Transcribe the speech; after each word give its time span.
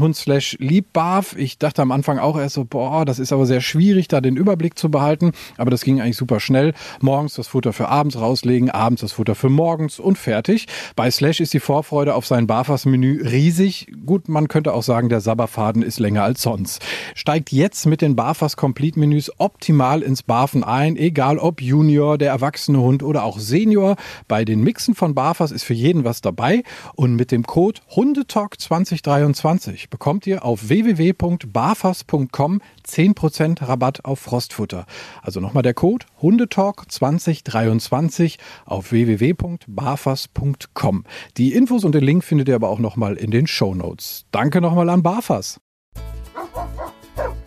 Hund 0.00 0.16
slash 0.16 0.56
Liebbarf. 0.58 1.36
Ich 1.36 1.58
dachte 1.58 1.82
am 1.82 1.92
Anfang 1.92 2.18
auch 2.18 2.38
erst 2.38 2.54
so, 2.54 2.64
boah, 2.64 3.04
das 3.04 3.18
ist 3.18 3.32
aber 3.32 3.46
sehr 3.46 3.60
schwierig, 3.60 4.08
da 4.08 4.20
den 4.20 4.36
Überblick 4.36 4.78
zu 4.78 4.90
behalten. 4.90 5.32
Aber 5.56 5.70
das 5.70 5.82
ging 5.82 6.00
eigentlich 6.00 6.16
super 6.16 6.40
schnell. 6.40 6.72
Morgens 7.00 7.34
das 7.34 7.48
Futter 7.48 7.72
für 7.72 7.88
abends 7.88 8.18
rauslegen, 8.18 8.70
abends 8.70 9.02
das 9.02 9.12
Futter 9.12 9.34
für 9.34 9.48
morgens 9.48 9.98
und 9.98 10.16
fertig. 10.16 10.66
Bei 10.96 11.10
Slash 11.10 11.40
ist 11.40 11.52
die 11.52 11.60
Vorfreude 11.60 12.14
auf 12.14 12.26
sein 12.26 12.46
Barfas-Menü 12.46 13.22
riesig. 13.22 13.92
Gut, 14.06 14.28
man 14.28 14.48
könnte 14.48 14.72
auch 14.72 14.82
sagen, 14.82 15.08
der 15.08 15.20
Sabberfaden 15.20 15.82
ist 15.82 16.00
länger 16.00 16.22
als 16.22 16.42
sonst. 16.42 16.82
Steigt 17.14 17.52
jetzt 17.52 17.86
mit 17.86 18.00
den 18.00 18.16
Barfas 18.16 18.56
Complete 18.56 18.98
Menüs 18.98 19.30
optimal 19.38 20.02
ins 20.02 20.22
Barfen 20.22 20.64
ein, 20.64 20.96
egal 20.96 21.38
ob 21.38 21.60
Junior, 21.60 22.18
der 22.18 22.30
erwachsene 22.30 22.80
Hund 22.80 23.02
oder 23.02 23.24
auch 23.24 23.38
Senior. 23.38 23.96
Bei 24.28 24.44
den 24.44 24.62
Mixen 24.62 24.94
von 24.94 25.14
Barfas 25.14 25.50
ist 25.50 25.64
für 25.64 25.74
jeden 25.74 26.04
was 26.04 26.20
dabei 26.20 26.62
und 26.94 27.16
mit 27.16 27.32
dem 27.32 27.44
Code 27.44 27.80
Hundetalk 27.94 28.60
2023 28.60 29.89
bekommt 29.90 30.26
ihr 30.26 30.44
auf 30.44 30.68
www.barfas.com 30.68 32.60
10% 32.86 33.68
Rabatt 33.68 34.04
auf 34.04 34.20
Frostfutter. 34.20 34.86
Also 35.22 35.40
nochmal 35.40 35.62
der 35.62 35.74
Code 35.74 36.06
Hundetalk 36.22 36.90
2023 36.90 38.38
auf 38.64 38.92
www.barfas.com. 38.92 41.04
Die 41.36 41.52
Infos 41.52 41.84
und 41.84 41.94
den 41.94 42.04
Link 42.04 42.24
findet 42.24 42.48
ihr 42.48 42.54
aber 42.54 42.70
auch 42.70 42.78
nochmal 42.78 43.16
in 43.16 43.30
den 43.30 43.46
Show 43.46 43.74
Notes. 43.74 44.24
Danke 44.30 44.60
nochmal 44.60 44.88
an 44.88 45.02
Barfas. 45.02 45.60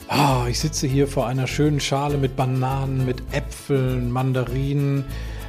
Oh, 0.10 0.46
ich 0.48 0.60
sitze 0.60 0.86
hier 0.86 1.08
vor 1.08 1.28
einer 1.28 1.48
schönen 1.48 1.80
Schale 1.80 2.18
mit 2.18 2.36
Bananen, 2.36 3.06
mit 3.06 3.24
Äpfeln, 3.32 4.12
Mandarinen. 4.12 5.06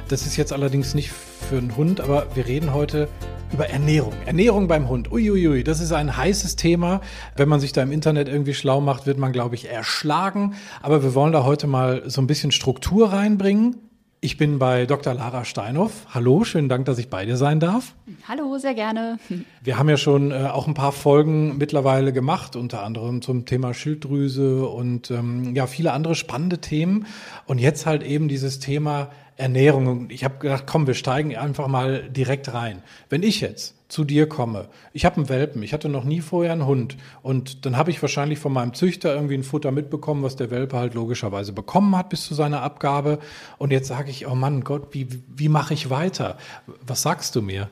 Das 0.07 0.25
ist 0.25 0.37
jetzt 0.37 0.53
allerdings 0.53 0.95
nicht 0.95 1.11
für 1.11 1.57
einen 1.57 1.75
Hund, 1.75 1.99
aber 1.99 2.27
wir 2.35 2.47
reden 2.47 2.73
heute 2.73 3.09
über 3.55 3.69
Ernährung. 3.69 4.11
Ernährung 4.25 4.67
beim 4.67 4.89
Hund. 4.89 5.09
Uiuiui, 5.13 5.63
das 5.63 5.79
ist 5.79 5.93
ein 5.93 6.17
heißes 6.17 6.57
Thema. 6.57 6.99
Wenn 7.37 7.47
man 7.47 7.61
sich 7.61 7.71
da 7.71 7.81
im 7.83 7.93
Internet 7.93 8.27
irgendwie 8.27 8.53
schlau 8.53 8.81
macht, 8.81 9.05
wird 9.05 9.17
man, 9.17 9.31
glaube 9.31 9.55
ich, 9.55 9.69
erschlagen. 9.69 10.55
Aber 10.81 11.03
wir 11.03 11.15
wollen 11.15 11.31
da 11.31 11.45
heute 11.45 11.65
mal 11.65 12.03
so 12.05 12.19
ein 12.19 12.27
bisschen 12.27 12.51
Struktur 12.51 13.13
reinbringen. 13.13 13.77
Ich 14.19 14.35
bin 14.35 14.59
bei 14.59 14.85
Dr. 14.85 15.13
Lara 15.13 15.45
Steinhoff. 15.45 16.05
Hallo, 16.13 16.43
schönen 16.43 16.67
Dank, 16.67 16.83
dass 16.85 16.97
ich 16.97 17.09
bei 17.09 17.25
dir 17.25 17.37
sein 17.37 17.61
darf. 17.61 17.95
Hallo, 18.27 18.57
sehr 18.57 18.73
gerne. 18.73 19.19
Wir 19.61 19.77
haben 19.77 19.87
ja 19.87 19.95
schon 19.95 20.31
äh, 20.31 20.49
auch 20.51 20.67
ein 20.67 20.73
paar 20.73 20.91
Folgen 20.91 21.57
mittlerweile 21.57 22.11
gemacht, 22.11 22.57
unter 22.57 22.83
anderem 22.83 23.21
zum 23.21 23.45
Thema 23.45 23.73
Schilddrüse 23.73 24.65
und 24.65 25.11
ähm, 25.11 25.55
ja, 25.55 25.65
viele 25.65 25.93
andere 25.93 26.15
spannende 26.15 26.57
Themen. 26.57 27.05
Und 27.45 27.59
jetzt 27.59 27.85
halt 27.85 28.03
eben 28.03 28.27
dieses 28.27 28.59
Thema 28.59 29.11
Ernährung. 29.37 30.09
Ich 30.09 30.23
habe 30.23 30.37
gedacht, 30.39 30.63
komm, 30.65 30.87
wir 30.87 30.93
steigen 30.93 31.35
einfach 31.35 31.67
mal 31.67 32.09
direkt 32.09 32.53
rein. 32.53 32.81
Wenn 33.09 33.23
ich 33.23 33.41
jetzt 33.41 33.75
zu 33.89 34.03
dir 34.03 34.27
komme, 34.27 34.69
ich 34.93 35.05
habe 35.05 35.17
einen 35.17 35.29
Welpen, 35.29 35.61
ich 35.61 35.73
hatte 35.73 35.89
noch 35.89 36.05
nie 36.05 36.21
vorher 36.21 36.53
einen 36.53 36.65
Hund 36.65 36.97
und 37.21 37.65
dann 37.65 37.77
habe 37.77 37.91
ich 37.91 38.01
wahrscheinlich 38.01 38.39
von 38.39 38.53
meinem 38.53 38.73
Züchter 38.73 39.13
irgendwie 39.13 39.35
ein 39.35 39.43
Futter 39.43 39.71
mitbekommen, 39.71 40.23
was 40.23 40.35
der 40.35 40.51
Welpe 40.51 40.77
halt 40.77 40.93
logischerweise 40.93 41.53
bekommen 41.53 41.95
hat 41.95 42.09
bis 42.09 42.25
zu 42.25 42.33
seiner 42.33 42.61
Abgabe. 42.61 43.19
Und 43.57 43.71
jetzt 43.71 43.87
sage 43.87 44.09
ich, 44.09 44.25
oh 44.27 44.35
Mann, 44.35 44.63
Gott, 44.63 44.87
wie, 44.91 45.07
wie 45.27 45.49
mache 45.49 45.73
ich 45.73 45.89
weiter? 45.89 46.37
Was 46.85 47.01
sagst 47.01 47.35
du 47.35 47.41
mir? 47.41 47.69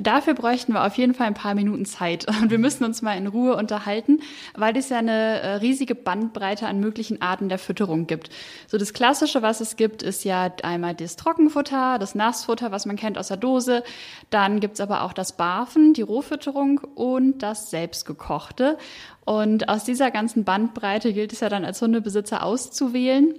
Dafür 0.00 0.32
bräuchten 0.32 0.72
wir 0.72 0.86
auf 0.86 0.96
jeden 0.96 1.12
Fall 1.12 1.26
ein 1.26 1.34
paar 1.34 1.54
Minuten 1.54 1.84
Zeit 1.84 2.26
und 2.40 2.50
wir 2.50 2.58
müssen 2.58 2.84
uns 2.84 3.02
mal 3.02 3.18
in 3.18 3.26
Ruhe 3.26 3.54
unterhalten, 3.54 4.20
weil 4.54 4.74
es 4.76 4.88
ja 4.88 4.96
eine 4.96 5.40
äh, 5.40 5.54
riesige 5.56 5.94
Bandbreite 5.94 6.66
an 6.66 6.80
möglichen 6.80 7.20
Arten 7.20 7.50
der 7.50 7.58
Fütterung 7.58 8.06
gibt. 8.06 8.30
So 8.66 8.78
das 8.78 8.94
Klassische, 8.94 9.42
was 9.42 9.60
es 9.60 9.76
gibt, 9.76 10.02
ist 10.02 10.24
ja 10.24 10.50
einmal 10.62 10.94
das 10.94 11.16
Trockenfutter, 11.16 11.98
das 11.98 12.14
Nassfutter, 12.14 12.72
was 12.72 12.86
man 12.86 12.96
kennt 12.96 13.18
aus 13.18 13.28
der 13.28 13.36
Dose. 13.36 13.82
Dann 14.30 14.60
gibt's 14.60 14.80
aber 14.80 15.02
auch 15.02 15.12
das 15.12 15.36
Barfen, 15.36 15.92
die 15.92 16.02
Rohfütterung 16.02 16.78
und 16.94 17.40
das 17.42 17.68
selbstgekochte. 17.68 18.78
Und 19.26 19.68
aus 19.68 19.84
dieser 19.84 20.10
ganzen 20.10 20.44
Bandbreite 20.44 21.12
gilt 21.12 21.34
es 21.34 21.40
ja 21.40 21.50
dann 21.50 21.66
als 21.66 21.82
Hundebesitzer 21.82 22.42
auszuwählen 22.42 23.34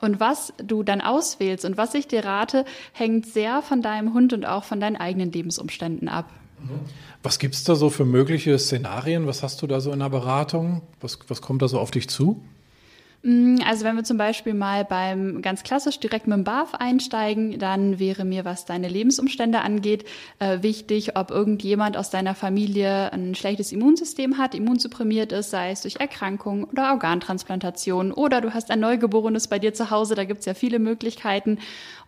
und 0.00 0.20
was 0.20 0.52
du 0.62 0.82
dann 0.82 1.00
auswählst 1.00 1.64
und 1.64 1.76
was 1.76 1.94
ich 1.94 2.08
dir 2.08 2.24
rate, 2.24 2.64
hängt 2.92 3.26
sehr 3.26 3.62
von 3.62 3.82
deinem 3.82 4.14
Hund 4.14 4.32
und 4.32 4.46
auch 4.46 4.64
von 4.64 4.80
deinen 4.80 4.96
eigenen 4.96 5.32
Lebensumständen 5.32 6.08
ab. 6.08 6.26
Was 7.22 7.38
gibt 7.38 7.54
es 7.54 7.64
da 7.64 7.74
so 7.74 7.90
für 7.90 8.04
mögliche 8.04 8.58
Szenarien? 8.58 9.26
Was 9.26 9.42
hast 9.42 9.62
du 9.62 9.66
da 9.66 9.80
so 9.80 9.92
in 9.92 9.98
der 9.98 10.10
Beratung? 10.10 10.82
Was, 11.00 11.18
was 11.28 11.40
kommt 11.42 11.62
da 11.62 11.68
so 11.68 11.78
auf 11.78 11.90
dich 11.90 12.08
zu? 12.08 12.42
Mm, 13.22 13.58
also 13.64 13.84
wenn 13.84 13.94
wir 13.94 14.02
zum 14.02 14.18
Beispiel 14.18 14.52
mal 14.52 14.84
beim 14.84 15.42
ganz 15.42 15.62
klassisch 15.62 16.00
direkt 16.00 16.26
mit 16.26 16.36
dem 16.36 16.44
BAF 16.44 16.74
einsteigen, 16.74 17.58
dann 17.58 18.00
wäre 18.00 18.24
mir, 18.24 18.44
was 18.44 18.64
deine 18.64 18.88
Lebensumstände 18.88 19.60
angeht, 19.60 20.04
äh, 20.40 20.62
wichtig, 20.62 21.16
ob 21.16 21.30
irgendjemand 21.30 21.96
aus 21.96 22.10
deiner 22.10 22.34
Familie 22.34 23.12
ein 23.12 23.34
schlechtes 23.36 23.70
Immunsystem 23.70 24.38
hat, 24.38 24.54
immunsupprimiert 24.54 25.30
ist, 25.30 25.50
sei 25.50 25.70
es 25.70 25.82
durch 25.82 25.96
Erkrankung 26.00 26.64
oder 26.64 26.90
Organtransplantation 26.90 28.10
oder 28.12 28.40
du 28.40 28.54
hast 28.54 28.70
ein 28.72 28.80
Neugeborenes 28.80 29.46
bei 29.46 29.60
dir 29.60 29.72
zu 29.72 29.90
Hause, 29.90 30.16
da 30.16 30.24
gibt's 30.24 30.46
ja 30.46 30.54
viele 30.54 30.80
Möglichkeiten. 30.80 31.58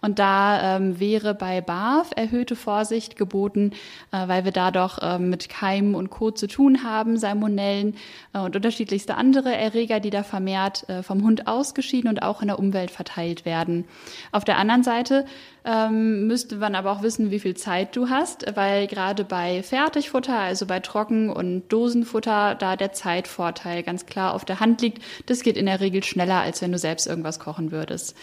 Und 0.04 0.18
da 0.18 0.76
ähm, 0.76 1.00
wäre 1.00 1.32
bei 1.34 1.62
BAF 1.62 2.10
erhöhte 2.14 2.56
Vorsicht 2.56 3.16
geboten, 3.16 3.72
äh, 4.12 4.28
weil 4.28 4.44
wir 4.44 4.52
da 4.52 4.70
doch 4.70 4.98
äh, 4.98 5.18
mit 5.18 5.48
Keimen 5.48 5.94
und 5.94 6.10
Co. 6.10 6.30
zu 6.30 6.46
tun 6.46 6.84
haben, 6.84 7.16
Salmonellen 7.16 7.96
äh, 8.34 8.40
und 8.40 8.54
unterschiedlichste 8.54 9.14
andere 9.14 9.56
Erreger, 9.56 10.00
die 10.00 10.10
da 10.10 10.22
vermehrt 10.22 10.86
äh, 10.90 11.02
vom 11.02 11.22
Hund 11.22 11.46
ausgeschieden 11.46 12.10
und 12.10 12.22
auch 12.22 12.42
in 12.42 12.48
der 12.48 12.58
Umwelt 12.58 12.90
verteilt 12.90 13.46
werden. 13.46 13.86
Auf 14.30 14.44
der 14.44 14.58
anderen 14.58 14.82
Seite 14.82 15.24
ähm, 15.64 16.26
müsste 16.26 16.56
man 16.56 16.74
aber 16.74 16.92
auch 16.92 17.02
wissen, 17.02 17.30
wie 17.30 17.40
viel 17.40 17.54
Zeit 17.54 17.96
du 17.96 18.10
hast, 18.10 18.44
weil 18.56 18.86
gerade 18.88 19.24
bei 19.24 19.62
Fertigfutter, 19.62 20.38
also 20.38 20.66
bei 20.66 20.80
Trocken- 20.80 21.30
und 21.30 21.66
Dosenfutter, 21.68 22.56
da 22.56 22.76
der 22.76 22.92
Zeitvorteil 22.92 23.82
ganz 23.82 24.04
klar 24.04 24.34
auf 24.34 24.44
der 24.44 24.60
Hand 24.60 24.82
liegt. 24.82 25.02
Das 25.24 25.42
geht 25.42 25.56
in 25.56 25.64
der 25.64 25.80
Regel 25.80 26.04
schneller, 26.04 26.42
als 26.42 26.60
wenn 26.60 26.72
du 26.72 26.78
selbst 26.78 27.06
irgendwas 27.06 27.38
kochen 27.38 27.72
würdest. 27.72 28.14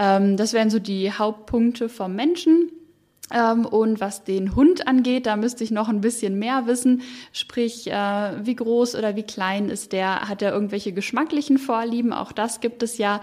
Ähm, 0.00 0.38
das 0.38 0.54
wären 0.54 0.70
so 0.70 0.78
die 0.78 1.12
Hauptpunkte 1.12 1.88
vom 1.90 2.16
Menschen. 2.16 2.72
Ähm, 3.32 3.66
und 3.66 4.00
was 4.00 4.24
den 4.24 4.56
Hund 4.56 4.88
angeht, 4.88 5.26
da 5.26 5.36
müsste 5.36 5.62
ich 5.62 5.70
noch 5.70 5.88
ein 5.88 6.00
bisschen 6.00 6.38
mehr 6.38 6.66
wissen. 6.66 7.02
Sprich, 7.32 7.86
äh, 7.88 8.44
wie 8.44 8.56
groß 8.56 8.96
oder 8.96 9.14
wie 9.14 9.22
klein 9.22 9.68
ist 9.68 9.92
der? 9.92 10.28
Hat 10.28 10.42
er 10.42 10.52
irgendwelche 10.52 10.92
geschmacklichen 10.92 11.58
Vorlieben? 11.58 12.12
Auch 12.12 12.32
das 12.32 12.60
gibt 12.60 12.82
es 12.82 12.98
ja. 12.98 13.20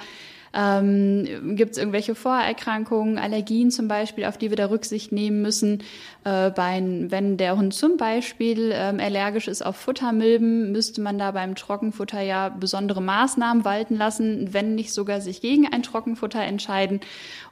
Ähm, 0.53 1.55
Gibt 1.55 1.71
es 1.71 1.77
irgendwelche 1.77 2.15
Vorerkrankungen, 2.15 3.17
Allergien 3.17 3.71
zum 3.71 3.87
Beispiel, 3.87 4.25
auf 4.25 4.37
die 4.37 4.49
wir 4.49 4.57
da 4.57 4.67
Rücksicht 4.67 5.11
nehmen 5.11 5.41
müssen? 5.41 5.83
Äh, 6.23 6.51
bei, 6.51 6.81
wenn 7.09 7.37
der 7.37 7.57
Hund 7.57 7.73
zum 7.73 7.97
Beispiel 7.97 8.71
ähm, 8.73 8.99
allergisch 8.99 9.47
ist 9.47 9.65
auf 9.65 9.75
Futtermilben, 9.75 10.71
müsste 10.71 11.01
man 11.01 11.17
da 11.17 11.31
beim 11.31 11.55
Trockenfutter 11.55 12.21
ja 12.21 12.49
besondere 12.49 13.01
Maßnahmen 13.01 13.65
walten 13.65 13.95
lassen, 13.95 14.53
wenn 14.53 14.75
nicht 14.75 14.93
sogar 14.93 15.21
sich 15.21 15.41
gegen 15.41 15.67
ein 15.71 15.83
Trockenfutter 15.83 16.41
entscheiden. 16.41 17.01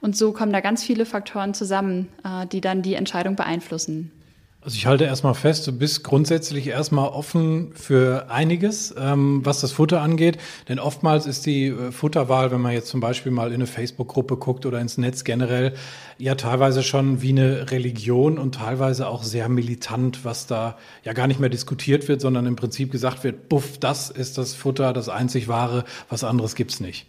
Und 0.02 0.18
so 0.18 0.32
kommen 0.32 0.54
da 0.54 0.62
ganz 0.62 0.84
viele 0.84 1.06
Faktoren 1.06 1.54
zusammen, 1.54 2.08
äh, 2.24 2.46
die 2.48 2.62
dann 2.62 2.82
die 2.82 2.96
Entscheidung 2.96 3.36
beeinflussen. 3.36 4.12
Also 4.66 4.78
ich 4.78 4.88
halte 4.88 5.04
erstmal 5.04 5.36
fest, 5.36 5.68
du 5.68 5.72
bist 5.72 6.04
grundsätzlich 6.04 6.66
erstmal 6.66 7.10
offen 7.10 7.72
für 7.76 8.32
einiges, 8.32 8.96
ähm, 8.98 9.42
was 9.44 9.62
das 9.62 9.72
Futter 9.72 10.02
angeht. 10.02 10.40
Denn 10.68 10.80
oftmals 10.80 11.28
ist 11.28 11.46
die 11.46 11.68
äh, 11.68 11.92
Futterwahl, 11.92 12.50
wenn 12.50 12.62
man 12.62 12.72
jetzt 12.72 12.88
zum 12.88 13.00
Beispiel 13.00 13.32
mal 13.32 13.50
in 13.50 13.56
eine 13.56 13.68
Facebook-Gruppe 13.68 14.38
guckt 14.38 14.66
oder 14.66 14.82
ins 14.82 14.98
Netz 14.98 15.24
generell, 15.24 15.76
ja 16.18 16.34
teilweise 16.34 16.82
schon 16.82 17.22
wie 17.22 17.30
eine 17.30 17.70
Religion 17.70 18.40
und 18.40 18.56
teilweise 18.56 19.08
auch 19.08 19.22
sehr 19.22 19.50
militant, 19.50 20.26
was 20.26 20.48
da 20.48 20.80
ja 21.04 21.14
gar 21.14 21.28
nicht 21.28 21.40
mehr 21.40 21.50
diskutiert 21.50 22.08
wird, 22.08 22.20
sondern 22.20 22.48
im 22.48 22.56
Prinzip 22.56 22.92
gesagt 22.92 23.24
wird, 23.24 23.50
buff, 23.50 23.78
das 23.78 24.10
ist 24.10 24.40
das 24.40 24.56
Futter, 24.56 24.94
das 24.94 25.10
einzig 25.10 25.48
wahre, 25.48 25.84
was 26.10 26.24
anderes 26.24 26.56
gibt's 26.56 26.80
nicht. 26.80 27.06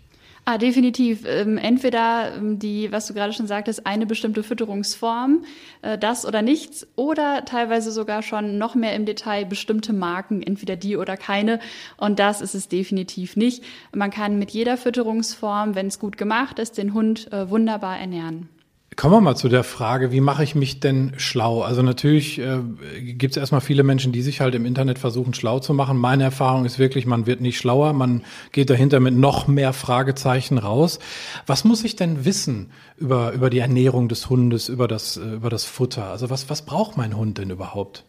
Ah, 0.49 0.59
definitiv. 0.59 1.25
Ähm, 1.27 1.59
entweder 1.59 2.37
ähm, 2.37 2.61
die, 2.61 2.93
was 2.93 3.09
du 3.09 3.15
gerade 3.15 3.33
schon 3.33 3.49
sagtest, 3.49 3.85
eine 3.85 4.07
bestimmte 4.07 4.45
Fütterungsform, 4.45 5.45
äh, 5.83 5.99
das 5.99 6.25
oder 6.25 6.41
nichts, 6.41 6.87
oder 6.95 7.45
teilweise 7.45 7.91
sogar 7.91 8.23
schon 8.23 8.57
noch 8.57 8.77
mehr 8.77 8.95
im 8.95 9.07
Detail 9.07 9.45
bestimmte 9.45 9.93
Marken, 9.93 10.45
entweder 10.45 10.77
die 10.77 10.97
oder 10.97 11.17
keine. 11.17 11.59
Und 11.97 12.21
das 12.21 12.41
ist 12.43 12.55
es 12.55 12.69
definitiv 12.69 13.35
nicht. 13.35 13.65
Man 13.93 14.13
kann 14.13 14.39
mit 14.39 14.53
jeder 14.53 14.77
Fütterungsform, 14.77 15.75
wenn 15.75 15.89
es 15.89 15.99
gut 15.99 16.17
gemacht 16.17 16.61
ist, 16.61 16.79
den 16.79 16.95
Hund 16.95 17.33
äh, 17.33 17.51
wunderbar 17.51 17.99
ernähren. 17.99 18.49
Kommen 18.97 19.13
wir 19.13 19.21
mal 19.21 19.37
zu 19.37 19.51
der 19.51 19.63
Frage, 19.63 20.11
wie 20.11 20.23
mache 20.23 20.43
ich 20.43 20.55
mich 20.55 20.81
denn 20.81 21.13
schlau? 21.19 21.61
Also 21.61 21.83
natürlich 21.83 22.39
äh, 22.39 22.61
gibt 23.03 23.33
es 23.33 23.37
erstmal 23.37 23.61
viele 23.61 23.83
Menschen, 23.83 24.11
die 24.11 24.23
sich 24.23 24.41
halt 24.41 24.55
im 24.55 24.65
Internet 24.65 24.99
versuchen, 24.99 25.35
schlau 25.35 25.59
zu 25.59 25.75
machen. 25.75 25.99
Meine 25.99 26.25
Erfahrung 26.25 26.65
ist 26.65 26.79
wirklich, 26.79 27.05
man 27.05 27.27
wird 27.27 27.43
nicht 27.43 27.59
schlauer, 27.59 27.93
man 27.93 28.25
geht 28.53 28.71
dahinter 28.71 28.99
mit 29.01 29.15
noch 29.15 29.49
mehr 29.49 29.75
Fragezeichen 29.75 30.57
raus. 30.57 30.99
Was 31.47 31.65
muss 31.65 31.85
ich 31.85 31.97
denn 31.97 32.25
wissen 32.25 32.71
über, 32.97 33.33
über 33.33 33.51
die 33.51 33.59
Ernährung 33.59 34.09
des 34.09 34.31
Hundes, 34.31 34.71
über 34.71 34.89
das, 34.89 35.19
äh, 35.19 35.35
über 35.35 35.51
das 35.51 35.67
Futter? 35.67 36.11
Also 36.11 36.31
was, 36.31 36.49
was 36.49 36.63
braucht 36.63 36.97
mein 36.97 37.15
Hund 37.15 37.37
denn 37.37 37.51
überhaupt? 37.51 38.07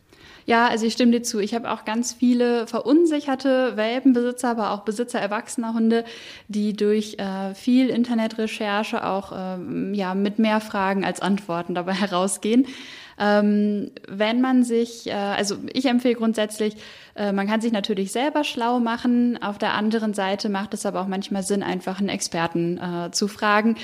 Ja, 0.47 0.69
also 0.69 0.85
ich 0.85 0.93
stimme 0.93 1.11
dir 1.11 1.23
zu. 1.23 1.39
Ich 1.39 1.53
habe 1.53 1.69
auch 1.69 1.83
ganz 1.83 2.13
viele 2.13 2.67
verunsicherte 2.67 3.75
Welpenbesitzer, 3.75 4.49
aber 4.49 4.71
auch 4.71 4.85
Besitzer 4.85 5.19
erwachsener 5.19 5.73
Hunde, 5.73 6.05
die 6.47 6.71
durch 6.71 7.17
äh, 7.19 7.53
viel 7.53 7.89
Internetrecherche 7.89 9.05
auch 9.05 9.33
ähm, 9.35 9.93
ja 9.93 10.15
mit 10.15 10.39
mehr 10.39 10.61
Fragen 10.61 11.03
als 11.03 11.19
Antworten 11.19 11.75
dabei 11.75 11.93
herausgehen. 11.95 12.65
Ähm, 13.19 13.91
wenn 14.07 14.39
man 14.39 14.63
sich, 14.63 15.07
äh, 15.07 15.11
also 15.11 15.57
ich 15.73 15.85
empfehle 15.85 16.15
grundsätzlich, 16.15 16.77
äh, 17.17 17.31
man 17.31 17.47
kann 17.47 17.61
sich 17.61 17.71
natürlich 17.71 18.11
selber 18.11 18.43
schlau 18.43 18.79
machen. 18.79 19.41
Auf 19.41 19.57
der 19.57 19.73
anderen 19.73 20.13
Seite 20.13 20.49
macht 20.49 20.73
es 20.73 20.85
aber 20.85 21.01
auch 21.01 21.07
manchmal 21.07 21.43
Sinn, 21.43 21.63
einfach 21.63 21.99
einen 21.99 22.09
Experten 22.09 22.77
äh, 22.77 23.11
zu 23.11 23.27
fragen. 23.27 23.75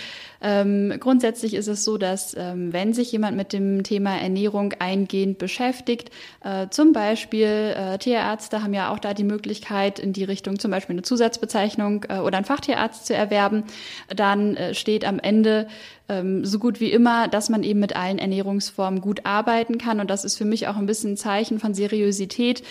Ähm, 0.41 0.93
grundsätzlich 0.99 1.53
ist 1.53 1.67
es 1.67 1.83
so, 1.83 1.97
dass 1.97 2.35
ähm, 2.37 2.73
wenn 2.73 2.93
sich 2.93 3.11
jemand 3.11 3.37
mit 3.37 3.53
dem 3.53 3.83
Thema 3.83 4.17
Ernährung 4.17 4.73
eingehend 4.77 5.37
beschäftigt, 5.37 6.11
äh, 6.43 6.67
zum 6.69 6.91
Beispiel 6.91 7.73
äh, 7.75 7.97
Tierärzte 7.97 8.61
haben 8.61 8.73
ja 8.73 8.91
auch 8.91 8.99
da 8.99 9.13
die 9.13 9.23
Möglichkeit, 9.23 9.99
in 9.99 10.13
die 10.13 10.25
Richtung 10.25 10.59
zum 10.59 10.69
Beispiel 10.69 10.95
eine 10.95 11.03
Zusatzbezeichnung 11.03 12.05
äh, 12.09 12.19
oder 12.19 12.37
einen 12.37 12.45
Fachtierarzt 12.45 13.05
zu 13.05 13.15
erwerben, 13.15 13.63
dann 14.09 14.57
steht 14.73 15.05
am 15.05 15.19
Ende 15.19 15.67
ähm, 16.09 16.45
so 16.45 16.59
gut 16.59 16.79
wie 16.79 16.91
immer, 16.91 17.27
dass 17.27 17.49
man 17.49 17.63
eben 17.63 17.79
mit 17.79 17.95
allen 17.95 18.19
Ernährungsformen 18.19 19.01
gut 19.01 19.25
arbeiten 19.25 19.77
kann. 19.77 19.99
Und 19.99 20.09
das 20.09 20.25
ist 20.25 20.37
für 20.37 20.45
mich 20.45 20.67
auch 20.67 20.75
ein 20.75 20.85
bisschen 20.85 21.13
ein 21.13 21.17
Zeichen 21.17 21.59
von 21.59 21.73
Seriosität, 21.73 22.63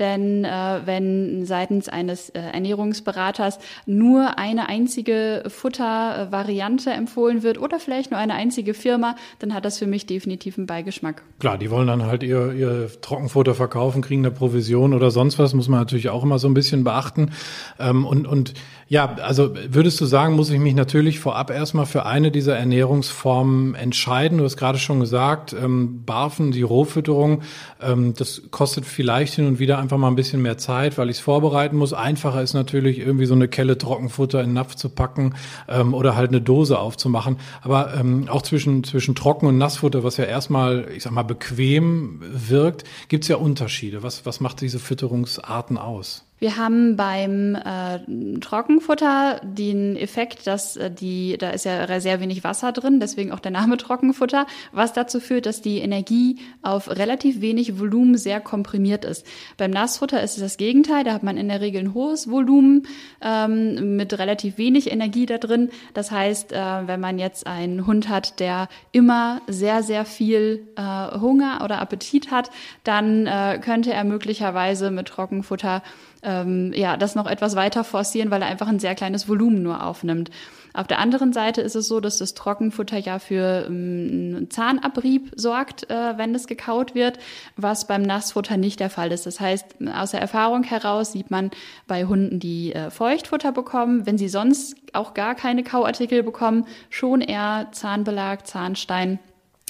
denn 0.00 0.44
äh, 0.44 0.80
wenn 0.84 1.44
seitens 1.44 1.88
eines 1.88 2.30
äh, 2.30 2.40
Ernährungsberaters 2.40 3.58
nur 3.86 4.38
eine 4.38 4.68
einzige 4.68 5.44
Futtervariante 5.48 6.90
empfohlen 6.90 7.42
wird 7.42 7.58
oder 7.58 7.78
vielleicht 7.80 8.10
nur 8.10 8.20
eine 8.20 8.34
einzige 8.34 8.74
Firma, 8.74 9.16
dann 9.38 9.54
hat 9.54 9.64
das 9.64 9.78
für 9.78 9.86
mich 9.86 10.06
definitiv 10.06 10.58
einen 10.58 10.66
Beigeschmack. 10.66 11.22
Klar, 11.38 11.58
die 11.58 11.70
wollen 11.70 11.86
dann 11.86 12.06
halt 12.06 12.22
ihr, 12.22 12.52
ihr 12.52 12.90
Trockenfutter 13.00 13.54
verkaufen, 13.54 14.02
kriegen 14.02 14.24
eine 14.24 14.34
Provision 14.34 14.94
oder 14.94 15.10
sonst 15.10 15.38
was, 15.38 15.54
muss 15.54 15.68
man 15.68 15.80
natürlich 15.80 16.08
auch 16.08 16.22
immer 16.22 16.38
so 16.38 16.48
ein 16.48 16.54
bisschen 16.54 16.84
beachten. 16.84 17.32
Ähm, 17.78 18.06
und, 18.06 18.26
und 18.26 18.54
ja, 18.90 19.16
also 19.16 19.54
würdest 19.68 20.00
du 20.00 20.06
sagen, 20.06 20.34
muss 20.34 20.48
ich 20.48 20.58
mich 20.58 20.74
natürlich 20.74 21.20
vorab 21.20 21.50
erstmal 21.50 21.84
für 21.84 22.06
eine 22.06 22.30
dieser 22.30 22.56
Ernährungsformen 22.56 23.74
entscheiden? 23.74 24.38
Du 24.38 24.44
hast 24.44 24.56
gerade 24.56 24.78
schon 24.78 24.98
gesagt, 24.98 25.52
ähm, 25.52 26.04
Barfen, 26.06 26.52
die 26.52 26.62
Rohfütterung, 26.62 27.42
ähm, 27.82 28.14
das 28.14 28.42
kostet 28.50 28.86
vielleicht 28.86 29.34
hin 29.34 29.46
und 29.46 29.58
wieder 29.58 29.78
einfach 29.78 29.98
mal 29.98 30.08
ein 30.08 30.16
bisschen 30.16 30.40
mehr 30.40 30.56
Zeit, 30.56 30.96
weil 30.96 31.10
ich 31.10 31.18
es 31.18 31.22
vorbereiten 31.22 31.76
muss. 31.76 31.92
Einfacher 31.92 32.40
ist 32.40 32.54
natürlich 32.54 32.98
irgendwie 32.98 33.26
so 33.26 33.34
eine 33.34 33.46
Kelle 33.46 33.76
Trockenfutter 33.76 34.42
in 34.42 34.54
Napf 34.54 34.74
zu 34.74 34.88
packen 34.88 35.34
ähm, 35.68 35.92
oder 35.92 36.16
halt 36.16 36.30
eine 36.30 36.40
Dose 36.40 36.78
aufzumachen. 36.78 37.36
Aber 37.60 37.92
ähm, 37.94 38.26
auch 38.30 38.40
zwischen, 38.40 38.84
zwischen 38.84 39.14
Trocken- 39.14 39.48
und 39.48 39.58
Nassfutter, 39.58 40.02
was 40.02 40.16
ja 40.16 40.24
erstmal, 40.24 40.88
ich 40.96 41.02
sag 41.02 41.12
mal, 41.12 41.24
bequem 41.24 42.22
wirkt, 42.22 42.84
gibt's 43.08 43.28
ja 43.28 43.36
Unterschiede. 43.36 44.02
Was, 44.02 44.24
was 44.24 44.40
macht 44.40 44.62
diese 44.62 44.78
Fütterungsarten 44.78 45.76
aus? 45.76 46.27
Wir 46.40 46.56
haben 46.56 46.96
beim 46.96 47.56
äh, 47.56 48.38
Trockenfutter 48.40 49.40
den 49.42 49.96
Effekt, 49.96 50.46
dass 50.46 50.76
äh, 50.76 50.90
die, 50.90 51.36
da 51.36 51.50
ist 51.50 51.64
ja 51.64 52.00
sehr 52.00 52.20
wenig 52.20 52.44
Wasser 52.44 52.70
drin, 52.70 53.00
deswegen 53.00 53.32
auch 53.32 53.40
der 53.40 53.50
Name 53.50 53.76
Trockenfutter, 53.78 54.46
was 54.72 54.92
dazu 54.92 55.18
führt, 55.18 55.46
dass 55.46 55.62
die 55.62 55.78
Energie 55.78 56.38
auf 56.62 56.88
relativ 56.88 57.40
wenig 57.40 57.80
Volumen 57.80 58.16
sehr 58.16 58.40
komprimiert 58.40 59.04
ist. 59.04 59.26
Beim 59.56 59.72
Nassfutter 59.72 60.22
ist 60.22 60.36
es 60.36 60.42
das 60.42 60.56
Gegenteil, 60.58 61.02
da 61.02 61.12
hat 61.12 61.24
man 61.24 61.36
in 61.36 61.48
der 61.48 61.60
Regel 61.60 61.80
ein 61.80 61.94
hohes 61.94 62.30
Volumen 62.30 62.86
ähm, 63.20 63.96
mit 63.96 64.16
relativ 64.18 64.58
wenig 64.58 64.92
Energie 64.92 65.26
da 65.26 65.38
drin. 65.38 65.70
Das 65.94 66.12
heißt, 66.12 66.52
äh, 66.52 66.86
wenn 66.86 67.00
man 67.00 67.18
jetzt 67.18 67.48
einen 67.48 67.86
Hund 67.86 68.08
hat, 68.08 68.38
der 68.38 68.68
immer 68.92 69.40
sehr, 69.48 69.82
sehr 69.82 70.04
viel 70.04 70.68
äh, 70.76 71.18
Hunger 71.18 71.62
oder 71.64 71.80
Appetit 71.80 72.30
hat, 72.30 72.50
dann 72.84 73.26
äh, 73.26 73.58
könnte 73.60 73.92
er 73.92 74.04
möglicherweise 74.04 74.92
mit 74.92 75.08
Trockenfutter 75.08 75.82
ähm, 76.22 76.72
ja, 76.74 76.96
das 76.96 77.14
noch 77.14 77.26
etwas 77.26 77.56
weiter 77.56 77.84
forcieren, 77.84 78.30
weil 78.30 78.42
er 78.42 78.48
einfach 78.48 78.68
ein 78.68 78.80
sehr 78.80 78.94
kleines 78.94 79.28
Volumen 79.28 79.62
nur 79.62 79.84
aufnimmt. 79.84 80.30
Auf 80.74 80.86
der 80.86 80.98
anderen 80.98 81.32
Seite 81.32 81.60
ist 81.60 81.74
es 81.74 81.88
so, 81.88 81.98
dass 82.00 82.18
das 82.18 82.34
Trockenfutter 82.34 82.98
ja 82.98 83.18
für 83.18 83.66
ähm, 83.66 84.34
einen 84.36 84.50
Zahnabrieb 84.50 85.32
sorgt, 85.34 85.90
äh, 85.90 86.18
wenn 86.18 86.34
es 86.34 86.46
gekaut 86.46 86.94
wird, 86.94 87.18
was 87.56 87.86
beim 87.86 88.02
Nassfutter 88.02 88.56
nicht 88.56 88.80
der 88.80 88.90
Fall 88.90 89.10
ist. 89.12 89.26
Das 89.26 89.40
heißt, 89.40 89.76
aus 89.94 90.10
der 90.10 90.20
Erfahrung 90.20 90.62
heraus 90.62 91.12
sieht 91.12 91.30
man 91.30 91.50
bei 91.86 92.04
Hunden, 92.04 92.38
die 92.38 92.74
äh, 92.74 92.90
Feuchtfutter 92.90 93.52
bekommen, 93.52 94.06
wenn 94.06 94.18
sie 94.18 94.28
sonst 94.28 94.76
auch 94.92 95.14
gar 95.14 95.34
keine 95.34 95.62
Kauartikel 95.62 96.22
bekommen, 96.22 96.66
schon 96.90 97.20
eher 97.20 97.68
Zahnbelag, 97.72 98.46
Zahnstein 98.46 99.18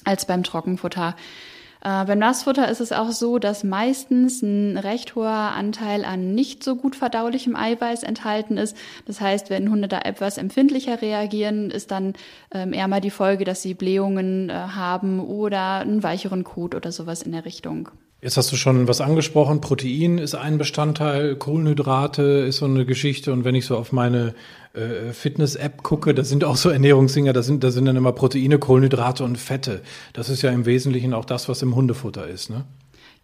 als 0.05 0.27
beim 0.27 0.43
Trockenfutter. 0.43 1.15
Äh, 1.83 2.05
beim 2.05 2.19
Nassfutter 2.19 2.69
ist 2.69 2.81
es 2.81 2.93
auch 2.93 3.11
so, 3.11 3.39
dass 3.39 3.65
meistens 3.65 4.43
ein 4.43 4.77
recht 4.77 5.15
hoher 5.15 5.29
Anteil 5.29 6.05
an 6.05 6.35
nicht 6.35 6.65
so 6.65 6.77
gut 6.77 6.97
verdaulichem 6.97 7.57
Eiweiß 7.57 8.03
enthalten 8.03 8.57
ist. 8.57 8.77
Das 9.07 9.21
heißt, 9.21 9.51
wenn 9.51 9.71
Hunde 9.71 9.89
da 9.89 10.01
etwas 10.01 10.39
empfindlicher 10.39 11.01
reagieren, 11.01 11.71
ist 11.71 11.91
dann 11.91 12.15
ähm, 12.53 12.73
eher 12.73 12.89
mal 12.89 13.01
die 13.01 13.11
Folge, 13.11 13.45
dass 13.45 13.63
sie 13.63 13.75
Blähungen 13.75 14.51
äh, 14.51 14.53
haben 14.53 15.21
oder 15.21 15.79
einen 15.81 16.03
weicheren 16.03 16.45
Kot 16.45 16.75
oder 16.75 16.93
sowas 16.93 17.23
in 17.23 17.33
der 17.33 17.45
Richtung. 17.45 17.91
Jetzt 18.21 18.37
hast 18.37 18.51
du 18.51 18.57
schon 18.57 18.89
was 18.89 19.01
angesprochen. 19.01 19.61
Protein 19.61 20.19
ist 20.19 20.35
ein 20.35 20.59
Bestandteil, 20.59 21.37
Kohlenhydrate 21.37 22.23
ist 22.23 22.57
so 22.57 22.65
eine 22.65 22.85
Geschichte. 22.85 23.33
Und 23.33 23.45
wenn 23.45 23.55
ich 23.55 23.65
so 23.65 23.77
auf 23.77 23.93
meine 23.93 24.35
äh, 24.75 25.13
Fitness-App 25.13 25.83
gucke, 25.83 26.15
da 26.15 26.25
sind 26.25 26.45
auch 26.45 26.57
so 26.57 26.71
Ernährungsdinger, 26.71 27.33
da 27.33 27.43
sind, 27.43 27.65
da 27.65 27.71
sind 27.71 27.87
dann 27.87 27.97
immer 27.97 28.13
Proteine, 28.13 28.59
Kohlenhydrate 28.59 29.25
und 29.25 29.39
Fette. 29.39 29.83
Das 30.13 30.29
ist 30.29 30.43
ja 30.43 30.51
im 30.51 30.67
Wesentlichen 30.67 31.15
auch 31.15 31.25
das, 31.25 31.49
was 31.49 31.63
im 31.63 31.75
Hundefutter 31.75 32.27
ist, 32.27 32.51
ne? 32.51 32.65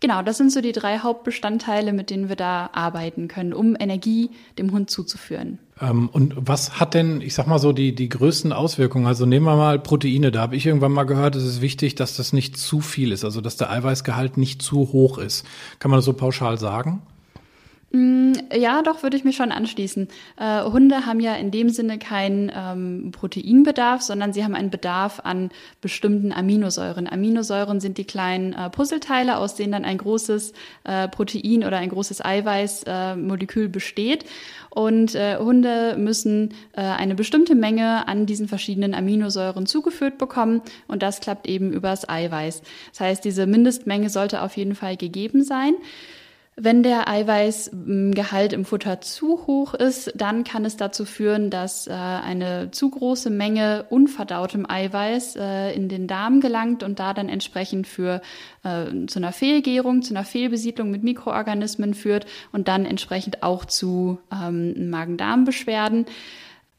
Genau, 0.00 0.22
das 0.22 0.36
sind 0.36 0.52
so 0.52 0.60
die 0.60 0.72
drei 0.72 0.98
Hauptbestandteile, 0.98 1.92
mit 1.92 2.10
denen 2.10 2.28
wir 2.28 2.36
da 2.36 2.68
arbeiten 2.72 3.28
können, 3.28 3.54
um 3.54 3.76
Energie 3.78 4.30
dem 4.58 4.72
Hund 4.72 4.90
zuzuführen. 4.90 5.58
Ähm, 5.80 6.08
und 6.10 6.34
was 6.36 6.78
hat 6.78 6.94
denn, 6.94 7.20
ich 7.20 7.34
sag 7.34 7.46
mal 7.46 7.58
so, 7.58 7.72
die, 7.72 7.94
die 7.94 8.08
größten 8.08 8.52
Auswirkungen? 8.52 9.06
Also 9.06 9.24
nehmen 9.24 9.46
wir 9.46 9.56
mal 9.56 9.78
Proteine. 9.78 10.30
Da 10.30 10.42
habe 10.42 10.56
ich 10.56 10.66
irgendwann 10.66 10.92
mal 10.92 11.04
gehört, 11.04 11.36
es 11.36 11.44
ist 11.44 11.60
wichtig, 11.62 11.94
dass 11.94 12.16
das 12.16 12.32
nicht 12.32 12.58
zu 12.58 12.80
viel 12.80 13.12
ist, 13.12 13.24
also 13.24 13.40
dass 13.40 13.56
der 13.56 13.70
Eiweißgehalt 13.70 14.36
nicht 14.36 14.60
zu 14.60 14.92
hoch 14.92 15.16
ist. 15.16 15.46
Kann 15.78 15.90
man 15.90 15.98
das 15.98 16.04
so 16.04 16.12
pauschal 16.12 16.58
sagen? 16.58 17.02
Mm, 17.94 18.32
ja, 18.52 18.82
doch, 18.82 19.04
würde 19.04 19.16
ich 19.16 19.22
mich 19.22 19.36
schon 19.36 19.52
anschließen. 19.52 20.08
Äh, 20.36 20.64
Hunde 20.64 21.06
haben 21.06 21.20
ja 21.20 21.36
in 21.36 21.52
dem 21.52 21.68
Sinne 21.68 22.00
keinen 22.00 22.50
ähm, 22.52 23.12
Proteinbedarf, 23.12 24.02
sondern 24.02 24.32
sie 24.32 24.42
haben 24.42 24.56
einen 24.56 24.70
Bedarf 24.70 25.20
an 25.22 25.50
bestimmten 25.80 26.32
Aminosäuren. 26.32 27.06
Aminosäuren 27.06 27.78
sind 27.78 27.96
die 27.96 28.04
kleinen 28.04 28.52
äh, 28.52 28.68
Puzzleteile, 28.68 29.36
aus 29.36 29.54
denen 29.54 29.70
dann 29.70 29.84
ein 29.84 29.98
großes 29.98 30.54
äh, 30.82 31.06
Protein 31.06 31.62
oder 31.62 31.76
ein 31.76 31.88
großes 31.88 32.24
Eiweißmolekül 32.24 33.68
besteht. 33.68 34.24
Und 34.70 35.14
äh, 35.14 35.36
Hunde 35.36 35.94
müssen 35.96 36.52
äh, 36.72 36.80
eine 36.80 37.14
bestimmte 37.14 37.54
Menge 37.54 38.08
an 38.08 38.26
diesen 38.26 38.48
verschiedenen 38.48 38.92
Aminosäuren 38.92 39.66
zugeführt 39.66 40.18
bekommen 40.18 40.62
und 40.88 41.04
das 41.04 41.20
klappt 41.20 41.46
eben 41.46 41.72
übers 41.72 42.08
Eiweiß. 42.08 42.62
Das 42.90 43.00
heißt, 43.00 43.24
diese 43.24 43.46
Mindestmenge 43.46 44.10
sollte 44.10 44.42
auf 44.42 44.56
jeden 44.56 44.74
Fall 44.74 44.96
gegeben 44.96 45.44
sein. 45.44 45.74
Wenn 46.56 46.84
der 46.84 47.08
Eiweißgehalt 47.08 48.52
im 48.52 48.64
Futter 48.64 49.00
zu 49.00 49.44
hoch 49.48 49.74
ist, 49.74 50.12
dann 50.14 50.44
kann 50.44 50.64
es 50.64 50.76
dazu 50.76 51.04
führen, 51.04 51.50
dass 51.50 51.88
äh, 51.88 51.92
eine 51.92 52.70
zu 52.70 52.90
große 52.90 53.28
Menge 53.28 53.86
unverdautem 53.90 54.64
Eiweiß 54.68 55.34
äh, 55.34 55.74
in 55.74 55.88
den 55.88 56.06
Darm 56.06 56.40
gelangt 56.40 56.84
und 56.84 57.00
da 57.00 57.12
dann 57.12 57.28
entsprechend 57.28 57.88
für 57.88 58.22
äh, 58.62 59.06
zu 59.06 59.18
einer 59.18 59.32
Fehlgärung, 59.32 60.02
zu 60.02 60.14
einer 60.14 60.24
Fehlbesiedlung 60.24 60.92
mit 60.92 61.02
Mikroorganismen 61.02 61.92
führt 61.92 62.26
und 62.52 62.68
dann 62.68 62.86
entsprechend 62.86 63.42
auch 63.42 63.64
zu 63.64 64.20
ähm, 64.32 64.90
Magen-Darm-Beschwerden. 64.90 66.06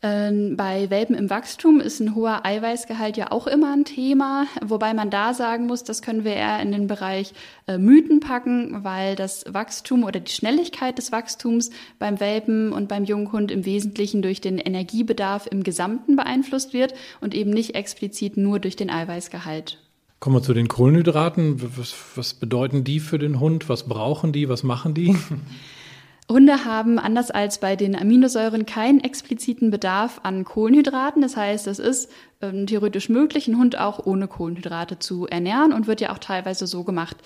Ähm, 0.06 0.56
bei 0.56 0.92
Welpen 0.92 1.16
im 1.16 1.32
Wachstum 1.32 1.80
ist 1.80 2.00
ein 2.00 2.14
hoher 2.14 2.46
Eiweißgehalt 2.46 3.18
ja 3.18 3.32
auch 3.32 3.48
immer 3.48 3.74
ein 3.74 3.86
Thema, 3.86 4.46
wobei 4.64 4.94
man 4.94 5.10
da 5.10 5.34
sagen 5.34 5.66
muss, 5.66 5.84
das 5.84 6.04
können 6.04 6.24
wir 6.24 6.34
eher 6.34 6.60
in 6.60 6.72
den 6.72 6.86
Bereich 6.86 7.34
äh, 7.66 7.80
Mythen 7.80 8.20
packen, 8.20 8.84
weil 8.84 9.16
das 9.16 9.46
Wachstum 9.52 10.04
oder 10.04 10.20
die 10.20 10.32
Schnelligkeit 10.32 11.00
des 11.00 11.12
Wachstums 11.12 11.72
beim 11.98 12.20
Welpen 12.20 12.72
und 12.72 12.88
beim 12.88 13.04
Junghund 13.04 13.50
im 13.50 13.66
Wesentlichen 13.66 14.22
durch 14.22 14.42
den 14.42 14.60
Energiebedarf 14.60 15.48
im 15.50 15.64
Gesamten 15.64 16.16
beeinflusst 16.16 16.72
wird 16.72 16.94
und 17.20 17.34
eben 17.34 17.50
nicht 17.50 17.74
explizit 17.74 18.38
nur 18.38 18.60
durch 18.60 18.76
den 18.76 18.92
Eiweißgehalt. 18.92 19.80
Kommen 20.20 20.36
wir 20.36 20.44
zu 20.44 20.54
den 20.54 20.68
Kohlenhydraten. 20.68 21.60
Was, 21.78 21.96
was 22.16 22.36
bedeuten 22.36 22.84
die 22.84 23.00
für 23.00 23.18
den 23.18 23.40
Hund? 23.40 23.70
Was 23.70 23.88
brauchen 23.88 24.34
die? 24.34 24.50
Was 24.50 24.62
machen 24.62 24.94
die? 24.94 25.16
Hunde 26.28 26.66
haben 26.66 26.98
anders 26.98 27.30
als 27.30 27.60
bei 27.60 27.76
den 27.76 27.96
Aminosäuren 27.96 28.66
keinen 28.66 29.00
expliziten 29.00 29.70
Bedarf 29.70 30.22
an 30.24 30.44
Kohlenhydraten. 30.44 31.22
Das 31.22 31.38
heißt, 31.38 31.68
es 31.68 31.78
ist 31.78 32.10
ähm, 32.42 32.66
theoretisch 32.66 33.10
möglich, 33.10 33.48
einen 33.48 33.60
Hund 33.60 33.78
auch 33.78 34.04
ohne 34.08 34.28
Kohlenhydrate 34.28 34.98
zu 34.98 35.28
ernähren 35.28 35.72
und 35.72 35.86
wird 35.86 36.02
ja 36.02 36.12
auch 36.12 36.18
teilweise 36.18 36.66
so 36.66 36.84
gemacht. 36.84 37.18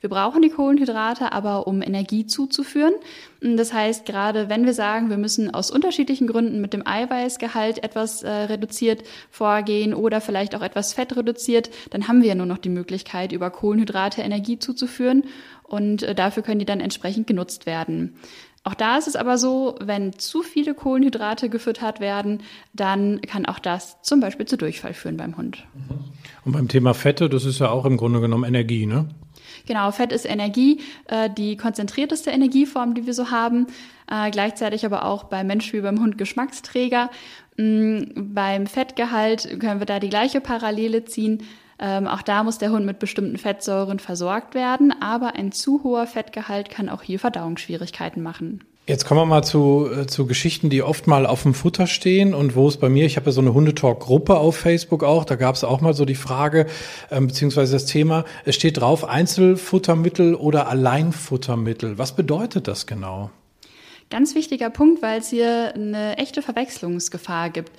Wir 0.00 0.10
brauchen 0.10 0.42
die 0.42 0.50
Kohlenhydrate 0.50 1.32
aber, 1.32 1.68
um 1.68 1.82
Energie 1.82 2.26
zuzuführen. 2.26 2.94
Das 3.40 3.72
heißt, 3.72 4.04
gerade 4.06 4.48
wenn 4.48 4.66
wir 4.66 4.74
sagen, 4.74 5.08
wir 5.08 5.18
müssen 5.18 5.54
aus 5.54 5.70
unterschiedlichen 5.70 6.26
Gründen 6.26 6.60
mit 6.60 6.72
dem 6.72 6.84
Eiweißgehalt 6.84 7.84
etwas 7.84 8.24
äh, 8.24 8.28
reduziert 8.28 9.04
vorgehen 9.30 9.94
oder 9.94 10.20
vielleicht 10.20 10.56
auch 10.56 10.62
etwas 10.62 10.92
Fett 10.92 11.16
reduziert, 11.16 11.70
dann 11.90 12.08
haben 12.08 12.22
wir 12.22 12.28
ja 12.30 12.34
nur 12.34 12.46
noch 12.46 12.58
die 12.58 12.68
Möglichkeit, 12.68 13.30
über 13.30 13.50
Kohlenhydrate 13.50 14.22
Energie 14.22 14.58
zuzuführen 14.58 15.22
und 15.62 16.02
äh, 16.02 16.14
dafür 16.14 16.42
können 16.42 16.58
die 16.58 16.64
dann 16.64 16.80
entsprechend 16.80 17.26
genutzt 17.26 17.66
werden. 17.66 18.16
Auch 18.68 18.74
da 18.74 18.98
ist 18.98 19.08
es 19.08 19.16
aber 19.16 19.38
so, 19.38 19.76
wenn 19.80 20.12
zu 20.18 20.42
viele 20.42 20.74
Kohlenhydrate 20.74 21.48
gefüttert 21.48 22.00
werden, 22.00 22.42
dann 22.74 23.22
kann 23.22 23.46
auch 23.46 23.58
das 23.60 24.02
zum 24.02 24.20
Beispiel 24.20 24.44
zu 24.44 24.58
Durchfall 24.58 24.92
führen 24.92 25.16
beim 25.16 25.38
Hund. 25.38 25.64
Und 26.44 26.52
beim 26.52 26.68
Thema 26.68 26.92
Fette, 26.92 27.30
das 27.30 27.46
ist 27.46 27.60
ja 27.60 27.70
auch 27.70 27.86
im 27.86 27.96
Grunde 27.96 28.20
genommen 28.20 28.44
Energie, 28.44 28.84
ne? 28.84 29.08
Genau, 29.64 29.90
Fett 29.90 30.12
ist 30.12 30.26
Energie, 30.26 30.82
äh, 31.06 31.30
die 31.30 31.56
konzentrierteste 31.56 32.30
Energieform, 32.30 32.92
die 32.92 33.06
wir 33.06 33.14
so 33.14 33.30
haben. 33.30 33.68
Äh, 34.10 34.30
gleichzeitig 34.30 34.84
aber 34.84 35.06
auch 35.06 35.24
beim 35.24 35.46
Mensch 35.46 35.72
wie 35.72 35.80
beim 35.80 35.98
Hund 35.98 36.18
Geschmacksträger. 36.18 37.08
Mm, 37.56 38.34
beim 38.34 38.66
Fettgehalt 38.66 39.60
können 39.60 39.80
wir 39.80 39.86
da 39.86 39.98
die 39.98 40.10
gleiche 40.10 40.42
Parallele 40.42 41.06
ziehen. 41.06 41.42
Ähm, 41.80 42.06
auch 42.06 42.22
da 42.22 42.42
muss 42.42 42.58
der 42.58 42.70
Hund 42.70 42.84
mit 42.84 42.98
bestimmten 42.98 43.38
Fettsäuren 43.38 43.98
versorgt 44.00 44.54
werden, 44.54 44.92
aber 45.00 45.34
ein 45.34 45.52
zu 45.52 45.82
hoher 45.84 46.06
Fettgehalt 46.06 46.70
kann 46.70 46.88
auch 46.88 47.02
hier 47.02 47.18
Verdauungsschwierigkeiten 47.18 48.22
machen. 48.22 48.64
Jetzt 48.88 49.04
kommen 49.04 49.20
wir 49.20 49.26
mal 49.26 49.42
zu, 49.42 49.86
äh, 49.94 50.06
zu 50.06 50.26
Geschichten, 50.26 50.70
die 50.70 50.82
oft 50.82 51.06
mal 51.06 51.26
auf 51.26 51.42
dem 51.42 51.52
Futter 51.52 51.86
stehen 51.86 52.32
und 52.32 52.56
wo 52.56 52.66
es 52.66 52.78
bei 52.78 52.88
mir, 52.88 53.04
ich 53.04 53.16
habe 53.16 53.26
ja 53.26 53.32
so 53.32 53.42
eine 53.42 53.52
Hundetalk-Gruppe 53.52 54.38
auf 54.38 54.56
Facebook 54.56 55.04
auch, 55.04 55.26
da 55.26 55.36
gab 55.36 55.56
es 55.56 55.62
auch 55.62 55.82
mal 55.82 55.92
so 55.92 56.06
die 56.06 56.14
Frage, 56.14 56.64
ähm, 57.10 57.26
beziehungsweise 57.26 57.74
das 57.74 57.84
Thema, 57.84 58.24
es 58.46 58.54
steht 58.54 58.80
drauf 58.80 59.04
Einzelfuttermittel 59.04 60.34
oder 60.34 60.68
Alleinfuttermittel. 60.68 61.98
Was 61.98 62.16
bedeutet 62.16 62.66
das 62.66 62.86
genau? 62.86 63.30
Ganz 64.08 64.34
wichtiger 64.34 64.70
Punkt, 64.70 65.02
weil 65.02 65.20
es 65.20 65.28
hier 65.28 65.74
eine 65.74 66.16
echte 66.16 66.40
Verwechslungsgefahr 66.40 67.50
gibt. 67.50 67.72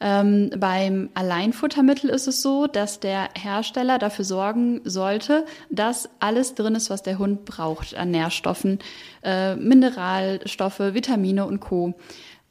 Ähm, 0.00 0.50
beim 0.58 1.10
Alleinfuttermittel 1.14 2.10
ist 2.10 2.26
es 2.26 2.42
so, 2.42 2.66
dass 2.66 3.00
der 3.00 3.28
Hersteller 3.34 3.98
dafür 3.98 4.24
sorgen 4.24 4.80
sollte, 4.84 5.46
dass 5.70 6.08
alles 6.20 6.54
drin 6.54 6.74
ist, 6.74 6.90
was 6.90 7.02
der 7.02 7.18
Hund 7.18 7.44
braucht 7.44 7.96
an 7.96 8.10
Nährstoffen, 8.10 8.78
äh, 9.22 9.56
Mineralstoffe, 9.56 10.80
Vitamine 10.80 11.46
und 11.46 11.60
Co 11.60 11.94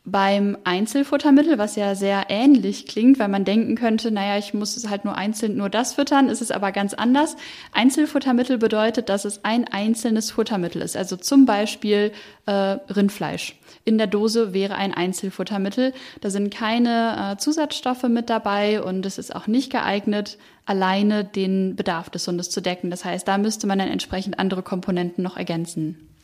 beim 0.05 0.55
Einzelfuttermittel, 0.63 1.57
was 1.57 1.75
ja 1.75 1.95
sehr 1.95 2.25
ähnlich 2.29 2.85
klingt, 2.85 3.17
weil 3.17 3.27
man 3.27 3.43
denken 3.43 3.75
könnte, 3.75 4.11
naja, 4.11 4.37
ich 4.37 4.53
muss 4.53 4.77
es 4.77 4.87
halt 4.87 5.03
nur 5.03 5.15
einzeln 5.15 5.57
nur 5.57 5.69
das 5.69 5.93
füttern, 5.93 6.29
ist 6.29 6.41
es 6.41 6.51
aber 6.51 6.71
ganz 6.71 6.93
anders. 6.93 7.35
Einzelfuttermittel 7.71 8.59
bedeutet, 8.59 9.09
dass 9.09 9.25
es 9.25 9.43
ein 9.43 9.67
einzelnes 9.67 10.31
Futtermittel 10.31 10.83
ist, 10.83 10.95
also 10.95 11.17
zum 11.17 11.45
Beispiel 11.45 12.11
äh, 12.45 12.51
Rindfleisch. 12.51 13.55
In 13.87 13.99
der 13.99 14.07
Dose 14.07 14.51
wäre 14.51 14.75
ein 14.75 14.95
Einzelfuttermittel. 14.95 15.93
Da 16.19 16.31
sind 16.31 16.51
keine 16.51 17.33
äh, 17.33 17.37
Zusatzstoffe 17.37 18.03
mit 18.03 18.31
dabei 18.31 18.81
und 18.81 19.05
es 19.05 19.19
ist 19.19 19.35
auch 19.35 19.45
nicht 19.45 19.71
geeignet, 19.71 20.39
alleine 20.65 21.23
den 21.23 21.75
Bedarf 21.75 22.09
des 22.09 22.27
Hundes 22.27 22.49
zu 22.49 22.61
decken. 22.61 22.89
Das 22.89 23.05
heißt, 23.05 23.27
da 23.27 23.37
müsste 23.37 23.67
man 23.67 23.77
dann 23.77 23.89
entsprechend 23.89 24.39
andere 24.39 24.63
Komponenten 24.63 25.23
noch 25.23 25.37
ergänzen. 25.37 26.14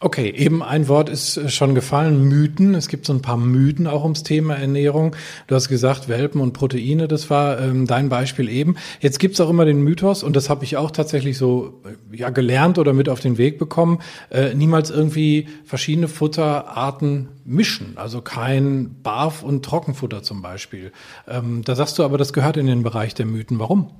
Okay, 0.00 0.30
eben 0.30 0.62
ein 0.62 0.86
Wort 0.86 1.08
ist 1.08 1.36
äh, 1.36 1.48
schon 1.48 1.74
gefallen, 1.74 2.22
Mythen. 2.28 2.76
Es 2.76 2.86
gibt 2.86 3.04
so 3.04 3.12
ein 3.12 3.20
paar 3.20 3.36
Mythen 3.36 3.88
auch 3.88 4.04
ums 4.04 4.22
Thema 4.22 4.54
Ernährung. 4.54 5.16
Du 5.48 5.56
hast 5.56 5.68
gesagt, 5.68 6.08
Welpen 6.08 6.40
und 6.40 6.52
Proteine, 6.52 7.08
das 7.08 7.30
war 7.30 7.60
ähm, 7.60 7.84
dein 7.84 8.08
Beispiel 8.08 8.48
eben. 8.48 8.76
Jetzt 9.00 9.18
gibt's 9.18 9.40
auch 9.40 9.50
immer 9.50 9.64
den 9.64 9.82
Mythos, 9.82 10.22
und 10.22 10.36
das 10.36 10.50
habe 10.50 10.62
ich 10.62 10.76
auch 10.76 10.92
tatsächlich 10.92 11.36
so 11.36 11.82
äh, 12.12 12.16
ja 12.16 12.30
gelernt 12.30 12.78
oder 12.78 12.92
mit 12.92 13.08
auf 13.08 13.18
den 13.18 13.38
Weg 13.38 13.58
bekommen, 13.58 13.98
äh, 14.30 14.54
niemals 14.54 14.90
irgendwie 14.90 15.48
verschiedene 15.64 16.06
Futterarten 16.06 17.30
mischen. 17.44 17.94
Also 17.96 18.20
kein 18.20 19.02
Barf- 19.02 19.42
und 19.42 19.64
Trockenfutter 19.64 20.22
zum 20.22 20.42
Beispiel. 20.42 20.92
Ähm, 21.26 21.62
da 21.64 21.74
sagst 21.74 21.98
du 21.98 22.04
aber, 22.04 22.18
das 22.18 22.32
gehört 22.32 22.56
in 22.56 22.66
den 22.66 22.84
Bereich 22.84 23.14
der 23.14 23.26
Mythen. 23.26 23.58
Warum? 23.58 23.90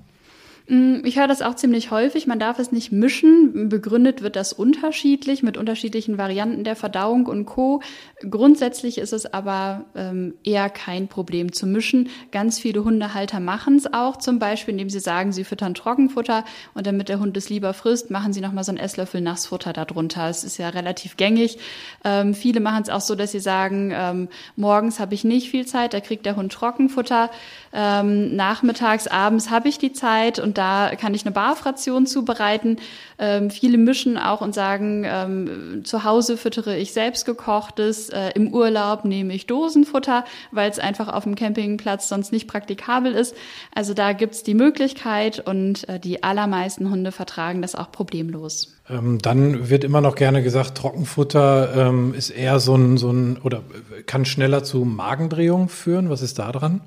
Mm, 0.69 1.01
ich 1.05 1.19
höre 1.19 1.27
das 1.27 1.41
auch 1.41 1.55
ziemlich 1.55 1.91
häufig. 1.91 2.27
Man 2.27 2.39
darf 2.39 2.59
es 2.59 2.73
nicht 2.73 2.93
mischen. 2.93 3.71
Begründet 3.71 4.23
wird 4.23 4.37
das 4.37 4.53
unterschiedlich 4.53 5.43
mit 5.43 5.57
unterschiedlichen 5.57 6.19
Varianten 6.19 6.63
der 6.63 6.77
Verdauung 6.77 7.27
und 7.27 7.47
Co. 7.47 7.81
Grundsätzlich 8.29 8.99
ist 8.99 9.15
es 9.15 9.33
aber 9.33 9.87
ähm, 9.97 10.35
eher 10.45 10.69
kein 10.69 11.09
Problem 11.09 11.53
zu 11.53 11.67
mischen. 11.67 12.11
Ganz 12.33 12.59
viele 12.59 12.85
Hundehalter 12.85 13.41
machen 13.41 13.77
es 13.77 13.93
auch, 13.93 14.19
zum 14.19 14.39
Beispiel, 14.39 14.73
indem 14.73 14.91
sie 14.91 15.01
sagen, 15.01 15.33
sie 15.33 15.45
füttern 15.45 15.73
Trockenfutter 15.73 16.45
und 16.75 16.87
damit 16.87 17.09
der 17.09 17.19
Hund 17.19 17.37
es 17.39 17.49
lieber 17.49 17.73
frisst, 17.73 18.11
machen 18.11 18.35
sie 18.35 18.43
nochmal 18.43 18.65
so 18.65 18.71
einen 18.71 18.79
Esslöffel 18.79 19.23
Nassfutter 19.23 19.73
darunter. 19.73 20.29
Es 20.29 20.45
ist 20.45 20.59
ja 20.59 20.69
relativ 20.69 21.17
gängig. 21.17 21.59
Ähm, 22.05 22.35
viele 22.35 22.61
machen 22.61 22.83
es 22.83 22.91
auch 22.91 23.01
so, 23.01 23.15
dass 23.15 23.33
sie 23.33 23.41
sagen, 23.41 23.91
ähm, 23.95 24.29
morgens 24.57 25.01
habe 25.01 25.15
ich 25.15 25.25
nicht 25.25 25.49
viel 25.51 25.65
Zeit, 25.65 25.95
da 25.95 26.01
kriegt 26.01 26.27
der 26.27 26.37
Hund 26.37 26.53
Trockenfutter. 26.53 27.31
Ähm, 27.73 28.37
nachmittags, 28.37 29.07
abends 29.07 29.51
habe 29.51 29.69
ich 29.69 29.79
die 29.79 29.93
Zeit 29.93 30.39
und 30.39 30.58
da 30.59 30.91
kann 30.97 31.15
ich 31.15 31.25
eine 31.25 31.33
Barfration 31.33 32.07
zubereiten. 32.07 32.77
Ähm, 33.19 33.51
viele 33.51 33.79
mischen 33.79 34.19
auch 34.19 34.41
und 34.41 34.55
sagen, 34.55 35.05
ähm, 35.07 35.83
zu 35.85 36.05
Hause 36.05 36.37
füttere 36.37 36.77
ich 36.77 36.93
selbst 36.93 37.25
gekochtes, 37.25 38.11
äh, 38.11 38.31
im 38.35 38.53
Urlaub 38.53 39.05
nehme 39.05 39.33
ich 39.35 39.47
Dosenfutter, 39.47 40.25
weil 40.51 40.71
es 40.71 40.79
einfach 40.79 41.09
auf 41.09 41.25
dem 41.25 41.37
Campingplatz 41.37 42.09
sonst 42.09 42.33
nicht 42.33 42.49
praktikabel 42.49 43.13
ist. 43.13 43.35
Also 43.75 43.95
da 43.95 44.13
gibt's 44.13 44.43
die 44.43 44.55
Möglichkeit 44.55 45.41
und 45.47 45.89
äh, 45.89 46.01
die 46.01 46.23
allermeisten 46.23 46.91
Hunde 46.91 47.13
vertragen 47.13 47.63
das 47.63 47.75
auch 47.75 47.93
problemlos. 47.93 48.75
Ähm, 48.91 49.19
dann 49.21 49.71
wird 49.71 49.85
immer 49.85 50.01
noch 50.01 50.15
gerne 50.15 50.43
gesagt, 50.43 50.77
Trockenfutter 50.77 51.89
ähm, 51.89 52.15
ist 52.15 52.31
eher 52.31 52.59
so 52.59 52.75
ein, 52.75 52.97
so 52.97 53.11
ein 53.11 53.39
oder 53.39 53.63
kann 54.07 54.25
schneller 54.25 54.65
zu 54.65 54.85
Magendrehung 54.85 55.69
führen. 55.69 56.11
Was 56.11 56.23
ist 56.23 56.39
da 56.39 56.51
dran? 56.51 56.81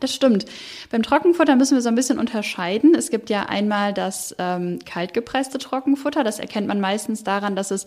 Das 0.00 0.14
stimmt. 0.14 0.44
Beim 0.90 1.02
Trockenfutter 1.02 1.56
müssen 1.56 1.74
wir 1.74 1.82
so 1.82 1.88
ein 1.88 1.96
bisschen 1.96 2.20
unterscheiden. 2.20 2.94
Es 2.94 3.10
gibt 3.10 3.30
ja 3.30 3.46
einmal 3.46 3.92
das 3.92 4.34
ähm, 4.38 4.78
kaltgepresste 4.84 5.58
Trockenfutter. 5.58 6.22
Das 6.22 6.38
erkennt 6.38 6.68
man 6.68 6.80
meistens 6.80 7.24
daran, 7.24 7.56
dass 7.56 7.72
es 7.72 7.86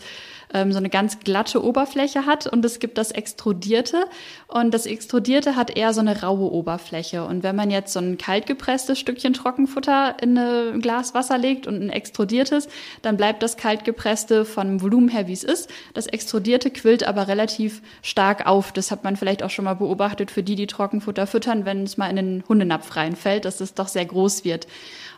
ähm, 0.54 0.74
so 0.74 0.78
eine 0.78 0.90
ganz 0.90 1.20
glatte 1.20 1.64
Oberfläche 1.64 2.26
hat. 2.26 2.48
Und 2.48 2.66
es 2.66 2.80
gibt 2.80 2.98
das 2.98 3.12
extrudierte. 3.12 4.04
Und 4.48 4.74
das 4.74 4.88
extrudierte 4.88 5.56
hat 5.56 5.78
eher 5.78 5.94
so 5.94 6.02
eine 6.02 6.22
raue 6.22 6.52
Oberfläche. 6.52 7.24
Und 7.24 7.44
wenn 7.44 7.56
man 7.56 7.72
jetzt 7.72 7.94
so 7.94 8.00
ein 8.00 8.18
kaltgepresstes 8.18 9.00
Stückchen 9.00 9.32
Trockenfutter 9.32 10.18
in 10.22 10.38
ein 10.38 10.82
Glas 10.82 11.14
Wasser 11.14 11.38
legt 11.38 11.66
und 11.66 11.82
ein 11.82 11.90
extrudiertes, 11.90 12.68
dann 13.04 13.16
bleibt 13.16 13.42
das 13.42 13.56
kaltgepresste 13.56 14.44
von 14.44 14.82
Volumen 14.82 15.08
her, 15.08 15.28
wie 15.28 15.34
es 15.34 15.46
ist. 15.46 15.70
Das 15.94 16.08
extrudierte 16.08 16.72
quillt 16.72 17.08
aber 17.08 17.30
relativ 17.30 17.82
stark 18.02 18.48
auf. 18.48 18.74
Das 18.74 18.92
hat 18.92 19.06
man 19.06 19.16
vielleicht 19.16 19.44
auch 19.44 19.50
schon 19.50 19.64
mal 19.64 19.76
beobachtet 19.76 20.30
für 20.30 20.44
die, 20.44 20.56
die 20.56 20.68
Trockenfutter 20.68 21.26
füttern, 21.26 21.64
wenn 21.64 21.84
es 21.84 22.01
mal 22.02 22.10
in 22.10 22.18
den 22.18 22.44
Hundenapf 22.50 22.96
reinfällt, 22.96 23.46
dass 23.46 23.62
es 23.62 23.74
doch 23.74 23.88
sehr 23.88 24.06
groß 24.06 24.44
wird. 24.44 24.68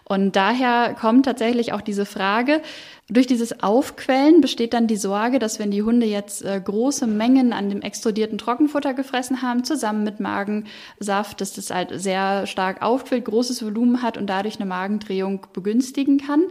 Und 0.06 0.36
daher 0.36 0.96
kommt 1.00 1.26
tatsächlich 1.26 1.72
auch 1.72 1.82
diese 1.82 2.06
Frage, 2.06 2.62
durch 3.10 3.28
dieses 3.28 3.64
Aufquellen 3.64 4.42
besteht 4.42 4.74
dann 4.74 4.88
die 4.88 4.96
Sorge, 4.98 5.40
dass 5.40 5.60
wenn 5.60 5.72
die 5.72 5.84
Hunde 5.84 6.06
jetzt 6.06 6.44
äh, 6.44 6.62
große 6.64 7.06
Mengen 7.06 7.52
an 7.52 7.70
dem 7.70 7.82
extrudierten 7.82 8.38
Trockenfutter 8.38 8.94
gefressen 8.94 9.42
haben, 9.42 9.64
zusammen 9.64 10.04
mit 10.04 10.20
Magensaft, 10.20 11.42
dass 11.42 11.54
das 11.54 11.70
halt 11.70 11.92
sehr 11.94 12.48
stark 12.48 12.82
aufquillt, 12.82 13.26
großes 13.26 13.64
Volumen 13.64 14.02
hat 14.02 14.18
und 14.18 14.28
dadurch 14.28 14.56
eine 14.58 14.66
Magendrehung 14.66 15.48
begünstigen 15.54 16.18
kann. 16.18 16.44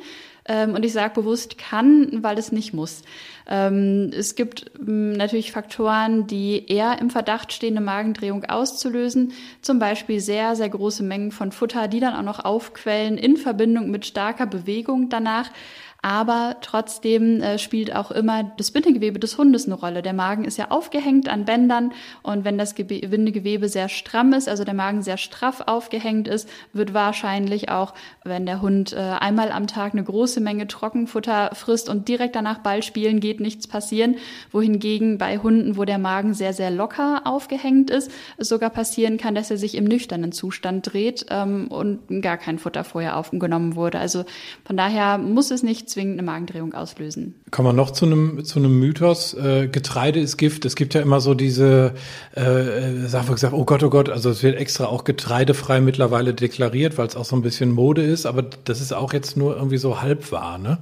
Ähm, 0.44 0.74
und 0.74 0.84
ich 0.84 0.92
sage 0.92 1.14
bewusst 1.14 1.56
kann, 1.58 2.22
weil 2.22 2.36
es 2.38 2.50
nicht 2.50 2.74
muss. 2.74 3.02
Ähm, 3.46 4.10
es 4.16 4.34
gibt 4.34 4.70
ähm, 4.80 5.12
natürlich 5.12 5.52
Faktoren, 5.52 6.26
die 6.26 6.66
eher 6.68 6.98
im 7.00 7.10
Verdacht 7.10 7.52
stehen, 7.52 7.76
eine 7.76 7.84
Magendrehung 7.84 8.44
auszulösen. 8.44 9.32
Zum 9.60 9.78
Beispiel 9.78 10.20
sehr, 10.20 10.56
sehr 10.56 10.68
große 10.68 11.02
Mengen 11.02 11.32
von 11.32 11.52
Futter, 11.52 11.86
die 11.86 12.00
dann 12.00 12.14
auch 12.14 12.22
noch 12.22 12.44
aufquellen 12.44 13.18
in 13.18 13.36
Verbindung 13.36 13.90
mit 13.90 14.06
starker 14.06 14.46
Bewegung 14.46 15.08
danach. 15.08 15.50
Aber 16.04 16.56
trotzdem 16.62 17.40
äh, 17.40 17.58
spielt 17.58 17.94
auch 17.94 18.10
immer 18.10 18.42
das 18.56 18.72
Bindegewebe 18.72 19.20
des 19.20 19.38
Hundes 19.38 19.66
eine 19.66 19.76
Rolle. 19.76 20.02
Der 20.02 20.12
Magen 20.12 20.44
ist 20.44 20.58
ja 20.58 20.72
aufgehängt 20.72 21.28
an 21.28 21.44
Bändern 21.44 21.92
und 22.22 22.44
wenn 22.44 22.58
das 22.58 22.74
Bindegewebe 22.74 23.68
sehr 23.68 23.88
stramm 23.88 24.32
ist, 24.32 24.48
also 24.48 24.64
der 24.64 24.74
Magen 24.74 25.02
sehr 25.02 25.16
straff 25.16 25.62
aufgehängt 25.64 26.26
ist, 26.26 26.48
wird 26.72 26.92
wahrscheinlich 26.92 27.68
auch, 27.68 27.94
wenn 28.24 28.46
der 28.46 28.60
Hund 28.60 28.92
äh, 28.92 28.96
einmal 28.96 29.52
am 29.52 29.68
Tag 29.68 29.92
eine 29.92 30.02
große 30.02 30.40
Menge 30.40 30.66
Trockenfutter 30.66 31.54
frisst 31.54 31.88
und 31.88 32.08
direkt 32.08 32.34
danach 32.34 32.58
Ball 32.58 32.82
spielen 32.82 33.20
geht, 33.20 33.38
nichts 33.38 33.68
passieren. 33.68 34.16
Wohingegen 34.50 35.18
bei 35.18 35.38
Hunden, 35.38 35.76
wo 35.76 35.84
der 35.84 35.98
Magen 35.98 36.34
sehr, 36.34 36.52
sehr 36.52 36.72
locker 36.72 37.22
aufgehängt 37.26 37.90
ist, 37.90 38.10
sogar 38.38 38.70
passieren 38.70 39.18
kann, 39.18 39.36
dass 39.36 39.52
er 39.52 39.56
sich 39.56 39.76
im 39.76 39.84
nüchternen 39.84 40.32
Zustand 40.32 40.92
dreht 40.92 41.26
ähm, 41.30 41.68
und 41.68 42.22
gar 42.22 42.38
kein 42.38 42.58
Futter 42.58 42.82
vorher 42.82 43.16
aufgenommen 43.16 43.76
wurde. 43.76 44.00
Also 44.00 44.24
von 44.64 44.76
daher 44.76 45.18
muss 45.18 45.52
es 45.52 45.62
nicht 45.62 45.91
zwingend 45.92 46.18
eine 46.18 46.22
Magendrehung 46.22 46.74
auslösen. 46.74 47.34
Kommen 47.50 47.68
wir 47.68 47.72
noch 47.72 47.90
zu 47.90 48.06
einem, 48.06 48.44
zu 48.44 48.58
einem 48.58 48.78
Mythos. 48.78 49.34
Äh, 49.34 49.68
Getreide 49.68 50.20
ist 50.20 50.36
Gift. 50.36 50.64
Es 50.64 50.74
gibt 50.74 50.94
ja 50.94 51.00
immer 51.00 51.20
so 51.20 51.34
diese 51.34 51.94
äh, 52.34 53.06
Sache, 53.06 53.32
gesagt, 53.32 53.54
oh 53.54 53.64
Gott, 53.64 53.82
oh 53.82 53.90
Gott, 53.90 54.08
also 54.08 54.30
es 54.30 54.42
wird 54.42 54.56
extra 54.56 54.86
auch 54.86 55.04
getreidefrei 55.04 55.80
mittlerweile 55.80 56.34
deklariert, 56.34 56.98
weil 56.98 57.06
es 57.06 57.16
auch 57.16 57.24
so 57.24 57.36
ein 57.36 57.42
bisschen 57.42 57.70
Mode 57.72 58.02
ist, 58.02 58.26
aber 58.26 58.42
das 58.42 58.80
ist 58.80 58.92
auch 58.92 59.12
jetzt 59.12 59.36
nur 59.36 59.56
irgendwie 59.56 59.78
so 59.78 60.00
halb 60.00 60.32
wahr, 60.32 60.58
ne? 60.58 60.78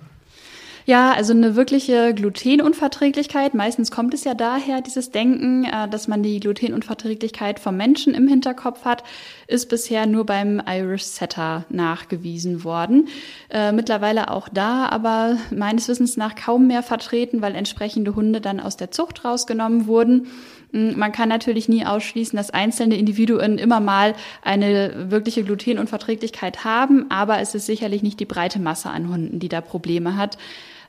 Ja, 0.91 1.13
also 1.13 1.33
eine 1.33 1.55
wirkliche 1.55 2.13
Glutenunverträglichkeit. 2.15 3.55
Meistens 3.55 3.93
kommt 3.93 4.13
es 4.13 4.25
ja 4.25 4.35
daher, 4.35 4.81
dieses 4.81 5.13
Denken, 5.13 5.63
äh, 5.63 5.89
dass 5.89 6.09
man 6.09 6.25
die 6.25 6.41
Glutenunverträglichkeit 6.41 7.61
vom 7.61 7.77
Menschen 7.77 8.13
im 8.13 8.27
Hinterkopf 8.27 8.85
hat, 8.85 9.05
ist 9.47 9.69
bisher 9.69 10.07
nur 10.07 10.27
beim 10.27 10.61
Irish 10.69 11.05
Setter 11.05 11.65
nachgewiesen 11.69 12.65
worden. 12.65 13.07
Äh, 13.51 13.71
mittlerweile 13.71 14.33
auch 14.33 14.49
da, 14.49 14.87
aber 14.87 15.37
meines 15.53 15.87
Wissens 15.87 16.17
nach 16.17 16.35
kaum 16.35 16.67
mehr 16.67 16.83
vertreten, 16.83 17.41
weil 17.41 17.55
entsprechende 17.55 18.17
Hunde 18.17 18.41
dann 18.41 18.59
aus 18.59 18.77
der 18.77 18.91
Zucht 18.91 19.25
rausgenommen 19.25 19.87
wurden. 19.87 20.27
Hm, 20.73 20.99
man 20.99 21.13
kann 21.13 21.29
natürlich 21.29 21.69
nie 21.69 21.87
ausschließen, 21.87 22.37
dass 22.37 22.51
einzelne 22.51 22.97
Individuen 22.97 23.59
immer 23.59 23.79
mal 23.79 24.17
eine 24.43 25.09
wirkliche 25.09 25.45
Glutenunverträglichkeit 25.45 26.65
haben, 26.65 27.09
aber 27.13 27.39
es 27.39 27.55
ist 27.55 27.67
sicherlich 27.67 28.03
nicht 28.03 28.19
die 28.19 28.25
breite 28.25 28.59
Masse 28.59 28.91
an 28.91 29.09
Hunden, 29.09 29.39
die 29.39 29.49
da 29.49 29.61
Probleme 29.61 30.17
hat. 30.17 30.37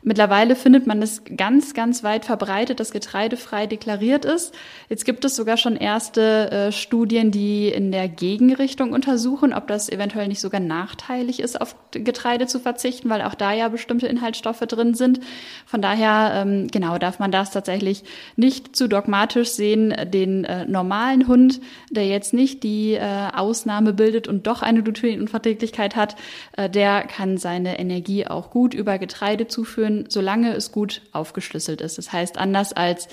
Mittlerweile 0.04 0.56
findet 0.56 0.88
man 0.88 1.02
es 1.02 1.22
ganz, 1.38 1.76
ganz 1.76 2.04
weit 2.04 2.26
verbreitet, 2.26 2.80
dass 2.80 2.92
getreidefrei 2.92 3.68
deklariert 3.68 4.26
ist. 4.26 4.54
Jetzt 4.90 5.06
gibt 5.06 5.24
es 5.26 5.36
sogar 5.36 5.58
schon 5.58 5.76
erste 5.76 6.50
äh, 6.50 6.72
Studien, 6.72 7.30
die 7.30 7.68
in 7.68 7.92
der 7.92 8.08
Gegenrichtung 8.08 8.94
untersuchen, 8.94 9.54
ob 9.54 9.68
das 9.68 9.90
eventuell 9.90 10.28
nicht 10.28 10.42
sogar 10.42 10.60
nachteilig 10.60 11.40
ist, 11.40 11.62
auf 11.62 11.76
Getreide 11.92 12.48
zu 12.48 12.60
verzichten, 12.60 13.10
weil 13.10 13.22
auch 13.22 13.36
da 13.36 13.54
ja 13.54 13.68
bestimmte 13.70 14.08
Inhaltsstoffe 14.08 14.62
drin 14.62 14.96
sind. 14.96 15.20
Von 15.68 15.84
daher, 15.84 16.34
ähm, 16.36 16.68
genau, 16.68 16.98
darf 16.98 17.20
man 17.20 17.32
das 17.32 17.52
tatsächlich 17.52 18.04
nicht 18.36 18.76
zu 18.76 18.90
dogmatisch 18.90 19.50
sehen. 19.50 19.94
Den 20.12 20.46
äh, 20.46 20.66
normalen 20.66 21.28
Hund, 21.28 21.62
der 21.92 22.08
jetzt 22.08 22.34
nicht 22.34 22.64
die 22.64 22.94
äh, 22.94 23.28
Ausnahme 23.36 23.94
bildet 23.94 24.28
und 24.28 24.48
doch 24.48 24.64
eine 24.64 24.82
Glutenunverträglichkeit 24.82 25.96
hat, 25.96 26.16
äh, 26.58 26.72
der 26.72 27.04
kann 27.04 27.38
seine 27.38 27.78
Energie 27.78 28.26
auch 28.26 28.50
gut 28.50 28.74
über 28.74 28.98
Getreide 28.98 29.48
zuführen 29.48 29.91
können, 29.92 30.06
solange 30.10 30.54
es 30.54 30.72
gut 30.72 31.02
aufgeschlüsselt 31.12 31.82
ist. 31.82 31.98
Das 31.98 32.12
heißt, 32.12 32.38
anders 32.38 32.74
als 32.74 33.08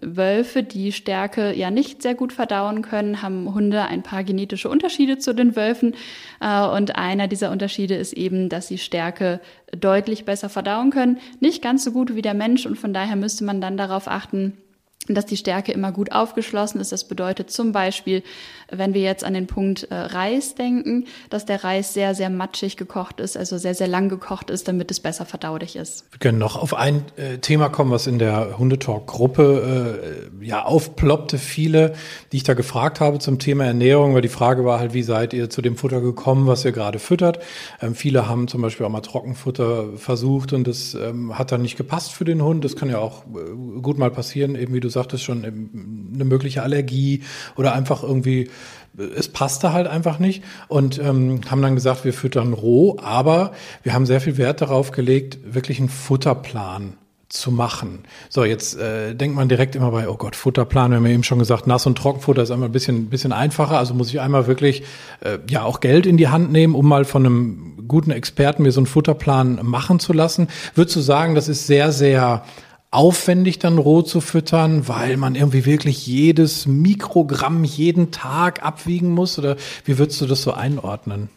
Wölfe, 0.00 0.62
die 0.62 0.92
Stärke 0.92 1.54
ja 1.54 1.70
nicht 1.70 2.02
sehr 2.02 2.14
gut 2.14 2.32
verdauen 2.32 2.82
können, 2.82 3.22
haben 3.22 3.54
Hunde 3.54 3.82
ein 3.82 4.02
paar 4.02 4.24
genetische 4.24 4.68
Unterschiede 4.68 5.18
zu 5.18 5.34
den 5.34 5.56
Wölfen. 5.56 5.94
Äh, 6.40 6.66
und 6.66 6.96
einer 6.96 7.28
dieser 7.28 7.50
Unterschiede 7.50 7.94
ist 7.94 8.12
eben, 8.12 8.48
dass 8.48 8.68
sie 8.68 8.78
Stärke 8.78 9.40
deutlich 9.76 10.24
besser 10.24 10.48
verdauen 10.48 10.90
können. 10.90 11.18
Nicht 11.40 11.62
ganz 11.62 11.84
so 11.84 11.92
gut 11.92 12.14
wie 12.14 12.22
der 12.22 12.34
Mensch 12.34 12.66
und 12.66 12.76
von 12.78 12.92
daher 12.92 13.16
müsste 13.16 13.44
man 13.44 13.60
dann 13.60 13.76
darauf 13.76 14.08
achten, 14.08 14.56
dass 15.08 15.26
die 15.26 15.36
Stärke 15.36 15.72
immer 15.72 15.92
gut 15.92 16.12
aufgeschlossen 16.12 16.80
ist. 16.80 16.92
Das 16.92 17.04
bedeutet 17.04 17.50
zum 17.50 17.72
Beispiel, 17.72 18.22
wenn 18.70 18.94
wir 18.94 19.02
jetzt 19.02 19.24
an 19.24 19.34
den 19.34 19.46
Punkt 19.46 19.84
äh, 19.90 19.94
Reis 19.94 20.54
denken, 20.54 21.06
dass 21.30 21.44
der 21.44 21.64
Reis 21.64 21.92
sehr, 21.92 22.14
sehr 22.14 22.30
matschig 22.30 22.76
gekocht 22.76 23.20
ist, 23.20 23.36
also 23.36 23.58
sehr, 23.58 23.74
sehr 23.74 23.88
lang 23.88 24.08
gekocht 24.08 24.50
ist, 24.50 24.68
damit 24.68 24.90
es 24.90 25.00
besser 25.00 25.26
verdaulich 25.26 25.76
ist. 25.76 26.06
Wir 26.10 26.18
können 26.18 26.38
noch 26.38 26.56
auf 26.56 26.74
ein 26.74 27.04
äh, 27.16 27.38
Thema 27.38 27.68
kommen, 27.68 27.90
was 27.90 28.06
in 28.06 28.18
der 28.18 28.58
Hundetalk-Gruppe 28.58 30.30
äh, 30.40 30.44
ja 30.46 30.64
aufploppte. 30.64 31.38
Viele, 31.38 31.94
die 32.32 32.38
ich 32.38 32.44
da 32.44 32.54
gefragt 32.54 33.00
habe 33.00 33.18
zum 33.18 33.38
Thema 33.38 33.64
Ernährung, 33.64 34.14
weil 34.14 34.22
die 34.22 34.28
Frage 34.28 34.64
war 34.64 34.78
halt, 34.78 34.94
wie 34.94 35.02
seid 35.02 35.34
ihr 35.34 35.50
zu 35.50 35.60
dem 35.60 35.76
Futter 35.76 36.00
gekommen, 36.00 36.46
was 36.46 36.64
ihr 36.64 36.72
gerade 36.72 36.98
füttert? 36.98 37.40
Ähm, 37.82 37.94
viele 37.94 38.28
haben 38.28 38.48
zum 38.48 38.62
Beispiel 38.62 38.86
auch 38.86 38.90
mal 38.90 39.00
Trockenfutter 39.00 39.96
versucht 39.96 40.52
und 40.52 40.66
das 40.66 40.94
ähm, 40.94 41.38
hat 41.38 41.52
dann 41.52 41.62
nicht 41.62 41.76
gepasst 41.76 42.12
für 42.12 42.24
den 42.24 42.42
Hund. 42.42 42.64
Das 42.64 42.76
kann 42.76 42.88
ja 42.88 42.98
auch 42.98 43.24
äh, 43.26 43.80
gut 43.80 43.98
mal 43.98 44.10
passieren, 44.10 44.54
eben 44.54 44.72
wie 44.74 44.80
du 44.80 44.88
sagtest 44.94 45.22
schon, 45.24 45.44
eine 45.44 46.24
mögliche 46.24 46.62
Allergie 46.62 47.22
oder 47.56 47.74
einfach 47.74 48.02
irgendwie, 48.02 48.50
es 49.16 49.28
passte 49.28 49.72
halt 49.72 49.86
einfach 49.86 50.18
nicht 50.18 50.42
und 50.68 50.98
ähm, 50.98 51.40
haben 51.50 51.62
dann 51.62 51.74
gesagt, 51.74 52.04
wir 52.04 52.12
füttern 52.12 52.52
roh, 52.52 52.96
aber 53.02 53.52
wir 53.82 53.92
haben 53.92 54.06
sehr 54.06 54.20
viel 54.20 54.38
Wert 54.38 54.62
darauf 54.62 54.90
gelegt, 54.90 55.38
wirklich 55.44 55.78
einen 55.78 55.88
Futterplan 55.88 56.94
zu 57.28 57.50
machen. 57.50 58.04
So, 58.28 58.44
jetzt 58.44 58.78
äh, 58.78 59.14
denkt 59.14 59.36
man 59.36 59.48
direkt 59.48 59.74
immer 59.74 59.90
bei, 59.90 60.08
oh 60.08 60.16
Gott, 60.16 60.36
Futterplan, 60.36 60.92
wir 60.92 60.96
haben 60.98 61.06
ja 61.06 61.12
eben 61.12 61.24
schon 61.24 61.40
gesagt, 61.40 61.66
Nass- 61.66 61.86
und 61.86 61.98
Trockenfutter 61.98 62.42
ist 62.42 62.50
einmal 62.50 62.68
ein 62.68 62.72
bisschen, 62.72 63.10
bisschen 63.10 63.32
einfacher, 63.32 63.78
also 63.78 63.92
muss 63.92 64.08
ich 64.08 64.20
einmal 64.20 64.46
wirklich 64.46 64.84
äh, 65.20 65.38
ja 65.50 65.64
auch 65.64 65.80
Geld 65.80 66.06
in 66.06 66.16
die 66.16 66.28
Hand 66.28 66.52
nehmen, 66.52 66.74
um 66.74 66.86
mal 66.86 67.04
von 67.04 67.26
einem 67.26 67.88
guten 67.88 68.12
Experten 68.12 68.62
mir 68.62 68.72
so 68.72 68.80
einen 68.80 68.86
Futterplan 68.86 69.58
machen 69.62 69.98
zu 69.98 70.12
lassen. 70.12 70.48
Würdest 70.74 70.96
du 70.96 71.00
sagen, 71.00 71.34
das 71.34 71.48
ist 71.48 71.66
sehr, 71.66 71.92
sehr 71.92 72.44
aufwendig 72.94 73.58
dann 73.58 73.78
roh 73.78 74.02
zu 74.02 74.20
füttern, 74.20 74.88
weil 74.88 75.16
man 75.16 75.34
irgendwie 75.34 75.66
wirklich 75.66 76.06
jedes 76.06 76.66
Mikrogramm 76.66 77.64
jeden 77.64 78.10
Tag 78.10 78.64
abwiegen 78.64 79.10
muss? 79.10 79.38
Oder 79.38 79.56
wie 79.84 79.98
würdest 79.98 80.20
du 80.20 80.26
das 80.26 80.42
so 80.42 80.52
einordnen? 80.52 81.28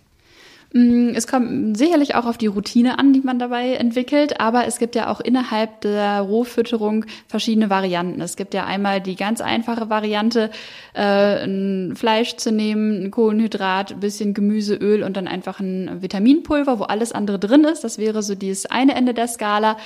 Mm, 0.73 1.11
es 1.15 1.27
kommt 1.27 1.77
sicherlich 1.77 2.15
auch 2.15 2.25
auf 2.25 2.37
die 2.37 2.47
Routine 2.47 2.99
an, 2.99 3.13
die 3.13 3.21
man 3.21 3.39
dabei 3.39 3.73
entwickelt, 3.75 4.41
aber 4.41 4.67
es 4.67 4.79
gibt 4.79 4.95
ja 4.95 5.09
auch 5.09 5.21
innerhalb 5.21 5.81
der 5.81 6.19
Rohfütterung 6.21 7.05
verschiedene 7.27 7.69
Varianten. 7.69 8.19
Es 8.19 8.35
gibt 8.35 8.53
ja 8.53 8.65
einmal 8.65 8.99
die 8.99 9.15
ganz 9.15 9.39
einfache 9.39 9.89
Variante, 9.89 10.51
äh, 10.93 11.45
ein 11.45 11.95
Fleisch 11.95 12.35
zu 12.35 12.51
nehmen, 12.51 13.05
ein 13.05 13.11
Kohlenhydrat, 13.11 13.93
ein 13.93 13.99
bisschen 14.01 14.33
Gemüse, 14.33 14.75
Öl 14.75 15.03
und 15.03 15.15
dann 15.15 15.27
einfach 15.27 15.61
ein 15.61 16.01
Vitaminpulver, 16.01 16.79
wo 16.79 16.83
alles 16.83 17.13
andere 17.13 17.39
drin 17.39 17.63
ist. 17.63 17.83
Das 17.83 17.97
wäre 17.97 18.21
so 18.21 18.35
dieses 18.35 18.65
eine 18.65 18.93
Ende 18.95 19.13
der 19.13 19.27
Skala. 19.27 19.77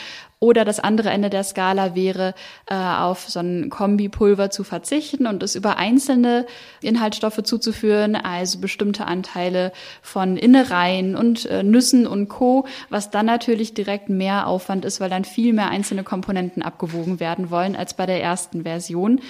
Oder 0.43 0.65
das 0.65 0.79
andere 0.79 1.11
Ende 1.11 1.29
der 1.29 1.43
Skala 1.43 1.93
wäre, 1.93 2.33
äh, 2.65 2.73
auf 2.73 3.29
so 3.29 3.39
ein 3.39 3.69
Kombipulver 3.69 4.49
zu 4.49 4.63
verzichten 4.63 5.27
und 5.27 5.43
es 5.43 5.53
über 5.53 5.77
einzelne 5.77 6.47
Inhaltsstoffe 6.81 7.43
zuzuführen, 7.43 8.15
also 8.15 8.59
bestimmte 8.59 9.05
Anteile 9.05 9.71
von 10.01 10.37
Innereien 10.37 11.15
und 11.15 11.45
äh, 11.45 11.61
Nüssen 11.61 12.07
und 12.07 12.27
Co., 12.27 12.65
was 12.89 13.11
dann 13.11 13.27
natürlich 13.27 13.75
direkt 13.75 14.09
mehr 14.09 14.47
Aufwand 14.47 14.83
ist, 14.83 14.99
weil 14.99 15.11
dann 15.11 15.25
viel 15.25 15.53
mehr 15.53 15.69
einzelne 15.69 16.03
Komponenten 16.03 16.63
abgewogen 16.63 17.19
werden 17.19 17.51
wollen 17.51 17.75
als 17.75 17.93
bei 17.93 18.07
der 18.07 18.19
ersten 18.19 18.63
Version. 18.63 19.21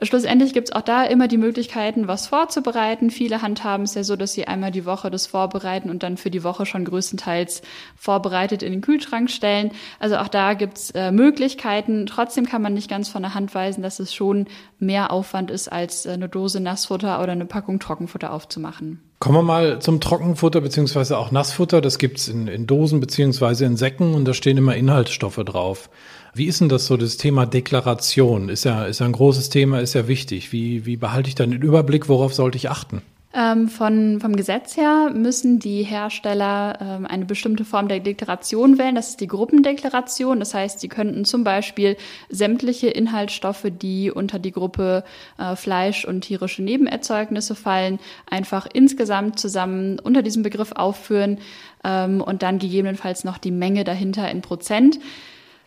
Schlussendlich 0.00 0.52
gibt 0.52 0.68
es 0.68 0.74
auch 0.74 0.82
da 0.82 1.02
immer 1.02 1.26
die 1.26 1.38
Möglichkeiten, 1.38 2.06
was 2.06 2.28
vorzubereiten. 2.28 3.10
Viele 3.10 3.42
handhaben 3.42 3.82
es 3.82 3.94
ja 3.94 4.04
so, 4.04 4.14
dass 4.14 4.32
sie 4.32 4.46
einmal 4.46 4.70
die 4.70 4.86
Woche 4.86 5.10
das 5.10 5.26
vorbereiten 5.26 5.90
und 5.90 6.04
dann 6.04 6.16
für 6.16 6.30
die 6.30 6.44
Woche 6.44 6.66
schon 6.66 6.84
größtenteils 6.84 7.62
vorbereitet 7.96 8.62
in 8.62 8.70
den 8.70 8.80
Kühlschrank 8.80 9.28
stellen. 9.28 9.72
Also 9.98 10.18
auch 10.18 10.28
da 10.28 10.54
gibt's 10.54 10.92
äh, 10.92 11.10
Möglichkeiten. 11.10 12.06
Trotzdem 12.06 12.46
kann 12.46 12.62
man 12.62 12.74
nicht 12.74 12.88
ganz 12.88 13.08
von 13.08 13.22
der 13.22 13.34
Hand 13.34 13.54
weisen, 13.56 13.82
dass 13.82 13.98
es 13.98 14.14
schon 14.14 14.46
mehr 14.78 15.10
Aufwand 15.10 15.50
ist, 15.50 15.70
als 15.70 16.06
äh, 16.06 16.10
eine 16.10 16.28
Dose 16.28 16.60
Nassfutter 16.60 17.20
oder 17.20 17.32
eine 17.32 17.46
Packung 17.46 17.80
Trockenfutter 17.80 18.32
aufzumachen. 18.32 19.02
Kommen 19.18 19.38
wir 19.38 19.42
mal 19.42 19.80
zum 19.80 20.00
Trockenfutter 20.00 20.60
beziehungsweise 20.60 21.18
auch 21.18 21.32
Nassfutter. 21.32 21.80
Das 21.80 21.98
gibt's 21.98 22.28
in, 22.28 22.46
in 22.46 22.68
Dosen 22.68 23.00
beziehungsweise 23.00 23.64
in 23.64 23.76
Säcken 23.76 24.14
und 24.14 24.26
da 24.26 24.32
stehen 24.32 24.56
immer 24.56 24.76
Inhaltsstoffe 24.76 25.42
drauf. 25.44 25.90
Wie 26.34 26.46
ist 26.46 26.60
denn 26.60 26.68
das 26.68 26.86
so, 26.86 26.96
das 26.96 27.16
Thema 27.16 27.46
Deklaration? 27.46 28.48
Ist 28.48 28.64
ja, 28.64 28.84
ist 28.84 29.00
ja 29.00 29.06
ein 29.06 29.12
großes 29.12 29.48
Thema, 29.48 29.80
ist 29.80 29.94
ja 29.94 30.08
wichtig. 30.08 30.52
Wie, 30.52 30.86
wie 30.86 30.96
behalte 30.96 31.28
ich 31.28 31.34
dann 31.34 31.50
den 31.50 31.62
Überblick? 31.62 32.08
Worauf 32.08 32.34
sollte 32.34 32.56
ich 32.56 32.70
achten? 32.70 33.02
Ähm, 33.34 33.68
von, 33.68 34.20
vom 34.20 34.36
Gesetz 34.36 34.76
her 34.78 35.10
müssen 35.14 35.58
die 35.58 35.82
Hersteller 35.82 36.78
ähm, 36.80 37.06
eine 37.06 37.26
bestimmte 37.26 37.66
Form 37.66 37.86
der 37.86 38.00
Deklaration 38.00 38.78
wählen. 38.78 38.94
Das 38.94 39.10
ist 39.10 39.20
die 39.20 39.26
Gruppendeklaration. 39.26 40.38
Das 40.40 40.54
heißt, 40.54 40.80
sie 40.80 40.88
könnten 40.88 41.26
zum 41.26 41.44
Beispiel 41.44 41.98
sämtliche 42.30 42.88
Inhaltsstoffe, 42.88 43.66
die 43.70 44.10
unter 44.10 44.38
die 44.38 44.50
Gruppe 44.50 45.04
äh, 45.36 45.56
Fleisch 45.56 46.06
und 46.06 46.22
tierische 46.22 46.62
Nebenerzeugnisse 46.62 47.54
fallen, 47.54 47.98
einfach 48.30 48.66
insgesamt 48.72 49.38
zusammen 49.38 49.98
unter 49.98 50.22
diesem 50.22 50.42
Begriff 50.42 50.72
aufführen 50.72 51.38
ähm, 51.84 52.22
und 52.22 52.42
dann 52.42 52.58
gegebenenfalls 52.58 53.24
noch 53.24 53.36
die 53.36 53.50
Menge 53.50 53.84
dahinter 53.84 54.30
in 54.30 54.40
Prozent. 54.40 54.98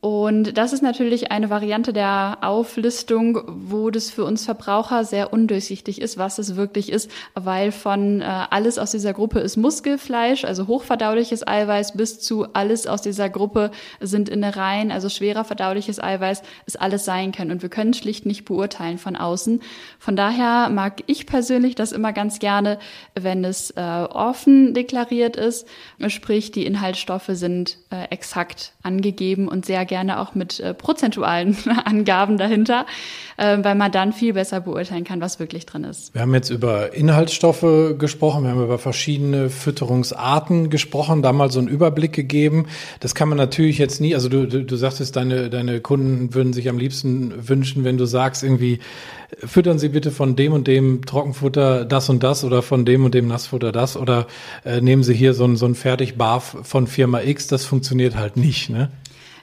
Und 0.01 0.57
das 0.57 0.73
ist 0.73 0.81
natürlich 0.81 1.31
eine 1.31 1.51
Variante 1.51 1.93
der 1.93 2.39
Auflistung, 2.41 3.43
wo 3.45 3.91
das 3.91 4.09
für 4.09 4.25
uns 4.25 4.45
Verbraucher 4.45 5.05
sehr 5.05 5.31
undurchsichtig 5.31 6.01
ist, 6.01 6.17
was 6.17 6.39
es 6.39 6.55
wirklich 6.55 6.91
ist, 6.91 7.11
weil 7.35 7.71
von 7.71 8.19
äh, 8.21 8.23
alles 8.23 8.79
aus 8.79 8.89
dieser 8.89 9.13
Gruppe 9.13 9.41
ist 9.41 9.57
Muskelfleisch, 9.57 10.43
also 10.43 10.65
hochverdauliches 10.65 11.47
Eiweiß, 11.47 11.97
bis 11.97 12.19
zu 12.19 12.51
alles 12.53 12.87
aus 12.87 13.03
dieser 13.03 13.29
Gruppe 13.29 13.69
sind 13.99 14.27
Innereien, 14.27 14.91
also 14.91 15.07
schwerer 15.07 15.43
verdauliches 15.43 16.01
Eiweiß, 16.01 16.41
ist 16.65 16.81
alles 16.81 17.05
sein 17.05 17.31
können. 17.31 17.51
Und 17.51 17.61
wir 17.61 17.69
können 17.69 17.93
schlicht 17.93 18.25
nicht 18.25 18.45
beurteilen 18.45 18.97
von 18.97 19.15
außen. 19.15 19.61
Von 19.99 20.15
daher 20.15 20.69
mag 20.69 21.03
ich 21.05 21.27
persönlich 21.27 21.75
das 21.75 21.91
immer 21.91 22.11
ganz 22.11 22.39
gerne, 22.39 22.79
wenn 23.13 23.45
es 23.45 23.69
äh, 23.69 23.79
offen 23.79 24.73
deklariert 24.73 25.35
ist, 25.35 25.67
sprich 26.07 26.49
die 26.49 26.65
Inhaltsstoffe 26.65 27.29
sind 27.29 27.77
äh, 27.91 28.05
exakt 28.09 28.73
angegeben 28.81 29.47
und 29.47 29.63
sehr 29.63 29.85
gerne 29.91 30.21
auch 30.21 30.35
mit 30.35 30.61
äh, 30.61 30.73
prozentualen 30.73 31.57
Angaben 31.85 32.37
dahinter, 32.37 32.85
äh, 33.35 33.57
weil 33.61 33.75
man 33.75 33.91
dann 33.91 34.13
viel 34.13 34.31
besser 34.31 34.61
beurteilen 34.61 35.03
kann, 35.03 35.19
was 35.19 35.37
wirklich 35.37 35.65
drin 35.65 35.83
ist. 35.83 36.13
Wir 36.13 36.21
haben 36.21 36.33
jetzt 36.33 36.49
über 36.49 36.93
Inhaltsstoffe 36.93 37.97
gesprochen, 37.99 38.45
wir 38.45 38.51
haben 38.51 38.63
über 38.63 38.79
verschiedene 38.79 39.49
Fütterungsarten 39.49 40.69
gesprochen, 40.69 41.21
da 41.21 41.33
mal 41.33 41.51
so 41.51 41.59
einen 41.59 41.67
Überblick 41.67 42.13
gegeben. 42.13 42.67
Das 43.01 43.15
kann 43.15 43.27
man 43.27 43.37
natürlich 43.37 43.79
jetzt 43.79 43.99
nie, 43.99 44.15
also 44.15 44.29
du, 44.29 44.47
du, 44.47 44.63
du 44.63 44.75
sagtest, 44.77 45.17
deine, 45.17 45.49
deine 45.49 45.81
Kunden 45.81 46.33
würden 46.33 46.53
sich 46.53 46.69
am 46.69 46.77
liebsten 46.77 47.49
wünschen, 47.49 47.83
wenn 47.83 47.97
du 47.97 48.05
sagst, 48.05 48.43
irgendwie, 48.43 48.79
füttern 49.43 49.77
Sie 49.77 49.89
bitte 49.89 50.11
von 50.11 50.37
dem 50.37 50.53
und 50.53 50.67
dem 50.67 51.05
Trockenfutter 51.05 51.83
das 51.83 52.09
und 52.09 52.23
das 52.23 52.45
oder 52.45 52.61
von 52.61 52.85
dem 52.85 53.03
und 53.03 53.13
dem 53.13 53.27
Nassfutter 53.27 53.73
das 53.73 53.97
oder 53.97 54.27
äh, 54.63 54.79
nehmen 54.79 55.03
Sie 55.03 55.13
hier 55.13 55.33
so 55.33 55.43
ein, 55.43 55.57
so 55.57 55.65
ein 55.65 55.75
Fertig-Barf 55.75 56.55
von 56.63 56.87
Firma 56.87 57.21
X, 57.21 57.47
das 57.47 57.65
funktioniert 57.65 58.15
halt 58.15 58.37
nicht, 58.37 58.69
ne? 58.69 58.89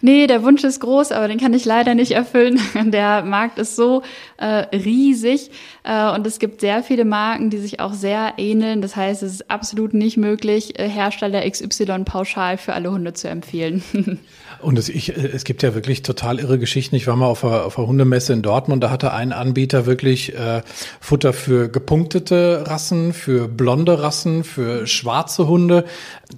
Nee, 0.00 0.26
der 0.26 0.42
Wunsch 0.42 0.64
ist 0.64 0.80
groß, 0.80 1.12
aber 1.12 1.28
den 1.28 1.38
kann 1.38 1.52
ich 1.54 1.64
leider 1.64 1.94
nicht 1.94 2.12
erfüllen. 2.12 2.61
Der 2.90 3.22
Markt 3.22 3.58
ist 3.58 3.76
so 3.76 4.02
äh, 4.37 4.46
riesig 4.76 5.50
äh, 5.84 6.11
und 6.12 6.26
es 6.26 6.38
gibt 6.38 6.61
sehr 6.61 6.82
viele 6.82 7.04
Marken, 7.04 7.50
die 7.50 7.58
sich 7.58 7.80
auch 7.80 7.92
sehr 7.92 8.34
ähneln. 8.37 8.80
Das 8.80 8.96
heißt, 8.96 9.22
es 9.22 9.32
ist 9.34 9.50
absolut 9.50 9.94
nicht 9.94 10.16
möglich, 10.16 10.78
äh, 10.78 10.88
Hersteller 10.88 11.48
XY 11.48 12.04
pauschal 12.04 12.58
für 12.58 12.74
alle 12.74 12.90
Hunde 12.90 13.12
zu 13.12 13.28
empfehlen. 13.28 13.82
Und 14.61 14.76
es, 14.76 14.88
ich, 14.88 15.11
es 15.11 15.44
gibt 15.44 15.62
ja 15.62 15.74
wirklich 15.74 16.02
total 16.02 16.40
irre 16.40 16.58
Geschichten. 16.58 16.96
Ich 16.96 17.06
war 17.06 17.14
mal 17.14 17.26
auf 17.26 17.44
einer, 17.44 17.64
auf 17.64 17.78
einer 17.78 17.87
Hundemesse 17.87 18.32
in 18.32 18.42
Dortmund, 18.42 18.82
da 18.82 18.90
hatte 18.90 19.12
ein 19.12 19.32
Anbieter 19.32 19.87
wirklich 19.87 20.34
äh, 20.34 20.62
Futter 21.00 21.32
für 21.32 21.68
gepunktete 21.68 22.64
Rassen, 22.66 23.12
für 23.12 23.46
blonde 23.46 24.02
Rassen, 24.02 24.42
für 24.42 24.87
schwarze 24.87 25.46
Hunde. 25.46 25.84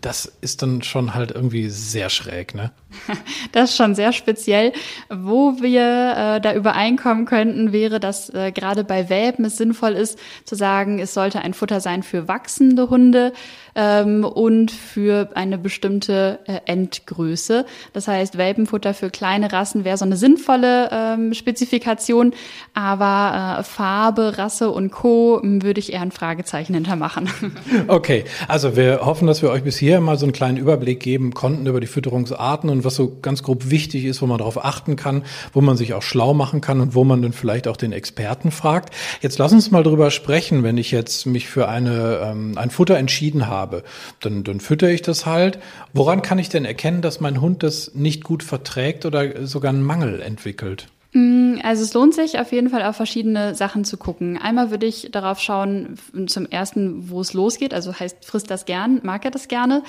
Das 0.01 0.31
ist 0.41 0.63
dann 0.63 0.83
schon 0.83 1.15
halt 1.15 1.31
irgendwie 1.31 1.71
sehr 1.71 2.11
schräg, 2.11 2.55
ne? 2.55 2.73
Das 3.53 3.71
ist 3.71 3.77
schon 3.77 3.95
sehr 3.95 4.13
speziell. 4.13 4.73
Wo 5.09 5.61
wir 5.61 6.37
äh, 6.37 6.41
da 6.41 6.55
übereinkommen 6.55 7.25
könnten, 7.25 7.73
wäre, 7.73 8.01
dass 8.01 8.31
äh, 8.31 8.53
gerade 8.53 8.85
bei 8.85 9.09
Welpen 9.09 9.45
es 9.45 9.57
sinnvoll 9.57 9.93
ist, 9.93 10.19
zu 10.45 10.55
sagen, 10.55 10.99
es 10.99 11.15
sollte 11.15 11.41
ein 11.41 11.55
Futter 11.55 11.81
sein 11.81 12.03
für 12.03 12.29
wachsende 12.29 12.91
Hunde 12.91 13.33
ähm, 13.75 14.25
und 14.25 14.71
für 14.71 15.31
eine 15.35 15.59
bestimmte 15.59 16.41
äh, 16.47 16.61
Endgröße. 16.67 17.67
Das 17.93 18.09
heißt, 18.09 18.39
Welpenfutter 18.39 18.95
für 18.95 19.11
kleine 19.11 19.53
Rassen 19.53 19.85
wäre 19.85 19.97
so 19.97 20.05
eine 20.05 20.17
sinnvolle 20.17 20.89
ähm, 20.93 21.35
Spezifikation, 21.35 22.33
aber 22.75 23.59
äh, 23.61 23.63
Farbe, 23.63 24.39
Rasse 24.39 24.71
und 24.71 24.91
Co. 24.91 25.41
würde 25.43 25.81
ich 25.81 25.93
eher 25.93 26.03
ein 26.03 26.13
Fragezeichen 26.13 26.75
hintermachen. 26.75 27.31
Okay, 27.89 28.25
also 28.47 28.77
wir 28.77 29.01
hoffen, 29.05 29.27
dass 29.27 29.43
wir 29.43 29.51
euch 29.51 29.63
bis 29.63 29.77
hier 29.77 30.01
mal 30.01 30.19
so 30.19 30.25
einen 30.25 30.33
kleinen 30.33 30.57
Überblick 30.59 31.01
geben 31.01 31.35
konnten 31.35 31.67
über 31.67 31.81
die 31.81 31.87
Fütterungsarten 31.87 32.71
und 32.71 32.80
was 32.85 32.95
so 32.95 33.19
ganz 33.21 33.43
grob 33.43 33.71
wichtig 33.71 34.05
ist, 34.05 34.23
wo 34.23 34.27
man 34.27 34.39
darauf 34.39 34.65
achten 34.65 34.97
kann, 34.97 35.25
wo 35.53 35.61
man 35.61 35.77
sich 35.77 35.95
auch 35.95 36.03
schlau 36.03 36.35
machen 36.35 36.61
kann 36.61 36.81
und 36.81 36.95
wo 36.95 37.05
man 37.05 37.23
dann 37.23 37.33
vielleicht 37.33 37.69
auch 37.69 37.77
den 37.77 37.93
Experten 37.93 38.51
fragt. 38.51 38.95
Jetzt 39.21 39.39
lass 39.39 39.53
uns 39.53 39.71
mal 39.71 39.83
drüber 39.83 40.11
sprechen, 40.11 40.63
wenn 40.63 40.79
ich 40.79 40.91
jetzt 40.91 41.27
mich 41.27 41.49
für 41.49 41.69
eine, 41.69 42.21
ähm, 42.25 42.57
ein 42.57 42.71
Futter 42.71 42.97
entschieden 42.97 43.47
habe, 43.47 43.83
dann, 44.21 44.45
dann 44.45 44.61
fütter 44.61 44.91
ich 44.91 45.03
das 45.03 45.27
halt. 45.27 45.59
Woran 45.93 46.23
kann 46.23 46.39
ich 46.39 46.49
denn 46.49 46.65
erkennen, 46.65 47.03
dass 47.03 47.21
mein 47.21 47.41
Hund 47.41 47.63
das 47.63 47.95
nicht 47.95 48.25
gut 48.25 48.43
verträgt 48.43 49.07
oder 49.07 49.47
sogar 49.47 49.71
einen 49.71 49.83
Mangel 49.83 50.21
entwickelt? 50.21 50.89
Mm, 51.13 51.57
also 51.65 51.83
es 51.83 51.93
lohnt 51.93 52.15
sich 52.15 52.39
auf 52.39 52.53
jeden 52.53 52.71
Fall 52.71 52.85
auf 52.85 52.97
verschiedene 52.97 53.55
Sachen 53.55 53.85
zu 53.85 53.97
gucken. 53.97 54.39
Einmal 54.39 54.71
würde 54.71 54.87
ich 54.87 55.09
darauf 55.11 55.41
schauen, 55.41 55.99
zum 56.27 56.47
ersten, 56.47 57.11
wo 57.11 57.21
es 57.21 57.33
losgeht, 57.33 57.75
also 57.75 57.99
heißt, 57.99 58.25
frisst 58.25 58.51
das 58.51 58.65
gern, 58.65 59.01
mag 59.03 59.25
er 59.25 59.33
das 59.33 59.49
gerne. 59.49 59.83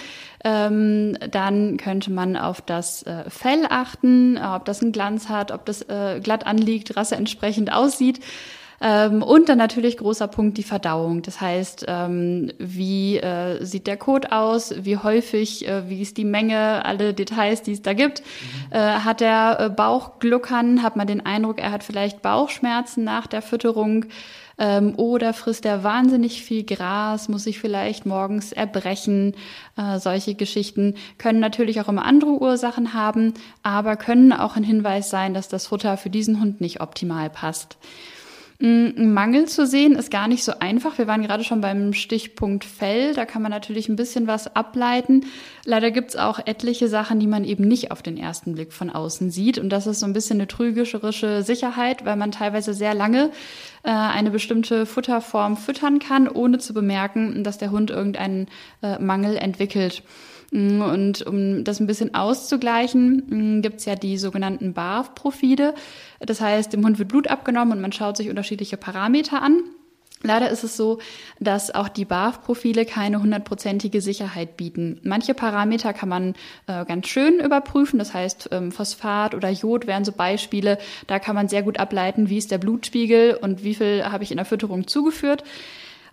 Ähm, 0.43 1.17
dann 1.29 1.77
könnte 1.77 2.12
man 2.12 2.36
auf 2.38 2.62
das 2.62 3.03
äh, 3.03 3.29
Fell 3.29 3.67
achten, 3.69 4.38
ob 4.38 4.65
das 4.65 4.81
einen 4.81 4.91
Glanz 4.91 5.29
hat, 5.29 5.51
ob 5.51 5.65
das 5.65 5.84
äh, 5.84 6.19
glatt 6.23 6.47
anliegt, 6.47 6.95
Rasse 6.97 7.15
entsprechend 7.15 7.71
aussieht. 7.71 8.19
Ähm, 8.81 9.21
und 9.21 9.47
dann 9.47 9.59
natürlich 9.59 9.97
großer 9.97 10.27
Punkt 10.27 10.57
die 10.57 10.63
Verdauung. 10.63 11.21
Das 11.21 11.39
heißt, 11.39 11.85
ähm, 11.87 12.51
wie 12.57 13.17
äh, 13.17 13.63
sieht 13.63 13.85
der 13.85 13.97
Kot 13.97 14.31
aus, 14.31 14.73
wie 14.83 14.97
häufig, 14.97 15.67
äh, 15.67 15.87
wie 15.87 16.01
ist 16.01 16.17
die 16.17 16.25
Menge, 16.25 16.83
alle 16.83 17.13
Details, 17.13 17.61
die 17.61 17.73
es 17.73 17.83
da 17.83 17.93
gibt. 17.93 18.21
Mhm. 18.21 18.75
Äh, 18.75 18.79
hat 18.79 19.21
der 19.21 19.69
Bauchgluckern, 19.69 20.81
hat 20.81 20.95
man 20.95 21.05
den 21.05 21.23
Eindruck, 21.23 21.61
er 21.61 21.71
hat 21.71 21.83
vielleicht 21.83 22.21
Bauchschmerzen 22.23 23.03
nach 23.03 23.27
der 23.27 23.43
Fütterung. 23.43 24.05
Ähm, 24.57 24.93
oder 24.97 25.33
frisst 25.33 25.65
er 25.65 25.83
wahnsinnig 25.83 26.43
viel 26.43 26.63
Gras, 26.63 27.29
muss 27.29 27.43
sich 27.45 27.59
vielleicht 27.59 28.05
morgens 28.05 28.51
erbrechen. 28.51 29.35
Äh, 29.77 29.99
solche 29.99 30.35
Geschichten 30.35 30.95
können 31.17 31.39
natürlich 31.39 31.81
auch 31.81 31.87
immer 31.87 32.05
andere 32.05 32.31
Ursachen 32.31 32.93
haben, 32.93 33.33
aber 33.63 33.95
können 33.95 34.33
auch 34.33 34.55
ein 34.55 34.63
Hinweis 34.63 35.09
sein, 35.09 35.33
dass 35.33 35.47
das 35.47 35.67
Futter 35.67 35.97
für 35.97 36.09
diesen 36.09 36.39
Hund 36.39 36.61
nicht 36.61 36.81
optimal 36.81 37.29
passt. 37.29 37.77
Ein 38.62 39.13
Mangel 39.13 39.47
zu 39.47 39.65
sehen 39.65 39.95
ist 39.95 40.12
gar 40.12 40.28
nicht 40.28 40.43
so 40.43 40.54
einfach. 40.60 41.00
Wir 41.00 41.08
waren 41.08 41.24
gerade 41.24 41.43
schon 41.43 41.62
beim 41.62 41.93
Stichpunkt 41.93 42.63
Fell. 42.63 43.15
Da 43.15 43.26
kann 43.26 43.41
man 43.41 43.50
natürlich 43.50 43.89
ein 43.89 43.95
bisschen 43.95 44.28
was 44.28 44.56
ableiten. 44.56 45.26
Leider 45.65 45.89
gibt 45.89 46.12
es 46.12 46.15
auch 46.15 46.39
etliche 46.45 46.88
Sachen, 46.88 47.19
die 47.19 47.26
man 47.26 47.43
eben 47.43 47.67
nicht 47.67 47.89
auf 47.89 48.04
den 48.04 48.17
ersten 48.17 48.54
Blick 48.54 48.71
von 48.71 48.91
außen 48.91 49.32
sieht. 49.32 49.58
Und 49.58 49.69
das 49.69 49.88
ist 49.88 50.00
so 50.00 50.06
ein 50.06 50.13
bisschen 50.13 50.38
eine 50.38 50.47
trügerische 50.47 51.41
Sicherheit, 51.41 52.06
weil 52.06 52.17
man 52.17 52.32
teilweise 52.32 52.76
sehr 52.76 52.93
lange 52.93 53.32
äh, 53.82 53.89
eine 53.89 54.30
bestimmte 54.30 54.86
Futterform 54.86 55.58
füttern 55.58 55.97
kann, 55.97 56.28
ohne 56.28 56.60
zu 56.60 56.76
bemerken, 56.76 57.43
dass 57.43 57.58
der 57.58 57.71
Hund 57.71 57.89
irgendeinen 57.89 58.47
äh, 58.84 59.00
Mangel 59.00 59.38
entwickelt. 59.38 60.04
Mm, 60.51 60.81
und 60.81 61.25
um 61.25 61.63
das 61.63 61.79
ein 61.79 61.87
bisschen 61.87 62.13
auszugleichen, 62.13 63.57
mm, 63.57 63.61
gibt's 63.61 63.85
ja 63.85 63.95
die 63.95 64.17
sogenannten 64.17 64.73
BARF-Profile. 64.73 65.73
Das 66.19 66.41
heißt, 66.41 66.73
dem 66.73 66.85
Hund 66.85 66.99
wird 66.99 67.09
Blut 67.09 67.27
abgenommen 67.27 67.73
und 67.73 67.81
man 67.81 67.91
schaut 67.91 68.17
sich 68.17 68.29
unterschiedliche 68.29 68.77
Parameter 68.77 69.41
an. 69.41 69.63
Leider 70.23 70.51
ist 70.51 70.63
es 70.63 70.77
so, 70.77 70.99
dass 71.39 71.73
auch 71.73 71.89
die 71.89 72.05
BAF-Profile 72.05 72.85
keine 72.85 73.21
hundertprozentige 73.21 74.01
Sicherheit 74.01 74.55
bieten. 74.55 74.99
Manche 75.03 75.33
Parameter 75.33 75.93
kann 75.93 76.09
man 76.09 76.35
äh, 76.67 76.85
ganz 76.85 77.07
schön 77.07 77.39
überprüfen, 77.39 77.97
das 77.97 78.13
heißt 78.13 78.49
ähm, 78.51 78.71
Phosphat 78.71 79.33
oder 79.33 79.49
Jod 79.49 79.87
wären 79.87 80.05
so 80.05 80.11
Beispiele. 80.11 80.77
Da 81.07 81.17
kann 81.17 81.35
man 81.35 81.47
sehr 81.47 81.63
gut 81.63 81.79
ableiten, 81.79 82.29
wie 82.29 82.37
ist 82.37 82.51
der 82.51 82.59
Blutspiegel 82.59 83.35
und 83.41 83.63
wie 83.63 83.73
viel 83.73 84.05
habe 84.05 84.23
ich 84.23 84.31
in 84.31 84.37
der 84.37 84.45
Fütterung 84.45 84.85
zugeführt. 84.85 85.43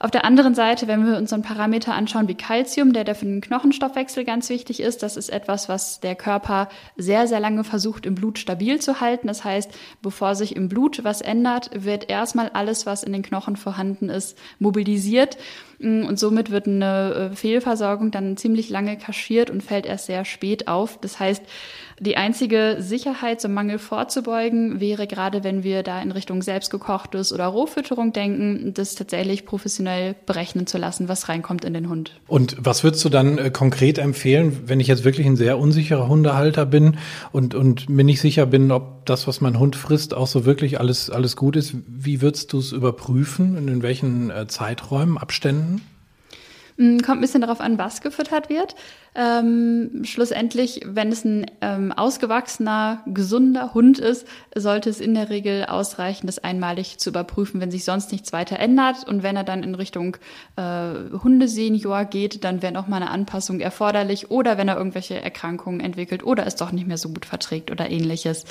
Auf 0.01 0.13
der 0.13 0.25
anderen 0.25 0.55
Seite, 0.55 0.87
wenn 0.87 1.05
wir 1.05 1.17
uns 1.17 1.33
einen 1.33 1.43
Parameter 1.43 1.93
anschauen 1.93 2.29
wie 2.29 2.37
Calcium, 2.37 2.93
der, 2.93 3.03
der 3.03 3.17
für 3.17 3.25
den 3.25 3.41
Knochenstoffwechsel 3.41 4.25
ganz 4.25 4.49
wichtig 4.49 4.79
ist, 4.79 5.03
das 5.03 5.17
ist 5.17 5.29
etwas, 5.29 5.69
was 5.69 5.99
der 5.99 6.15
Körper 6.15 6.69
sehr, 6.97 7.27
sehr 7.27 7.41
lange 7.41 7.65
versucht, 7.65 8.07
im 8.07 8.15
Blut 8.15 8.39
stabil 8.39 8.81
zu 8.81 9.01
halten. 9.01 9.27
Das 9.27 9.43
heißt, 9.43 9.73
bevor 10.01 10.37
sich 10.37 10.55
im 10.55 10.69
Blut 10.69 11.03
was 11.03 11.21
ändert, 11.21 11.71
wird 11.75 12.09
erstmal 12.09 12.49
alles, 12.51 12.87
was 12.87 13.03
in 13.03 13.13
den 13.13 13.23
Knochen 13.23 13.57
vorhanden 13.57 14.09
ist, 14.09 14.39
mobilisiert. 14.61 15.37
Und 15.81 16.19
somit 16.19 16.51
wird 16.51 16.67
eine 16.67 17.31
äh, 17.33 17.37
Fehlversorgung 17.37 18.11
dann 18.11 18.37
ziemlich 18.37 18.69
lange 18.69 18.99
kaschiert 18.99 19.49
und 19.49 19.62
fällt 19.62 19.87
erst 19.87 20.07
sehr 20.07 20.25
spät 20.25 20.67
auf. 20.67 20.99
Das 21.01 21.21
heißt, 21.21 21.43
die 22.01 22.17
einzige 22.17 22.77
Sicherheit, 22.79 23.41
zum 23.41 23.55
Mangel 23.55 23.79
vorzubeugen, 23.79 24.81
wäre 24.81 25.07
gerade, 25.07 25.43
wenn 25.43 25.64
wir 25.64 25.83
da 25.83 26.01
in 26.01 26.12
Richtung 26.12 26.43
selbstgekochtes 26.43 27.33
oder 27.33 27.47
Rohfütterung 27.47 28.12
denken, 28.12 28.73
das 28.75 28.95
tatsächlich 28.95 29.45
professionell 29.47 30.14
berechnen 30.27 30.67
zu 30.67 30.79
lassen, 30.79 31.09
was 31.09 31.29
reinkommt 31.29 31.64
in 31.64 31.75
den 31.75 31.88
Hund. 31.88 32.12
Und 32.29 32.57
was 32.59 32.85
würdest 32.85 33.05
du 33.05 33.09
dann 33.09 33.38
äh, 33.38 33.51
konkret 33.51 33.99
empfehlen, 33.99 34.62
wenn 34.67 34.81
ich 34.81 34.87
jetzt 34.87 35.05
wirklich 35.05 35.27
ein 35.27 35.37
sehr 35.37 35.59
unsicherer 35.59 36.09
Hundehalter 36.09 36.67
bin 36.67 36.99
und, 37.33 37.55
und 37.55 37.88
mir 37.88 38.05
nicht 38.05 38.21
sicher 38.21 38.47
bin, 38.47 38.71
ob 38.71 39.07
das, 39.07 39.27
was 39.27 39.41
mein 39.41 39.59
Hund 39.59 39.75
frisst, 39.75 40.14
auch 40.14 40.27
so 40.27 40.45
wirklich 40.45 40.79
alles, 40.79 41.11
alles 41.11 41.35
gut 41.35 41.57
ist? 41.57 41.75
Wie 41.87 42.21
würdest 42.21 42.53
du 42.53 42.59
es 42.59 42.73
überprüfen? 42.73 43.57
Und 43.57 43.69
in 43.69 43.83
welchen 43.83 44.31
äh, 44.31 44.47
Zeiträumen, 44.47 45.19
Abständen? 45.19 45.67
Mm, 46.79 46.99
kommt 46.99 47.19
ein 47.19 47.21
bisschen 47.21 47.41
darauf 47.41 47.61
an, 47.61 47.77
was 47.77 48.01
gefüttert 48.03 48.49
wird. 48.49 48.77
Ähm, 49.17 50.03
schlussendlich, 50.05 50.81
wenn 50.87 51.11
es 51.11 51.25
ein 51.25 51.51
ähm, 51.61 51.91
ausgewachsener, 51.91 53.03
gesunder 53.07 53.75
Hund 53.75 53.99
ist, 53.99 54.29
sollte 54.55 54.88
es 54.88 55.01
in 55.01 55.14
der 55.14 55.29
Regel 55.29 55.64
ausreichen, 55.64 56.29
das 56.29 56.38
einmalig 56.38 56.99
zu 56.99 57.11
überprüfen, 57.11 57.61
wenn 57.61 57.73
sich 57.73 57.85
sonst 57.85 58.12
nichts 58.12 58.33
weiter 58.33 58.61
ändert. 58.61 59.09
Und 59.09 59.25
wenn 59.25 59.35
er 59.35 59.43
dann 59.43 59.64
in 59.64 59.75
Richtung 59.75 60.19
äh, 60.55 60.93
Hundesenior 61.21 62.05
geht, 62.05 62.45
dann 62.45 62.62
wäre 62.62 62.73
noch 62.73 62.87
mal 62.87 62.99
eine 62.99 63.11
Anpassung 63.11 63.59
erforderlich. 63.59 64.31
Oder 64.31 64.57
wenn 64.57 64.69
er 64.69 64.77
irgendwelche 64.77 65.21
Erkrankungen 65.21 65.81
entwickelt 65.81 66.23
oder 66.23 66.47
es 66.47 66.55
doch 66.55 66.71
nicht 66.71 66.87
mehr 66.87 66.99
so 66.99 67.09
gut 67.09 67.27
verträgt 67.27 67.73
oder 67.73 67.91
ähnliches. 67.91 68.45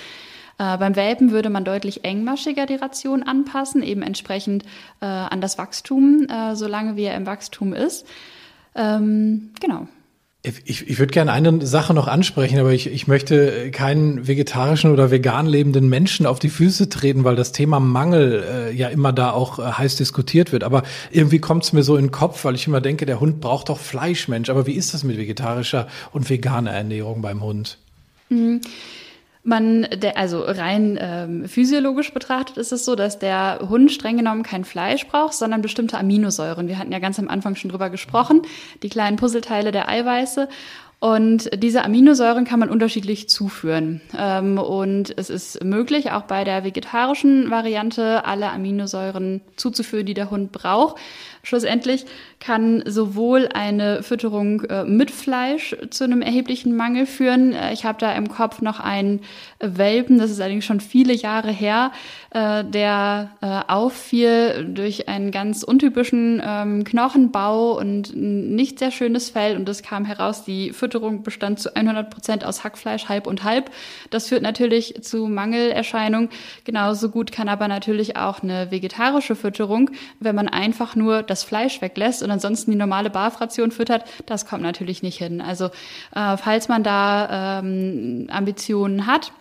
Äh, 0.58 0.78
beim 0.78 0.96
Welpen 0.96 1.32
würde 1.32 1.50
man 1.50 1.64
deutlich 1.64 2.04
engmaschiger 2.04 2.66
die 2.66 2.76
Ration 2.76 3.24
anpassen, 3.24 3.84
eben 3.84 4.02
entsprechend 4.02 4.64
äh, 5.02 5.06
an 5.06 5.42
das 5.42 5.58
Wachstum, 5.58 6.28
äh, 6.30 6.56
solange 6.56 6.96
wie 6.96 7.04
er 7.04 7.16
im 7.16 7.26
Wachstum 7.26 7.74
ist. 7.74 8.06
Ähm, 8.76 9.52
genau. 9.60 9.88
Ich, 10.44 10.88
ich 10.88 11.00
würde 11.00 11.12
gerne 11.12 11.34
eine 11.34 11.66
Sache 11.66 11.94
noch 11.94 12.08
ansprechen, 12.08 12.58
aber 12.60 12.72
ich, 12.72 12.88
ich 12.88 13.08
möchte 13.08 13.70
keinen 13.72 14.28
vegetarischen 14.28 14.92
oder 14.94 15.12
vegan 15.12 15.46
lebenden 15.46 15.90
Menschen 15.90 16.26
auf 16.26 16.40
die 16.40 16.50
Füße 16.50 16.90
treten, 16.90 17.24
weil 17.24 17.36
das 17.36 17.52
Thema 17.52 17.80
Mangel 17.80 18.46
äh, 18.48 18.72
ja 18.74 18.88
immer 18.88 19.12
da 19.12 19.32
auch 19.32 19.60
äh, 19.60 19.64
heiß 19.64 19.98
diskutiert 19.98 20.54
wird. 20.54 20.64
Aber 20.64 20.84
irgendwie 21.12 21.40
kommt 21.40 21.66
es 21.66 21.74
mir 21.74 21.84
so 21.84 21.98
in 21.98 22.06
den 22.06 22.12
Kopf, 22.12 22.46
weil 22.46 22.56
ich 22.56 22.66
immer 22.66 22.82
denke, 22.82 23.06
der 23.06 23.20
Hund 23.20 23.42
braucht 23.42 23.70
doch 23.70 23.80
Fleischmensch. 23.80 24.50
Aber 24.50 24.68
wie 24.68 24.74
ist 24.74 24.94
das 24.94 25.04
mit 25.04 25.18
vegetarischer 25.18 25.88
und 26.14 26.30
veganer 26.30 26.72
Ernährung 26.72 27.22
beim 27.22 27.42
Hund? 27.42 27.78
Mhm. 28.30 28.62
Man, 29.50 29.88
der, 29.96 30.18
also 30.18 30.42
rein 30.42 31.00
ähm, 31.00 31.48
physiologisch 31.48 32.14
betrachtet 32.14 32.58
ist 32.58 32.74
es 32.74 32.84
so, 32.84 32.96
dass 32.96 33.18
der 33.18 33.60
Hund 33.70 33.90
streng 33.94 34.18
genommen 34.18 34.44
kein 34.44 34.66
Fleisch 34.66 35.08
braucht, 35.08 35.36
sondern 35.36 35.62
bestimmte 35.62 35.98
Aminosäuren. 35.98 36.68
Wir 36.68 36.78
hatten 36.78 36.92
ja 36.92 37.00
ganz 37.00 37.18
am 37.18 37.30
Anfang 37.30 37.56
schon 37.56 37.72
drüber 37.72 37.90
gesprochen, 37.90 38.42
die 38.84 38.90
kleinen 38.90 39.16
Puzzleteile 39.16 39.72
der 39.72 39.88
Eiweiße. 39.88 40.50
Und 41.00 41.50
diese 41.64 41.86
Aminosäuren 41.86 42.44
kann 42.44 42.60
man 42.60 42.70
unterschiedlich 42.70 43.30
zuführen. 43.30 44.02
Ähm, 44.18 44.58
und 44.58 45.18
es 45.18 45.30
ist 45.30 45.64
möglich, 45.64 46.12
auch 46.12 46.24
bei 46.24 46.44
der 46.44 46.66
vegetarischen 46.66 47.50
Variante 47.50 48.26
alle 48.26 48.50
Aminosäuren 48.50 49.40
zuzuführen, 49.56 50.08
die 50.08 50.16
der 50.16 50.30
Hund 50.30 50.52
braucht. 50.52 50.98
Schlussendlich 51.48 52.06
kann 52.42 52.84
sowohl 52.86 53.48
eine 53.54 54.04
Fütterung 54.04 54.64
äh, 54.64 54.84
mit 54.84 55.12
Fleisch 55.12 55.78
zu 55.92 56.04
einem 56.04 56.22
erheblichen 56.22 56.76
Mangel 56.76 57.06
führen. 57.06 57.54
Äh, 57.54 57.72
ich 57.72 57.86
habe 57.86 57.98
da 58.00 58.12
im 58.12 58.28
Kopf 58.28 58.62
noch 58.62 58.82
einen 58.82 59.22
Welpen, 59.60 60.18
das 60.18 60.30
ist 60.30 60.42
allerdings 60.42 60.66
schon 60.66 60.82
viele 60.82 61.14
Jahre 61.14 61.50
her, 61.50 61.94
äh, 62.32 62.66
der 62.66 63.30
auffiel 63.68 64.68
durch 64.74 65.08
einen 65.08 65.32
ganz 65.32 65.64
untypischen 65.64 66.42
ähm, 66.44 66.84
Knochenbau 66.84 67.78
und 67.78 68.14
nicht 68.16 68.80
sehr 68.80 68.92
schönes 68.92 69.30
Fell. 69.30 69.56
Und 69.56 69.70
es 69.70 69.84
kam 69.84 70.04
heraus, 70.04 70.44
die 70.44 70.74
Fütterung 70.74 71.24
bestand 71.24 71.60
zu 71.60 71.76
100 71.76 72.10
Prozent 72.10 72.46
aus 72.46 72.64
Hackfleisch, 72.64 73.08
halb 73.08 73.26
und 73.26 73.44
halb. 73.44 73.72
Das 74.10 74.28
führt 74.28 74.42
natürlich 74.42 75.02
zu 75.02 75.28
Mangelerscheinungen. 75.28 76.30
Genauso 76.66 77.10
gut 77.10 77.32
kann 77.32 77.48
aber 77.48 77.68
natürlich 77.68 78.18
auch 78.18 78.44
eine 78.44 78.70
vegetarische 78.70 79.36
Fütterung, 79.36 79.92
wenn 80.20 80.36
man 80.36 80.50
einfach 80.50 80.96
nur 80.96 81.24
das 81.24 81.37
Fleisch 81.44 81.82
weglässt 81.82 82.24
und 82.24 82.32
ansonsten 82.32 82.72
die 82.72 82.78
normale 82.78 83.10
Barfration 83.10 83.72
füttert, 83.72 84.04
das 84.26 84.46
kommt 84.46 84.64
natürlich 84.64 85.04
nicht 85.04 85.18
hin. 85.18 85.42
Also 85.42 85.66
äh, 86.16 86.38
falls 86.38 86.68
man 86.68 86.84
da 86.84 87.60
ähm, 87.60 88.28
Ambitionen 88.30 89.08
hat, 89.08 89.32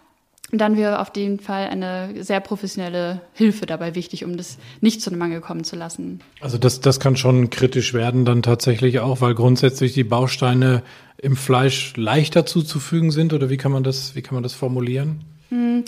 dann 0.53 0.77
wäre 0.77 1.01
auf 1.01 1.11
jeden 1.17 1.41
Fall 1.41 1.67
eine 1.67 2.23
sehr 2.23 2.41
professionelle 2.41 3.21
Hilfe 3.33 3.67
dabei 3.67 3.97
wichtig, 3.97 4.25
um 4.25 4.37
das 4.37 4.59
nicht 4.81 5.03
zu 5.03 5.11
einem 5.11 5.19
Mangel 5.19 5.41
kommen 5.41 5.65
zu 5.65 5.75
lassen. 5.75 6.21
Also 6.41 6.57
das, 6.57 6.81
das 6.81 7.01
kann 7.01 7.17
schon 7.17 7.51
kritisch 7.51 7.95
werden 7.95 8.25
dann 8.25 8.43
tatsächlich 8.43 9.01
auch, 9.01 9.21
weil 9.21 9.35
grundsätzlich 9.35 9.93
die 9.93 10.05
Bausteine 10.05 10.83
im 11.19 11.37
Fleisch 11.37 11.97
leichter 11.97 12.47
zuzufügen 12.47 13.11
sind 13.11 13.33
oder 13.33 13.51
wie 13.51 13.57
kann 13.57 13.73
man 13.73 13.83
das, 13.83 14.15
wie 14.15 14.23
kann 14.23 14.35
man 14.35 14.45
das 14.45 14.55
formulieren? 14.55 15.25
Hm, 15.49 15.85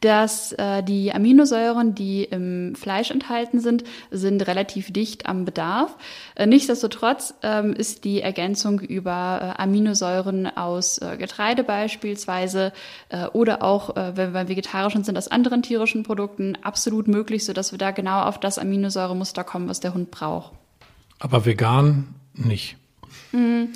dass 0.00 0.52
äh, 0.52 0.82
die 0.82 1.12
Aminosäuren, 1.12 1.94
die 1.94 2.24
im 2.24 2.74
Fleisch 2.76 3.10
enthalten 3.10 3.60
sind, 3.60 3.84
sind 4.10 4.46
relativ 4.46 4.92
dicht 4.92 5.26
am 5.26 5.44
Bedarf. 5.44 5.96
Äh, 6.36 6.46
nichtsdestotrotz 6.46 7.34
ähm, 7.42 7.72
ist 7.72 8.04
die 8.04 8.20
Ergänzung 8.20 8.80
über 8.80 9.56
äh, 9.58 9.62
Aminosäuren 9.62 10.46
aus 10.46 10.98
äh, 10.98 11.16
Getreide 11.18 11.64
beispielsweise 11.64 12.72
äh, 13.08 13.26
oder 13.26 13.62
auch, 13.62 13.96
äh, 13.96 14.16
wenn 14.16 14.28
wir 14.28 14.40
beim 14.40 14.48
Vegetarischen 14.48 15.02
sind, 15.02 15.18
aus 15.18 15.28
anderen 15.28 15.62
tierischen 15.62 16.04
Produkten 16.04 16.56
absolut 16.62 17.08
möglich, 17.08 17.44
sodass 17.44 17.72
wir 17.72 17.78
da 17.78 17.90
genau 17.90 18.22
auf 18.22 18.38
das 18.38 18.58
Aminosäuremuster 18.58 19.42
kommen, 19.42 19.68
was 19.68 19.80
der 19.80 19.92
Hund 19.92 20.10
braucht. 20.10 20.52
Aber 21.18 21.44
vegan 21.44 22.14
nicht. 22.34 22.76
Mhm. 23.32 23.70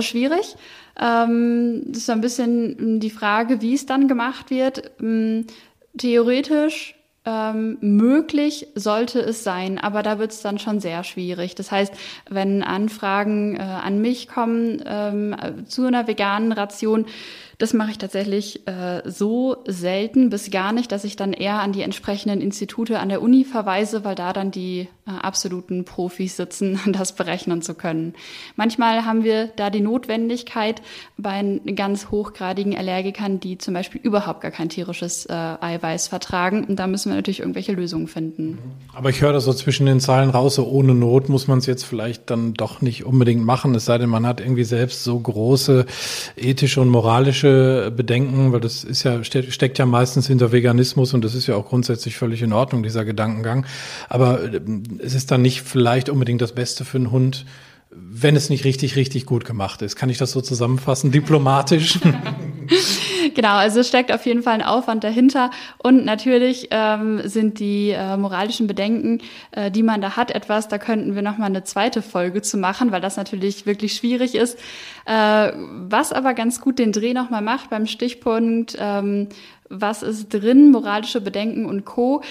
Schwierig. 0.00 0.56
Ähm, 1.00 1.82
das 1.86 1.98
ist 1.98 2.06
so 2.06 2.12
ein 2.12 2.20
bisschen 2.20 3.00
die 3.00 3.10
Frage, 3.10 3.60
wie 3.60 3.74
es 3.74 3.86
dann 3.86 4.08
gemacht 4.08 4.50
wird. 4.50 4.90
Ähm, 5.00 5.46
theoretisch 5.96 6.94
ähm, 7.24 7.76
möglich 7.80 8.68
sollte 8.74 9.20
es 9.20 9.44
sein, 9.44 9.78
aber 9.78 10.02
da 10.02 10.18
wird 10.18 10.32
es 10.32 10.40
dann 10.40 10.58
schon 10.58 10.80
sehr 10.80 11.04
schwierig. 11.04 11.54
Das 11.54 11.70
heißt, 11.70 11.92
wenn 12.30 12.62
Anfragen 12.62 13.56
äh, 13.56 13.60
an 13.60 14.00
mich 14.00 14.28
kommen 14.28 14.82
ähm, 14.86 15.36
zu 15.66 15.84
einer 15.84 16.06
veganen 16.06 16.52
Ration, 16.52 17.06
das 17.58 17.74
mache 17.74 17.90
ich 17.90 17.98
tatsächlich 17.98 18.68
äh, 18.68 19.02
so 19.04 19.56
selten 19.66 20.30
bis 20.30 20.52
gar 20.52 20.72
nicht, 20.72 20.92
dass 20.92 21.02
ich 21.02 21.16
dann 21.16 21.32
eher 21.32 21.60
an 21.60 21.72
die 21.72 21.82
entsprechenden 21.82 22.40
Institute 22.40 23.00
an 23.00 23.08
der 23.08 23.20
Uni 23.20 23.44
verweise, 23.44 24.04
weil 24.04 24.14
da 24.14 24.32
dann 24.32 24.52
die 24.52 24.86
äh, 25.06 25.10
absoluten 25.10 25.84
Profis 25.84 26.36
sitzen, 26.36 26.78
das 26.86 27.16
berechnen 27.16 27.60
zu 27.60 27.74
können. 27.74 28.14
Manchmal 28.54 29.04
haben 29.04 29.24
wir 29.24 29.48
da 29.56 29.70
die 29.70 29.80
Notwendigkeit 29.80 30.82
bei 31.16 31.60
ganz 31.74 32.12
hochgradigen 32.12 32.76
Allergikern, 32.76 33.40
die 33.40 33.58
zum 33.58 33.74
Beispiel 33.74 34.00
überhaupt 34.00 34.40
gar 34.40 34.52
kein 34.52 34.68
tierisches 34.68 35.26
äh, 35.26 35.32
Eiweiß 35.32 36.06
vertragen. 36.06 36.64
Und 36.64 36.76
da 36.76 36.86
müssen 36.86 37.10
wir 37.10 37.16
natürlich 37.16 37.40
irgendwelche 37.40 37.72
Lösungen 37.72 38.06
finden. 38.06 38.58
Aber 38.94 39.10
ich 39.10 39.20
höre 39.20 39.32
das 39.32 39.44
so 39.44 39.52
zwischen 39.52 39.86
den 39.86 39.98
Zeilen 39.98 40.30
raus, 40.30 40.54
so 40.54 40.66
ohne 40.68 40.94
Not 40.94 41.28
muss 41.28 41.48
man 41.48 41.58
es 41.58 41.66
jetzt 41.66 41.82
vielleicht 41.82 42.30
dann 42.30 42.54
doch 42.54 42.82
nicht 42.82 43.04
unbedingt 43.04 43.44
machen, 43.44 43.74
es 43.74 43.84
sei 43.84 43.98
denn, 43.98 44.08
man 44.08 44.26
hat 44.26 44.40
irgendwie 44.40 44.64
selbst 44.64 45.02
so 45.02 45.18
große 45.18 45.86
ethische 46.36 46.80
und 46.80 46.88
moralische 46.88 47.47
ethische 47.48 47.90
Bedenken, 47.90 48.52
weil 48.52 48.60
das 48.60 48.84
ist 48.84 49.02
ja, 49.02 49.22
steckt 49.24 49.78
ja 49.78 49.86
meistens 49.86 50.26
hinter 50.26 50.52
Veganismus 50.52 51.14
und 51.14 51.24
das 51.24 51.34
ist 51.34 51.46
ja 51.46 51.56
auch 51.56 51.66
grundsätzlich 51.66 52.16
völlig 52.16 52.42
in 52.42 52.52
Ordnung, 52.52 52.82
dieser 52.82 53.04
Gedankengang. 53.04 53.66
Aber 54.08 54.42
äh, 54.42 54.60
es 54.98 55.14
ist 55.14 55.30
dann 55.30 55.42
nicht 55.42 55.62
vielleicht 55.62 56.08
unbedingt 56.08 56.40
das 56.40 56.52
Beste 56.52 56.84
für 56.84 56.98
einen 56.98 57.10
Hund, 57.10 57.44
wenn 57.90 58.36
es 58.36 58.50
nicht 58.50 58.64
richtig, 58.64 58.96
richtig 58.96 59.26
gut 59.26 59.44
gemacht 59.44 59.82
ist. 59.82 59.96
Kann 59.96 60.10
ich 60.10 60.18
das 60.18 60.32
so 60.32 60.40
zusammenfassen, 60.40 61.10
diplomatisch? 61.10 61.98
genau, 63.34 63.56
also 63.56 63.80
es 63.80 63.88
steckt 63.88 64.12
auf 64.12 64.26
jeden 64.26 64.42
Fall 64.42 64.54
ein 64.54 64.62
Aufwand 64.62 65.04
dahinter. 65.04 65.50
Und 65.78 66.04
natürlich 66.04 66.68
ähm, 66.70 67.20
sind 67.24 67.58
die 67.58 67.90
äh, 67.90 68.16
moralischen 68.16 68.66
Bedenken, 68.66 69.20
äh, 69.52 69.70
die 69.70 69.82
man 69.82 70.00
da 70.00 70.16
hat, 70.16 70.30
etwas, 70.30 70.68
da 70.68 70.78
könnten 70.78 71.14
wir 71.14 71.22
nochmal 71.22 71.48
eine 71.48 71.64
zweite 71.64 72.02
Folge 72.02 72.42
zu 72.42 72.56
machen, 72.56 72.92
weil 72.92 73.00
das 73.00 73.16
natürlich 73.16 73.66
wirklich 73.66 73.94
schwierig 73.94 74.34
ist. 74.34 74.58
Äh, 75.06 75.52
was 75.54 76.12
aber 76.12 76.34
ganz 76.34 76.60
gut 76.60 76.78
den 76.78 76.92
Dreh 76.92 77.14
nochmal 77.14 77.42
macht 77.42 77.70
beim 77.70 77.86
Stichpunkt, 77.86 78.76
ähm, 78.78 79.28
was 79.70 80.02
ist 80.02 80.28
drin, 80.30 80.70
moralische 80.70 81.20
Bedenken 81.20 81.66
und 81.66 81.84
Co. 81.84 82.22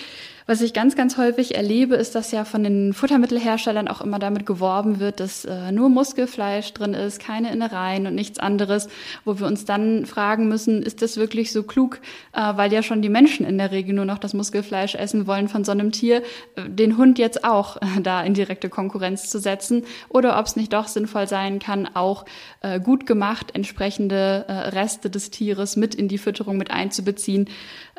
Was 0.50 0.62
ich 0.62 0.74
ganz, 0.74 0.96
ganz 0.96 1.18
häufig 1.18 1.56
erlebe, 1.56 1.96
ist, 1.96 2.16
dass 2.16 2.32
ja 2.32 2.46
von 2.46 2.64
den 2.64 2.94
Futtermittelherstellern 2.94 3.90
auch 3.90 4.00
immer 4.00 4.18
damit 4.18 4.46
geworben 4.46 5.02
wird, 5.02 5.20
dass 5.20 5.44
äh, 5.44 5.74
nur 5.74 5.90
Muskelfleisch 5.90 6.74
drin 6.74 6.94
ist, 6.94 7.20
keine 7.20 7.52
Innereien 7.52 8.08
und 8.08 8.16
nichts 8.16 8.40
anderes, 8.40 8.88
wo 9.26 9.40
wir 9.40 9.46
uns 9.46 9.66
dann 9.66 10.06
fragen 10.06 10.48
müssen, 10.48 10.82
ist 10.82 11.02
das 11.02 11.18
wirklich 11.18 11.52
so 11.52 11.64
klug, 11.64 12.00
äh, 12.32 12.40
weil 12.56 12.72
ja 12.72 12.82
schon 12.82 13.02
die 13.02 13.10
Menschen 13.10 13.46
in 13.46 13.58
der 13.58 13.72
Regel 13.72 13.94
nur 13.94 14.06
noch 14.06 14.20
das 14.20 14.34
Muskelfleisch 14.34 14.96
essen 14.96 15.28
wollen 15.28 15.50
von 15.50 15.66
so 15.66 15.74
einem 15.74 15.92
Tier, 15.92 16.24
äh, 16.56 16.70
den 16.70 16.98
Hund 16.98 17.20
jetzt 17.20 17.44
auch 17.44 17.76
äh, 17.82 18.02
da 18.02 18.24
in 18.24 18.34
direkte 18.34 18.70
Konkurrenz 18.70 19.30
zu 19.30 19.40
setzen 19.40 19.84
oder 20.08 20.40
ob 20.40 20.46
es 20.46 20.56
nicht 20.56 20.72
doch 20.72 20.88
sinnvoll 20.88 21.28
sein 21.28 21.60
kann, 21.60 21.90
auch 21.94 22.24
äh, 22.62 22.80
gut 22.80 23.06
gemacht 23.06 23.52
entsprechende 23.54 24.46
äh, 24.48 24.54
Reste 24.70 25.10
des 25.10 25.30
Tieres 25.30 25.76
mit 25.76 25.94
in 25.94 26.08
die 26.08 26.18
Fütterung 26.18 26.56
mit 26.56 26.72
einzubeziehen. 26.72 27.50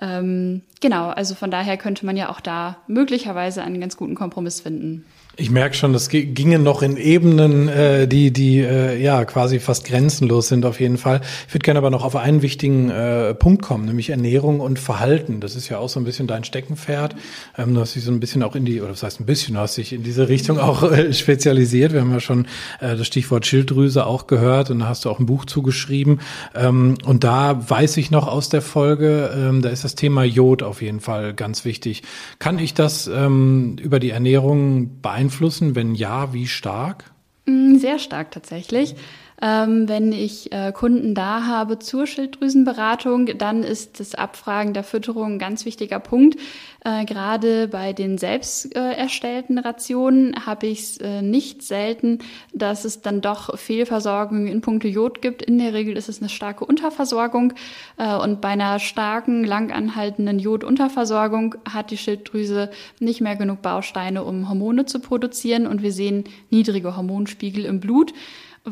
Ähm, 0.01 0.63
genau, 0.81 1.09
also 1.09 1.35
von 1.35 1.51
daher 1.51 1.77
könnte 1.77 2.07
man 2.07 2.17
ja 2.17 2.29
auch 2.29 2.41
da 2.41 2.79
möglicherweise 2.87 3.63
einen 3.63 3.81
ganz 3.81 3.97
guten 3.97 4.15
Kompromiss 4.15 4.61
finden. 4.61 5.05
Ich 5.41 5.51
merke 5.51 5.77
schon, 5.77 5.93
das 5.93 6.09
ginge 6.09 6.59
noch 6.59 6.83
in 6.83 6.97
Ebenen, 6.97 7.69
äh, 7.69 8.09
die, 8.09 8.33
die 8.33 8.59
äh, 8.59 9.01
ja 9.01 9.25
quasi 9.25 9.61
fast 9.61 9.85
grenzenlos 9.85 10.49
sind 10.49 10.67
auf 10.67 10.81
jeden 10.81 10.99
Fall. 10.99 11.21
Ich 11.47 11.55
würde 11.55 11.63
gerne 11.63 11.79
aber 11.79 11.91
noch 11.91 12.05
auf 12.05 12.17
einen 12.17 12.43
wichtigen 12.43 12.91
äh, 12.91 13.35
Punkt 13.35 13.63
kommen, 13.63 13.85
nämlich 13.85 14.11
Ernährung 14.11 14.59
und 14.59 14.81
Verhalten. 14.81 15.39
Das 15.39 15.55
ist 15.55 15.69
ja 15.69 15.79
auch 15.79 15.89
so 15.89 16.01
ein 16.01 16.05
bisschen 16.05 16.27
dein 16.27 16.43
Steckenpferd. 16.43 17.15
Ähm, 17.57 17.73
du 17.73 17.81
hast 17.81 17.95
dich 17.95 18.03
so 18.03 18.11
ein 18.11 18.19
bisschen 18.19 18.43
auch 18.43 18.57
in 18.57 18.65
die, 18.65 18.81
oder 18.81 18.91
das 18.91 19.05
heißt 19.05 19.21
ein 19.21 19.27
bisschen, 19.27 19.55
du 19.55 19.61
hast 19.61 19.77
dich 19.77 19.93
in 19.93 20.03
diese 20.03 20.29
Richtung 20.29 20.59
auch 20.59 20.83
äh, 20.83 21.13
spezialisiert. 21.13 21.93
Wir 21.93 22.01
haben 22.01 22.11
ja 22.11 22.19
schon 22.19 22.49
äh, 22.81 22.97
das 22.97 23.07
Stichwort 23.07 23.47
Schilddrüse 23.47 24.07
auch 24.07 24.27
gehört 24.27 24.71
und 24.71 24.81
da 24.81 24.89
hast 24.89 25.05
du 25.05 25.09
auch 25.09 25.21
ein 25.21 25.27
Buch 25.27 25.45
zugeschrieben. 25.45 26.19
Ähm, 26.57 26.99
und 27.05 27.23
da 27.23 27.71
weiß 27.71 27.97
ich 27.99 28.11
noch 28.11 28.27
aus 28.27 28.49
der 28.49 28.61
Folge, 28.61 29.31
ähm, 29.37 29.63
da 29.63 29.69
ist 29.69 29.85
das 29.85 29.95
Thema 29.95 30.25
Jod 30.25 30.65
auf 30.65 30.83
jeden 30.83 30.99
Fall 30.99 31.33
ganz 31.33 31.65
wichtig. 31.65 32.03
Kann 32.41 32.59
ich 32.59 32.75
das 32.75 33.07
ähm, 33.07 33.77
über 33.81 34.01
die 34.01 34.11
Ernährung 34.11 35.01
beeinflussen? 35.01 35.28
Beeinflussen? 35.29 35.75
Wenn 35.75 35.95
ja, 35.95 36.33
wie 36.33 36.47
stark? 36.47 37.05
Mm, 37.47 37.77
sehr 37.77 37.99
stark 37.99 38.31
tatsächlich. 38.31 38.95
Ähm, 39.41 39.89
wenn 39.89 40.13
ich 40.13 40.53
äh, 40.53 40.73
Kunden 40.73 41.15
da 41.15 41.47
habe 41.47 41.79
zur 41.79 42.07
Schilddrüsenberatung, 42.07 43.39
dann 43.39 43.63
ist 43.63 44.01
das 44.01 44.17
Abfragen 44.17 44.75
der 44.75 44.83
Fütterung 44.83 45.35
ein 45.35 45.39
ganz 45.39 45.65
wichtiger 45.65 46.01
Punkt. 46.01 46.39
Äh, 46.85 47.05
Gerade 47.05 47.69
bei 47.69 47.93
den 47.93 48.19
selbst 48.19 48.75
äh, 48.75 48.93
erstellten 48.93 49.59
Rationen 49.59 50.45
habe 50.45 50.67
ich 50.67 50.81
es 50.81 50.97
äh, 50.99 51.23
nicht 51.23 51.63
selten, 51.63 52.19
dass 52.53 52.85
es 52.85 53.01
dann 53.01 53.21
doch 53.21 53.57
Fehlversorgung 53.57 54.49
in 54.49 54.61
puncto 54.61 54.89
Jod 54.89 55.23
gibt. 55.23 55.43
In 55.43 55.59
der 55.59 55.73
Regel 55.73 55.97
ist 55.97 56.09
es 56.09 56.21
eine 56.21 56.29
starke 56.29 56.65
Unterversorgung 56.65 57.53
äh, 57.97 58.17
und 58.17 58.41
bei 58.41 58.49
einer 58.49 58.81
starken, 58.81 59.45
langanhaltenden 59.45 60.41
Jodunterversorgung 60.41 61.55
hat 61.73 61.93
die 61.93 61.97
Schilddrüse 61.97 62.71
nicht 62.99 63.21
mehr 63.21 63.37
genug 63.37 63.63
Bausteine, 63.63 64.25
um 64.25 64.49
Hormone 64.49 64.87
zu 64.87 64.99
produzieren 64.99 65.69
und 65.69 65.83
wir 65.83 65.93
sehen 65.93 66.25
niedrige 66.51 66.97
Hormonspiegel 66.97 67.65
im 67.65 67.79
Blut 67.79 68.13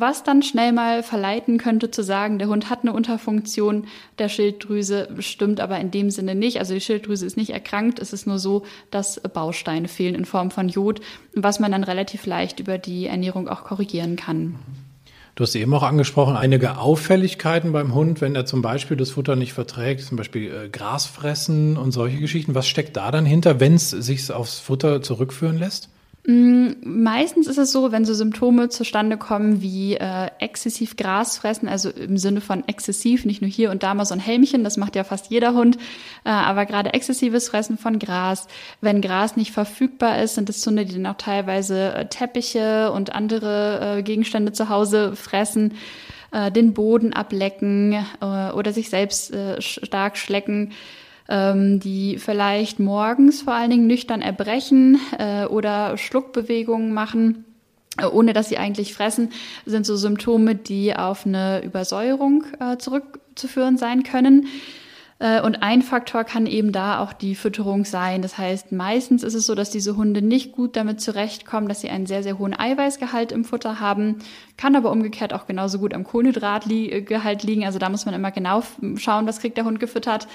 was 0.01 0.23
dann 0.23 0.43
schnell 0.43 0.73
mal 0.73 1.03
verleiten 1.03 1.59
könnte 1.59 1.91
zu 1.91 2.03
sagen, 2.03 2.39
der 2.39 2.49
Hund 2.49 2.71
hat 2.71 2.81
eine 2.83 2.93
Unterfunktion 2.93 3.87
der 4.19 4.29
Schilddrüse, 4.29 5.09
stimmt 5.21 5.61
aber 5.61 5.79
in 5.79 5.91
dem 5.91 6.11
Sinne 6.11 6.35
nicht. 6.35 6.59
Also 6.59 6.75
die 6.75 6.81
Schilddrüse 6.81 7.27
ist 7.27 7.37
nicht 7.37 7.51
erkrankt, 7.51 7.99
es 7.99 8.13
ist 8.13 8.27
nur 8.27 8.39
so, 8.39 8.65
dass 8.91 9.21
Bausteine 9.21 9.89
fehlen 9.89 10.15
in 10.15 10.25
Form 10.25 10.51
von 10.51 10.69
Jod, 10.69 11.01
was 11.35 11.61
man 11.61 11.73
dann 11.73 11.85
relativ 11.85 12.27
leicht 12.27 12.61
über 12.61 12.79
die 12.79 13.07
Ernährung 13.07 13.49
auch 13.49 13.65
korrigieren 13.65 14.17
kann. 14.17 14.57
Du 15.37 15.43
hast 15.43 15.55
eben 15.55 15.75
auch 15.75 15.83
angesprochen, 15.83 16.35
einige 16.35 16.79
Auffälligkeiten 16.79 17.71
beim 17.71 17.95
Hund, 17.95 18.23
wenn 18.23 18.35
er 18.35 18.47
zum 18.47 18.63
Beispiel 18.63 18.97
das 18.97 19.11
Futter 19.11 19.37
nicht 19.37 19.53
verträgt, 19.53 20.01
zum 20.01 20.17
Beispiel 20.17 20.51
äh, 20.51 20.69
Gras 20.71 21.05
fressen 21.05 21.77
und 21.77 21.93
solche 21.93 22.19
Geschichten. 22.19 22.55
Was 22.55 22.67
steckt 22.67 22.97
da 22.97 23.11
dann 23.11 23.27
hinter, 23.27 23.61
wenn 23.61 23.75
es 23.75 23.91
sich 23.91 24.33
aufs 24.33 24.59
Futter 24.59 25.03
zurückführen 25.03 25.59
lässt? 25.59 25.91
Mm, 26.29 26.73
meistens 26.83 27.47
ist 27.47 27.57
es 27.57 27.71
so, 27.71 27.93
wenn 27.93 28.05
so 28.05 28.13
Symptome 28.13 28.69
zustande 28.69 29.17
kommen 29.17 29.63
wie 29.63 29.95
äh, 29.95 30.29
exzessiv 30.41 30.97
Gras 30.97 31.39
fressen, 31.39 31.69
also 31.69 31.89
im 31.91 32.19
Sinne 32.19 32.41
von 32.41 32.67
exzessiv, 32.67 33.25
nicht 33.25 33.43
nur 33.43 33.51
hier 33.51 33.71
und 33.71 33.85
da 33.85 33.95
mal 33.95 34.05
so 34.05 34.15
ein 34.15 34.19
Helmchen, 34.19 34.65
das 34.65 34.77
macht 34.77 34.97
ja 34.97 35.05
fast 35.05 35.31
jeder 35.31 35.55
Hund, 35.55 35.77
äh, 36.25 36.31
aber 36.31 36.67
gerade 36.67 36.95
exzessives 36.95 37.49
Fressen 37.49 37.79
von 37.79 38.01
Gras, 38.01 38.49
wenn 38.81 39.03
Gras 39.03 39.37
nicht 39.37 39.53
verfügbar 39.53 40.21
ist, 40.21 40.35
sind 40.35 40.51
es 40.51 40.67
Hunde, 40.67 40.85
die 40.85 40.95
dann 40.95 41.07
auch 41.07 41.17
teilweise 41.17 41.95
äh, 41.95 42.07
Teppiche 42.07 42.91
und 42.91 43.15
andere 43.15 43.99
äh, 43.99 44.03
Gegenstände 44.03 44.51
zu 44.51 44.69
Hause 44.69 45.15
fressen, 45.15 45.75
äh, 46.33 46.51
den 46.51 46.75
Boden 46.75 47.13
ablecken 47.13 48.05
äh, 48.21 48.51
oder 48.51 48.73
sich 48.73 48.91
selbst 48.91 49.33
äh, 49.33 49.63
stark 49.63 50.17
schlecken 50.17 50.73
ähm, 51.29 51.81
die 51.81 52.19
vielleicht 52.19 52.79
morgens 52.79 53.43
vor 53.43 53.55
allen 53.55 53.71
Dingen 53.71 53.87
nüchtern 53.87 54.23
erbrechen 54.23 54.99
äh, 55.19 55.47
oder 55.47 55.97
Schluckbewegungen 55.97 56.93
machen 56.93 57.45
äh, 57.99 58.07
ohne 58.07 58.33
dass 58.33 58.49
sie 58.49 58.59
eigentlich 58.59 58.95
fressen, 58.95 59.31
sind 59.65 59.87
so 59.87 59.97
Symptome, 59.97 60.55
die 60.55 60.95
auf 60.95 61.27
eine 61.27 61.63
Übersäuerung 61.65 62.45
äh, 62.61 62.77
zurückzuführen 62.77 63.79
sein 63.79 64.03
können. 64.03 64.49
Äh, 65.19 65.41
und 65.41 65.63
ein 65.63 65.83
Faktor 65.83 66.25
kann 66.25 66.47
eben 66.47 66.73
da 66.73 67.01
auch 67.01 67.13
die 67.13 67.35
Fütterung 67.35 67.85
sein. 67.85 68.21
Das 68.21 68.37
heißt, 68.37 68.73
meistens 68.73 69.23
ist 69.23 69.35
es 69.35 69.47
so, 69.47 69.55
dass 69.55 69.71
diese 69.71 69.97
Hunde 69.97 70.21
nicht 70.21 70.53
gut 70.53 70.77
damit 70.77 71.01
zurechtkommen, 71.01 71.69
dass 71.69 71.81
sie 71.81 71.89
einen 71.89 72.07
sehr, 72.07 72.23
sehr 72.23 72.39
hohen 72.39 72.59
Eiweißgehalt 72.59 73.33
im 73.33 73.45
Futter 73.45 73.81
haben, 73.81 74.17
kann 74.57 74.77
aber 74.77 74.91
umgekehrt 74.91 75.33
auch 75.33 75.47
genauso 75.47 75.79
gut 75.79 75.95
am 75.95 76.05
Kohlenhydratgehalt 76.05 77.43
liegen. 77.43 77.65
Also 77.65 77.79
da 77.79 77.89
muss 77.89 78.05
man 78.05 78.15
immer 78.15 78.31
genau 78.31 78.63
schauen, 78.97 79.27
was 79.27 79.41
kriegt 79.41 79.57
der 79.57 79.65
Hund 79.65 79.81
gefüttert. 79.81 80.29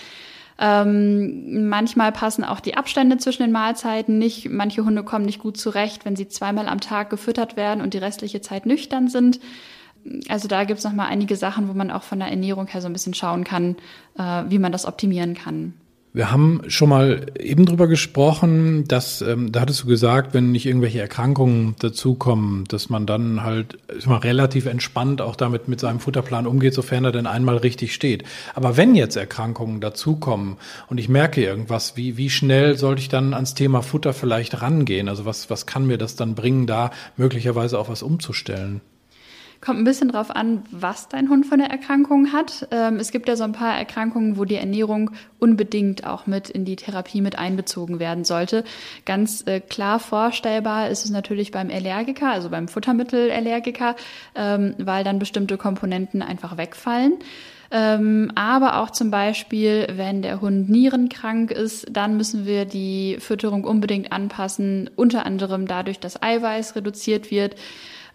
Ähm, 0.63 1.69
manchmal 1.69 2.11
passen 2.11 2.43
auch 2.43 2.59
die 2.59 2.77
Abstände 2.77 3.17
zwischen 3.17 3.41
den 3.41 3.51
Mahlzeiten 3.51 4.19
nicht. 4.19 4.47
Manche 4.47 4.85
Hunde 4.85 5.03
kommen 5.03 5.25
nicht 5.25 5.39
gut 5.39 5.57
zurecht, 5.57 6.05
wenn 6.05 6.15
sie 6.15 6.27
zweimal 6.27 6.67
am 6.67 6.79
Tag 6.79 7.09
gefüttert 7.09 7.57
werden 7.57 7.81
und 7.81 7.95
die 7.95 7.97
restliche 7.97 8.41
Zeit 8.41 8.67
nüchtern 8.67 9.07
sind. 9.07 9.39
Also 10.29 10.47
da 10.47 10.63
gibt 10.63 10.77
es 10.77 10.85
nochmal 10.85 11.07
einige 11.07 11.35
Sachen, 11.35 11.67
wo 11.67 11.73
man 11.73 11.89
auch 11.89 12.03
von 12.03 12.19
der 12.19 12.27
Ernährung 12.27 12.67
her 12.67 12.81
so 12.81 12.87
ein 12.87 12.93
bisschen 12.93 13.15
schauen 13.15 13.43
kann, 13.43 13.75
äh, 14.19 14.43
wie 14.49 14.59
man 14.59 14.71
das 14.71 14.85
optimieren 14.85 15.33
kann. 15.33 15.73
Wir 16.13 16.29
haben 16.29 16.63
schon 16.67 16.89
mal 16.89 17.27
eben 17.39 17.65
drüber 17.65 17.87
gesprochen, 17.87 18.83
dass, 18.85 19.21
ähm, 19.21 19.53
da 19.53 19.61
hattest 19.61 19.83
du 19.83 19.87
gesagt, 19.87 20.33
wenn 20.33 20.51
nicht 20.51 20.65
irgendwelche 20.65 20.99
Erkrankungen 20.99 21.75
dazukommen, 21.79 22.65
dass 22.65 22.89
man 22.89 23.05
dann 23.05 23.43
halt 23.43 23.77
mal 24.05 24.17
relativ 24.17 24.65
entspannt 24.65 25.21
auch 25.21 25.37
damit 25.37 25.69
mit 25.69 25.79
seinem 25.79 26.01
Futterplan 26.01 26.47
umgeht, 26.47 26.73
sofern 26.73 27.05
er 27.05 27.13
denn 27.13 27.27
einmal 27.27 27.55
richtig 27.57 27.93
steht. 27.93 28.25
Aber 28.55 28.75
wenn 28.75 28.93
jetzt 28.93 29.15
Erkrankungen 29.15 29.79
dazukommen 29.79 30.57
und 30.89 30.97
ich 30.97 31.07
merke 31.07 31.41
irgendwas, 31.41 31.95
wie, 31.95 32.17
wie 32.17 32.29
schnell 32.29 32.77
sollte 32.77 33.01
ich 33.01 33.09
dann 33.09 33.33
ans 33.33 33.53
Thema 33.53 33.81
Futter 33.81 34.11
vielleicht 34.13 34.61
rangehen? 34.61 35.07
Also 35.07 35.23
was, 35.23 35.49
was 35.49 35.65
kann 35.65 35.87
mir 35.87 35.97
das 35.97 36.17
dann 36.17 36.35
bringen, 36.35 36.67
da 36.67 36.91
möglicherweise 37.15 37.79
auch 37.79 37.87
was 37.87 38.03
umzustellen? 38.03 38.81
Kommt 39.61 39.77
ein 39.77 39.83
bisschen 39.83 40.09
drauf 40.09 40.35
an, 40.35 40.63
was 40.71 41.07
dein 41.07 41.29
Hund 41.29 41.45
von 41.45 41.59
der 41.59 41.69
Erkrankung 41.69 42.33
hat. 42.33 42.67
Ähm, 42.71 42.95
es 42.95 43.11
gibt 43.11 43.27
ja 43.27 43.35
so 43.35 43.43
ein 43.43 43.51
paar 43.51 43.77
Erkrankungen, 43.77 44.35
wo 44.35 44.43
die 44.43 44.55
Ernährung 44.55 45.11
unbedingt 45.37 46.03
auch 46.03 46.25
mit 46.25 46.49
in 46.49 46.65
die 46.65 46.75
Therapie 46.75 47.21
mit 47.21 47.37
einbezogen 47.37 47.99
werden 47.99 48.23
sollte. 48.23 48.63
Ganz 49.05 49.43
äh, 49.45 49.59
klar 49.59 49.99
vorstellbar 49.99 50.89
ist 50.89 51.05
es 51.05 51.11
natürlich 51.11 51.51
beim 51.51 51.69
Allergiker, 51.69 52.31
also 52.31 52.49
beim 52.49 52.67
Futtermittelallergiker, 52.67 53.95
ähm, 54.33 54.73
weil 54.79 55.03
dann 55.03 55.19
bestimmte 55.19 55.57
Komponenten 55.57 56.23
einfach 56.23 56.57
wegfallen. 56.57 57.19
Ähm, 57.69 58.31
aber 58.35 58.81
auch 58.81 58.89
zum 58.89 59.11
Beispiel, 59.11 59.87
wenn 59.95 60.23
der 60.23 60.41
Hund 60.41 60.69
nierenkrank 60.69 61.51
ist, 61.51 61.85
dann 61.89 62.17
müssen 62.17 62.47
wir 62.47 62.65
die 62.65 63.17
Fütterung 63.19 63.63
unbedingt 63.63 64.11
anpassen, 64.11 64.89
unter 64.95 65.25
anderem 65.25 65.67
dadurch, 65.67 65.99
dass 65.99 66.21
Eiweiß 66.21 66.75
reduziert 66.75 67.29
wird. 67.29 67.55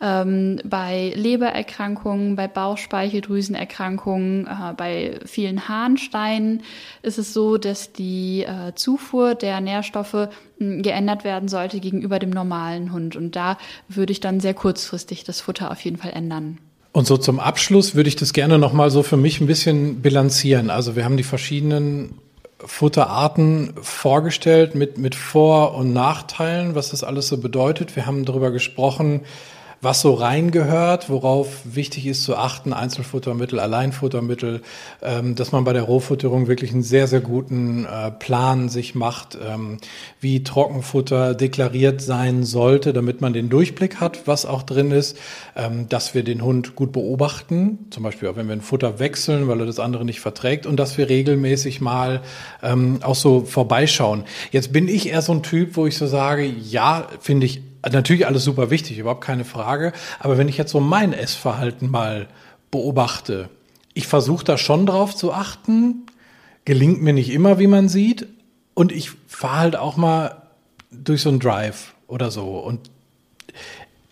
Ähm, 0.00 0.61
bei 0.64 1.12
Lebererkrankungen, 1.16 2.37
bei 2.37 2.48
Bauchspeicheldrüsenerkrankungen, 2.48 4.46
äh, 4.46 4.74
bei 4.76 5.18
vielen 5.24 5.68
Harnsteinen 5.68 6.62
ist 7.02 7.18
es 7.18 7.32
so, 7.32 7.56
dass 7.56 7.92
die 7.92 8.44
äh, 8.44 8.74
Zufuhr 8.74 9.35
der 9.35 9.61
Nährstoffe 9.61 10.28
mh, 10.59 10.82
geändert 10.82 11.24
werden 11.24 11.48
sollte 11.48 11.80
gegenüber 11.80 12.18
dem 12.18 12.30
normalen 12.30 12.92
Hund. 12.92 13.16
Und 13.16 13.37
da 13.37 13.56
würde 13.88 14.12
ich 14.12 14.20
dann 14.20 14.40
sehr 14.40 14.54
kurzfristig 14.54 15.24
das 15.24 15.40
Futter 15.40 15.70
auf 15.70 15.80
jeden 15.80 15.96
Fall 15.96 16.12
ändern. 16.12 16.59
Und 16.92 17.06
so 17.06 17.16
zum 17.18 17.40
Abschluss 17.40 17.94
würde 17.94 18.09
ich 18.09 18.16
das 18.16 18.32
gerne 18.32 18.59
nochmal 18.59 18.90
so 18.90 19.02
für 19.02 19.18
mich 19.18 19.40
ein 19.40 19.46
bisschen 19.46 20.00
bilanzieren. 20.00 20.70
Also 20.70 20.96
wir 20.96 21.04
haben 21.04 21.18
die 21.18 21.24
verschiedenen 21.24 22.18
Futterarten 22.59 23.74
vorgestellt 23.82 24.74
mit, 24.74 24.96
mit 24.96 25.14
Vor- 25.14 25.74
und 25.74 25.92
Nachteilen, 25.92 26.74
was 26.74 26.90
das 26.90 27.04
alles 27.04 27.28
so 27.28 27.37
bedeutet. 27.37 27.96
Wir 27.96 28.06
haben 28.06 28.24
darüber 28.24 28.50
gesprochen, 28.50 29.20
was 29.87 30.01
so 30.01 30.14
reingehört, 30.14 31.09
worauf 31.09 31.61
wichtig 31.62 32.09
ist 32.09 32.25
zu 32.25 32.35
achten, 32.35 32.72
Einzelfuttermittel, 32.72 33.61
Alleinfuttermittel, 33.61 34.62
ähm, 35.01 35.37
dass 35.37 35.53
man 35.53 35.62
bei 35.62 35.72
der 35.72 35.85
Rohfutterung 35.85 36.49
wirklich 36.49 36.72
einen 36.72 36.83
sehr, 36.83 37.07
sehr 37.07 37.20
guten 37.20 37.85
äh, 37.85 38.11
Plan 38.11 38.68
sich 38.68 38.96
macht, 38.96 39.38
ähm, 39.40 39.79
wie 40.18 40.42
Trockenfutter 40.42 41.35
deklariert 41.35 42.01
sein 42.01 42.42
sollte, 42.42 42.92
damit 42.92 43.20
man 43.20 43.33
den 43.33 43.49
Durchblick 43.49 44.01
hat, 44.01 44.27
was 44.27 44.44
auch 44.44 44.64
drin 44.64 44.90
ist, 44.90 45.16
ähm, 45.55 45.88
dass 45.88 46.14
wir 46.14 46.25
den 46.25 46.42
Hund 46.42 46.75
gut 46.75 46.90
beobachten, 46.90 47.87
zum 47.90 48.03
Beispiel 48.03 48.29
auch 48.29 48.35
wenn 48.35 48.49
wir 48.49 48.55
ein 48.55 48.62
Futter 48.62 48.99
wechseln, 48.99 49.46
weil 49.46 49.61
er 49.61 49.66
das 49.66 49.79
andere 49.79 50.05
nicht 50.05 50.18
verträgt 50.18 50.66
und 50.66 50.79
dass 50.79 50.99
wir 50.99 51.09
regelmäßig 51.09 51.81
mal 51.81 52.22
auch 53.03 53.14
so 53.14 53.42
vorbeischauen. 53.42 54.25
Jetzt 54.51 54.72
bin 54.72 54.88
ich 54.88 55.11
eher 55.11 55.22
so 55.22 55.33
ein 55.33 55.42
Typ, 55.42 55.77
wo 55.77 55.87
ich 55.87 55.96
so 55.96 56.07
sage, 56.07 56.44
ja, 56.44 57.07
finde 57.20 57.46
ich 57.46 57.61
natürlich 57.92 58.27
alles 58.27 58.44
super 58.44 58.70
wichtig, 58.70 58.99
überhaupt 58.99 59.25
keine 59.25 59.44
Frage. 59.44 59.92
Aber 60.18 60.38
wenn 60.38 60.49
ich 60.49 60.59
jetzt 60.59 60.72
so 60.72 60.81
mein 60.81 61.12
Essverhalten 61.12 61.90
mal 61.90 62.29
beobachte, 62.70 63.49
ich 63.94 64.07
versuche 64.07 64.44
da 64.44 64.59
schon 64.59 64.87
drauf 64.87 65.14
zu 65.14 65.33
achten, 65.33 66.07
gelingt 66.64 67.01
mir 67.03 67.12
nicht 67.12 67.31
immer, 67.31 67.59
wie 67.59 67.66
man 67.66 67.88
sieht. 67.88 68.27
Und 68.75 68.92
ich 68.92 69.12
fahre 69.27 69.59
halt 69.59 69.77
auch 69.77 69.96
mal 69.96 70.42
durch 70.90 71.22
so 71.22 71.31
einen 71.31 71.40
Drive 71.40 71.94
oder 72.07 72.31
so. 72.31 72.59
Und 72.59 72.90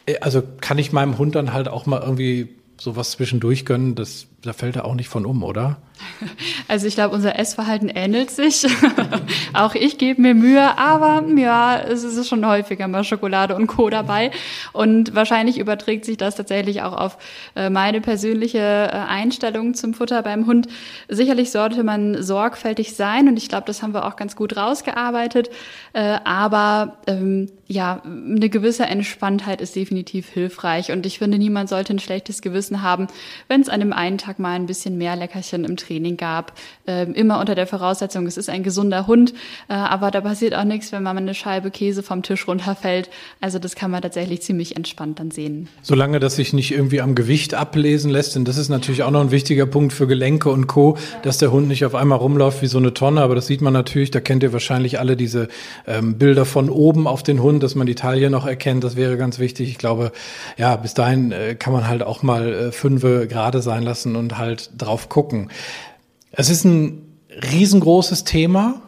äh, 0.07 0.19
also 0.21 0.43
kann 0.61 0.79
ich 0.79 0.93
meinem 0.93 1.19
Hund 1.19 1.35
dann 1.35 1.53
halt 1.53 1.69
auch 1.69 1.87
mal 1.87 2.01
irgendwie 2.01 2.49
sowas 2.79 3.13
zwischendurch 3.13 3.65
gönnen, 3.65 3.95
das, 3.95 4.27
da 4.43 4.53
fällt 4.53 4.77
er 4.77 4.85
auch 4.85 4.95
nicht 4.95 5.09
von 5.09 5.27
um, 5.27 5.43
oder? 5.43 5.79
Also 6.69 6.87
ich 6.87 6.95
glaube, 6.95 7.15
unser 7.15 7.39
Essverhalten 7.39 7.89
ähnelt 7.89 8.31
sich. 8.31 8.67
auch 9.53 9.75
ich 9.75 9.99
gebe 9.99 10.21
mir 10.21 10.35
Mühe, 10.35 10.79
aber 10.79 11.25
ja, 11.37 11.79
es 11.79 12.05
ist 12.05 12.29
schon 12.29 12.47
häufiger 12.47 12.89
mal 12.89 13.05
Schokolade 13.05 13.55
und 13.55 13.67
Co. 13.67 13.91
dabei. 13.91 14.31
Und 14.73 15.15
wahrscheinlich 15.15 15.59
überträgt 15.59 16.05
sich 16.05 16.17
das 16.17 16.37
tatsächlich 16.37 16.83
auch 16.83 16.95
auf 16.95 17.19
äh, 17.55 17.71
meine 17.71 18.01
persönliche 18.01 18.59
äh, 18.59 18.91
Einstellung 18.91 19.75
zum 19.75 19.95
Futter 19.95 20.23
beim 20.23 20.47
Hund. 20.47 20.69
Sicherlich 21.09 21.51
sollte 21.51 21.85
man 21.85 22.23
sorgfältig 22.23 22.95
sein 22.95 23.29
und 23.29 23.37
ich 23.37 23.49
glaube, 23.49 23.67
das 23.67 23.83
haben 23.83 23.95
wir 23.95 24.07
auch 24.07 24.17
ganz 24.17 24.37
gut 24.37 24.57
rausgearbeitet. 24.57 25.51
Äh, 25.93 26.19
aber 26.25 26.99
ähm, 27.07 27.51
ja, 27.67 28.03
eine 28.05 28.49
gewisse 28.49 28.85
Entspanntheit 28.85 29.61
ist 29.61 29.75
definitiv 29.75 30.29
hilfreich 30.29 30.93
und 30.93 31.07
ich 31.07 31.19
finde, 31.19 31.39
niemand 31.39 31.69
sollte 31.69 31.95
ein 31.95 31.99
schlechtes 31.99 32.43
Gewissen 32.43 32.83
haben, 32.83 33.07
wenn 33.49 33.61
es 33.61 33.69
an 33.69 33.81
dem 33.81 33.93
einen 33.93 34.19
Tag 34.19 34.39
mal 34.39 34.53
ein 34.53 34.67
bisschen 34.67 34.99
mehr 34.99 35.17
Leckerchen 35.17 35.65
im 35.65 35.77
Training 35.85 36.17
gab. 36.17 36.53
Ähm, 36.87 37.15
immer 37.15 37.41
unter 37.41 37.55
der 37.55 37.67
Voraussetzung, 37.67 38.27
es 38.27 38.37
ist 38.37 38.49
ein 38.49 38.63
gesunder 38.63 39.07
Hund, 39.07 39.33
äh, 39.69 39.75
aber 39.75 40.11
da 40.11 40.21
passiert 40.21 40.55
auch 40.55 40.65
nichts, 40.65 40.93
wenn 40.93 41.03
man 41.03 41.17
eine 41.17 41.35
Scheibe 41.35 41.71
Käse 41.71 42.03
vom 42.03 42.23
Tisch 42.23 42.47
runterfällt. 42.47 43.11
Also 43.41 43.59
das 43.59 43.75
kann 43.75 43.91
man 43.91 44.03
tatsächlich 44.03 44.43
ziemlich 44.43 44.77
entspannt 44.77 45.21
dann 45.21 45.31
sehen. 45.31 45.69
Solange 45.83 46.21
das 46.21 46.37
sich 46.37 46.53
nicht 46.53 46.73
irgendwie 46.73 47.01
am 47.01 47.15
Gewicht 47.15 47.55
ablesen 47.55 48.11
lässt, 48.11 48.35
denn 48.35 48.45
das 48.45 48.57
ist 48.57 48.69
natürlich 48.69 49.03
auch 49.03 49.11
noch 49.11 49.21
ein 49.21 49.31
wichtiger 49.31 49.67
Punkt 49.67 49.93
für 49.93 50.07
Gelenke 50.07 50.51
und 50.51 50.67
Co., 50.67 50.97
dass 51.23 51.39
der 51.39 51.53
Hund 51.53 51.69
nicht 51.69 51.85
auf 51.85 51.95
einmal 51.95 52.19
rumläuft 52.19 52.63
wie 52.63 52.67
so 52.67 52.79
eine 52.79 52.95
Tonne, 52.95 53.23
aber 53.23 53.35
das 53.35 53.47
sieht 53.47 53.61
man 53.61 53.73
natürlich, 53.73 54.11
da 54.11 54.21
kennt 54.21 54.43
ihr 54.43 54.53
wahrscheinlich 54.53 54.99
alle 54.99 55.17
diese 55.17 55.49
ähm, 55.87 56.19
Bilder 56.19 56.45
von 56.45 56.69
oben 56.69 57.07
auf 57.07 57.23
den 57.23 57.43
Hund, 57.43 57.63
dass 57.63 57.75
man 57.75 57.87
die 57.87 57.95
Taille 57.95 58.31
noch 58.31 58.47
erkennt, 58.47 58.85
das 58.85 58.97
wäre 58.97 59.17
ganz 59.17 59.39
wichtig. 59.39 59.71
Ich 59.71 59.79
glaube, 59.79 60.13
ja, 60.57 60.77
bis 60.77 60.95
dahin 60.95 61.33
äh, 61.33 61.55
kann 61.55 61.73
man 61.73 61.89
halt 61.89 62.03
auch 62.03 62.23
mal 62.23 62.53
äh, 62.53 62.73
fünfe 62.73 63.27
gerade 63.27 63.63
sein 63.63 63.83
lassen 63.83 64.17
und 64.17 64.39
halt 64.39 64.71
drauf 64.77 65.09
gucken. 65.09 65.51
Es 66.37 66.51
ist 66.51 66.65
ein 66.65 67.03
riesengroßes 67.53 68.25
Thema. 68.25 68.81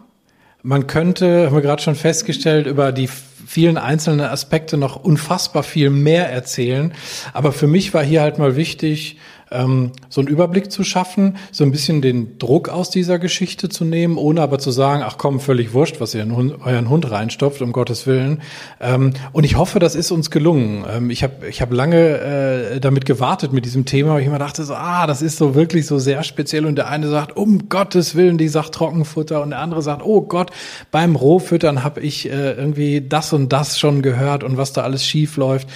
Man 0.62 0.88
könnte, 0.88 1.46
haben 1.46 1.54
wir 1.54 1.62
gerade 1.62 1.82
schon 1.82 1.94
festgestellt, 1.94 2.66
über 2.66 2.90
die 2.90 3.08
vielen 3.08 3.78
einzelnen 3.78 4.26
Aspekte 4.26 4.76
noch 4.76 4.96
unfassbar 4.96 5.62
viel 5.62 5.90
mehr 5.90 6.28
erzählen. 6.30 6.92
Aber 7.32 7.52
für 7.52 7.68
mich 7.68 7.94
war 7.94 8.02
hier 8.02 8.22
halt 8.22 8.38
mal 8.38 8.56
wichtig, 8.56 9.18
ähm, 9.50 9.92
so 10.08 10.20
einen 10.20 10.28
Überblick 10.28 10.70
zu 10.70 10.84
schaffen, 10.84 11.36
so 11.52 11.64
ein 11.64 11.70
bisschen 11.70 12.02
den 12.02 12.38
Druck 12.38 12.68
aus 12.68 12.90
dieser 12.90 13.18
Geschichte 13.18 13.68
zu 13.68 13.84
nehmen, 13.84 14.16
ohne 14.16 14.42
aber 14.42 14.58
zu 14.58 14.70
sagen, 14.70 15.02
ach 15.04 15.18
komm, 15.18 15.40
völlig 15.40 15.72
wurscht, 15.72 16.00
was 16.00 16.14
ihr 16.14 16.22
in 16.22 16.34
Hund, 16.34 16.54
euren 16.64 16.88
Hund 16.88 17.10
reinstopft, 17.10 17.62
um 17.62 17.72
Gottes 17.72 18.06
Willen. 18.06 18.42
Ähm, 18.80 19.12
und 19.32 19.44
ich 19.44 19.56
hoffe, 19.56 19.78
das 19.78 19.94
ist 19.94 20.10
uns 20.10 20.30
gelungen. 20.30 20.84
Ähm, 20.90 21.10
ich 21.10 21.22
habe 21.22 21.48
ich 21.48 21.62
hab 21.62 21.72
lange 21.72 21.96
äh, 21.96 22.80
damit 22.80 23.06
gewartet 23.06 23.52
mit 23.52 23.64
diesem 23.64 23.84
Thema, 23.84 24.14
weil 24.14 24.22
ich 24.22 24.26
immer 24.26 24.38
dachte 24.38 24.64
so, 24.64 24.74
ah, 24.74 25.06
das 25.06 25.22
ist 25.22 25.38
so 25.38 25.54
wirklich 25.54 25.86
so 25.86 25.98
sehr 25.98 26.22
speziell. 26.22 26.66
Und 26.66 26.76
der 26.76 26.88
eine 26.88 27.08
sagt, 27.08 27.36
um 27.36 27.68
Gottes 27.68 28.14
Willen, 28.14 28.38
die 28.38 28.48
sagt 28.48 28.74
Trockenfutter. 28.74 29.42
Und 29.42 29.50
der 29.50 29.60
andere 29.60 29.82
sagt, 29.82 30.02
oh 30.04 30.22
Gott, 30.22 30.50
beim 30.90 31.16
Rohfüttern 31.16 31.84
habe 31.84 32.00
ich 32.00 32.28
äh, 32.28 32.52
irgendwie 32.52 33.00
das 33.00 33.32
und 33.32 33.52
das 33.52 33.78
schon 33.78 34.02
gehört 34.02 34.42
und 34.44 34.56
was 34.56 34.72
da 34.72 34.82
alles 34.82 35.04
schief 35.06 35.36
läuft. 35.36 35.68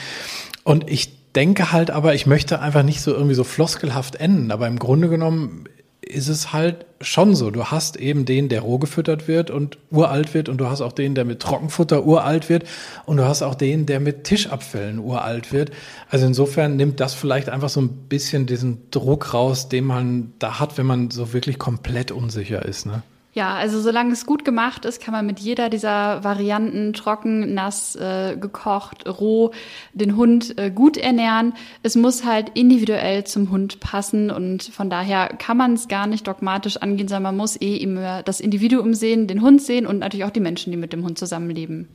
Und 0.65 0.91
ich 0.91 1.20
denke 1.35 1.73
halt 1.73 1.91
aber, 1.91 2.15
ich 2.15 2.27
möchte 2.27 2.61
einfach 2.61 2.83
nicht 2.83 3.01
so 3.01 3.13
irgendwie 3.13 3.35
so 3.35 3.45
floskelhaft 3.45 4.17
enden, 4.17 4.51
aber 4.51 4.67
im 4.67 4.79
Grunde 4.79 5.09
genommen 5.09 5.65
ist 6.03 6.29
es 6.29 6.53
halt 6.53 6.87
schon 7.01 7.35
so. 7.35 7.51
Du 7.51 7.67
hast 7.67 7.97
eben 7.97 8.25
den, 8.25 8.49
der 8.49 8.63
roh 8.63 8.79
gefüttert 8.79 9.29
wird 9.29 9.51
und 9.51 9.79
uralt 9.91 10.35
wird 10.35 10.49
und 10.49 10.59
du 10.59 10.69
hast 10.69 10.81
auch 10.81 10.93
den, 10.93 11.15
der 11.15 11.25
mit 11.25 11.41
Trockenfutter 11.41 12.05
uralt 12.05 12.49
wird 12.49 12.65
und 13.07 13.19
du 13.19 13.25
hast 13.25 13.43
auch 13.43 13.55
den, 13.55 13.87
der 13.87 14.01
mit 14.01 14.25
Tischabfällen 14.25 14.99
uralt 14.99 15.53
wird. 15.53 15.71
Also 16.09 16.27
insofern 16.27 16.77
nimmt 16.77 17.01
das 17.01 17.15
vielleicht 17.15 17.49
einfach 17.49 17.69
so 17.69 17.81
ein 17.81 17.89
bisschen 18.09 18.47
diesen 18.47 18.91
Druck 18.91 19.35
raus, 19.35 19.69
den 19.69 19.85
man 19.85 20.33
da 20.39 20.59
hat, 20.59 20.79
wenn 20.79 20.87
man 20.87 21.11
so 21.11 21.33
wirklich 21.33 21.59
komplett 21.59 22.11
unsicher 22.11 22.65
ist. 22.65 22.87
Ne? 22.87 23.03
Ja, 23.33 23.55
also 23.55 23.81
solange 23.81 24.13
es 24.13 24.27
gut 24.27 24.45
gemacht 24.45 24.85
ist, 24.85 25.01
kann 25.01 25.13
man 25.13 25.25
mit 25.25 25.39
jeder 25.39 25.71
dieser 25.71 26.25
Varianten 26.25 26.93
trocken, 26.95 27.55
nass, 27.55 27.95
äh, 27.95 28.37
gekocht, 28.37 29.09
roh 29.09 29.53
den 29.93 30.17
Hund 30.17 30.59
äh, 30.59 30.71
gut 30.73 30.97
ernähren. 30.97 31.55
Es 31.85 31.95
muss 31.95 32.25
halt 32.25 32.51
individuell 32.55 33.23
zum 33.23 33.51
Hund 33.53 33.79
passen 33.79 34.33
und 34.33 34.65
von 34.65 34.91
daher 34.91 35.29
kann 35.29 35.57
man 35.57 35.75
es 35.75 35.87
gar 35.87 36.09
nicht 36.09 36.27
dogmatisch 36.27 36.79
angehen, 36.79 37.07
sondern 37.07 37.35
man 37.35 37.37
muss 37.37 37.61
eh 37.61 37.77
immer 37.77 38.25
das 38.25 38.41
Individuum 38.41 38.95
sehen, 38.95 39.29
den 39.29 39.43
Hund 39.43 39.63
sehen 39.63 39.87
und 39.87 40.01
natürlich 40.01 40.25
auch 40.25 40.31
die 40.31 40.41
Menschen, 40.41 40.73
die 40.73 40.77
mit 40.77 40.93
dem 40.93 41.05
Hund 41.05 41.17
zusammenleben. 41.17 41.87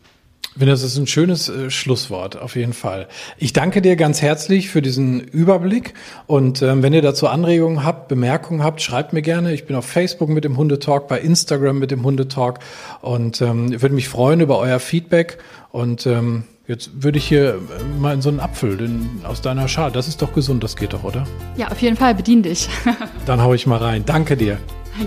Finde, 0.57 0.71
das 0.71 0.83
ist 0.83 0.97
ein 0.97 1.05
schönes 1.05 1.49
äh, 1.49 1.69
Schlusswort, 1.69 2.37
auf 2.37 2.55
jeden 2.55 2.71
Fall. 2.71 3.09
Ich 3.37 3.51
danke 3.51 3.81
dir 3.81 3.97
ganz 3.97 4.21
herzlich 4.21 4.69
für 4.69 4.81
diesen 4.81 5.19
Überblick. 5.19 5.93
Und 6.27 6.61
ähm, 6.61 6.81
wenn 6.81 6.93
ihr 6.93 7.01
dazu 7.01 7.27
Anregungen 7.27 7.83
habt, 7.83 8.07
Bemerkungen 8.07 8.63
habt, 8.63 8.81
schreibt 8.81 9.11
mir 9.11 9.21
gerne. 9.21 9.53
Ich 9.53 9.65
bin 9.65 9.75
auf 9.75 9.85
Facebook 9.85 10.29
mit 10.29 10.45
dem 10.45 10.55
Hundetalk, 10.55 11.09
bei 11.09 11.19
Instagram 11.19 11.77
mit 11.79 11.91
dem 11.91 12.03
Hundetalk 12.05 12.59
und 13.01 13.41
ähm, 13.41 13.81
würde 13.81 13.93
mich 13.93 14.07
freuen 14.07 14.39
über 14.39 14.57
euer 14.57 14.79
Feedback. 14.79 15.39
Und 15.71 16.05
ähm, 16.07 16.45
jetzt 16.67 17.03
würde 17.03 17.17
ich 17.17 17.27
hier 17.27 17.55
äh, 17.55 17.99
mal 17.99 18.13
in 18.13 18.21
so 18.21 18.29
einen 18.29 18.39
Apfel 18.39 18.77
den, 18.77 19.09
aus 19.25 19.41
deiner 19.41 19.67
Schale. 19.67 19.91
Das 19.91 20.07
ist 20.07 20.21
doch 20.21 20.31
gesund, 20.33 20.63
das 20.63 20.77
geht 20.77 20.93
doch, 20.93 21.03
oder? 21.03 21.27
Ja, 21.57 21.67
auf 21.67 21.81
jeden 21.81 21.97
Fall, 21.97 22.15
bedien 22.15 22.43
dich. 22.43 22.69
Dann 23.25 23.41
hau 23.41 23.53
ich 23.53 23.67
mal 23.67 23.79
rein. 23.79 24.03
Danke 24.05 24.37
dir. 24.37 24.57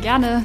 Gerne. 0.03 0.45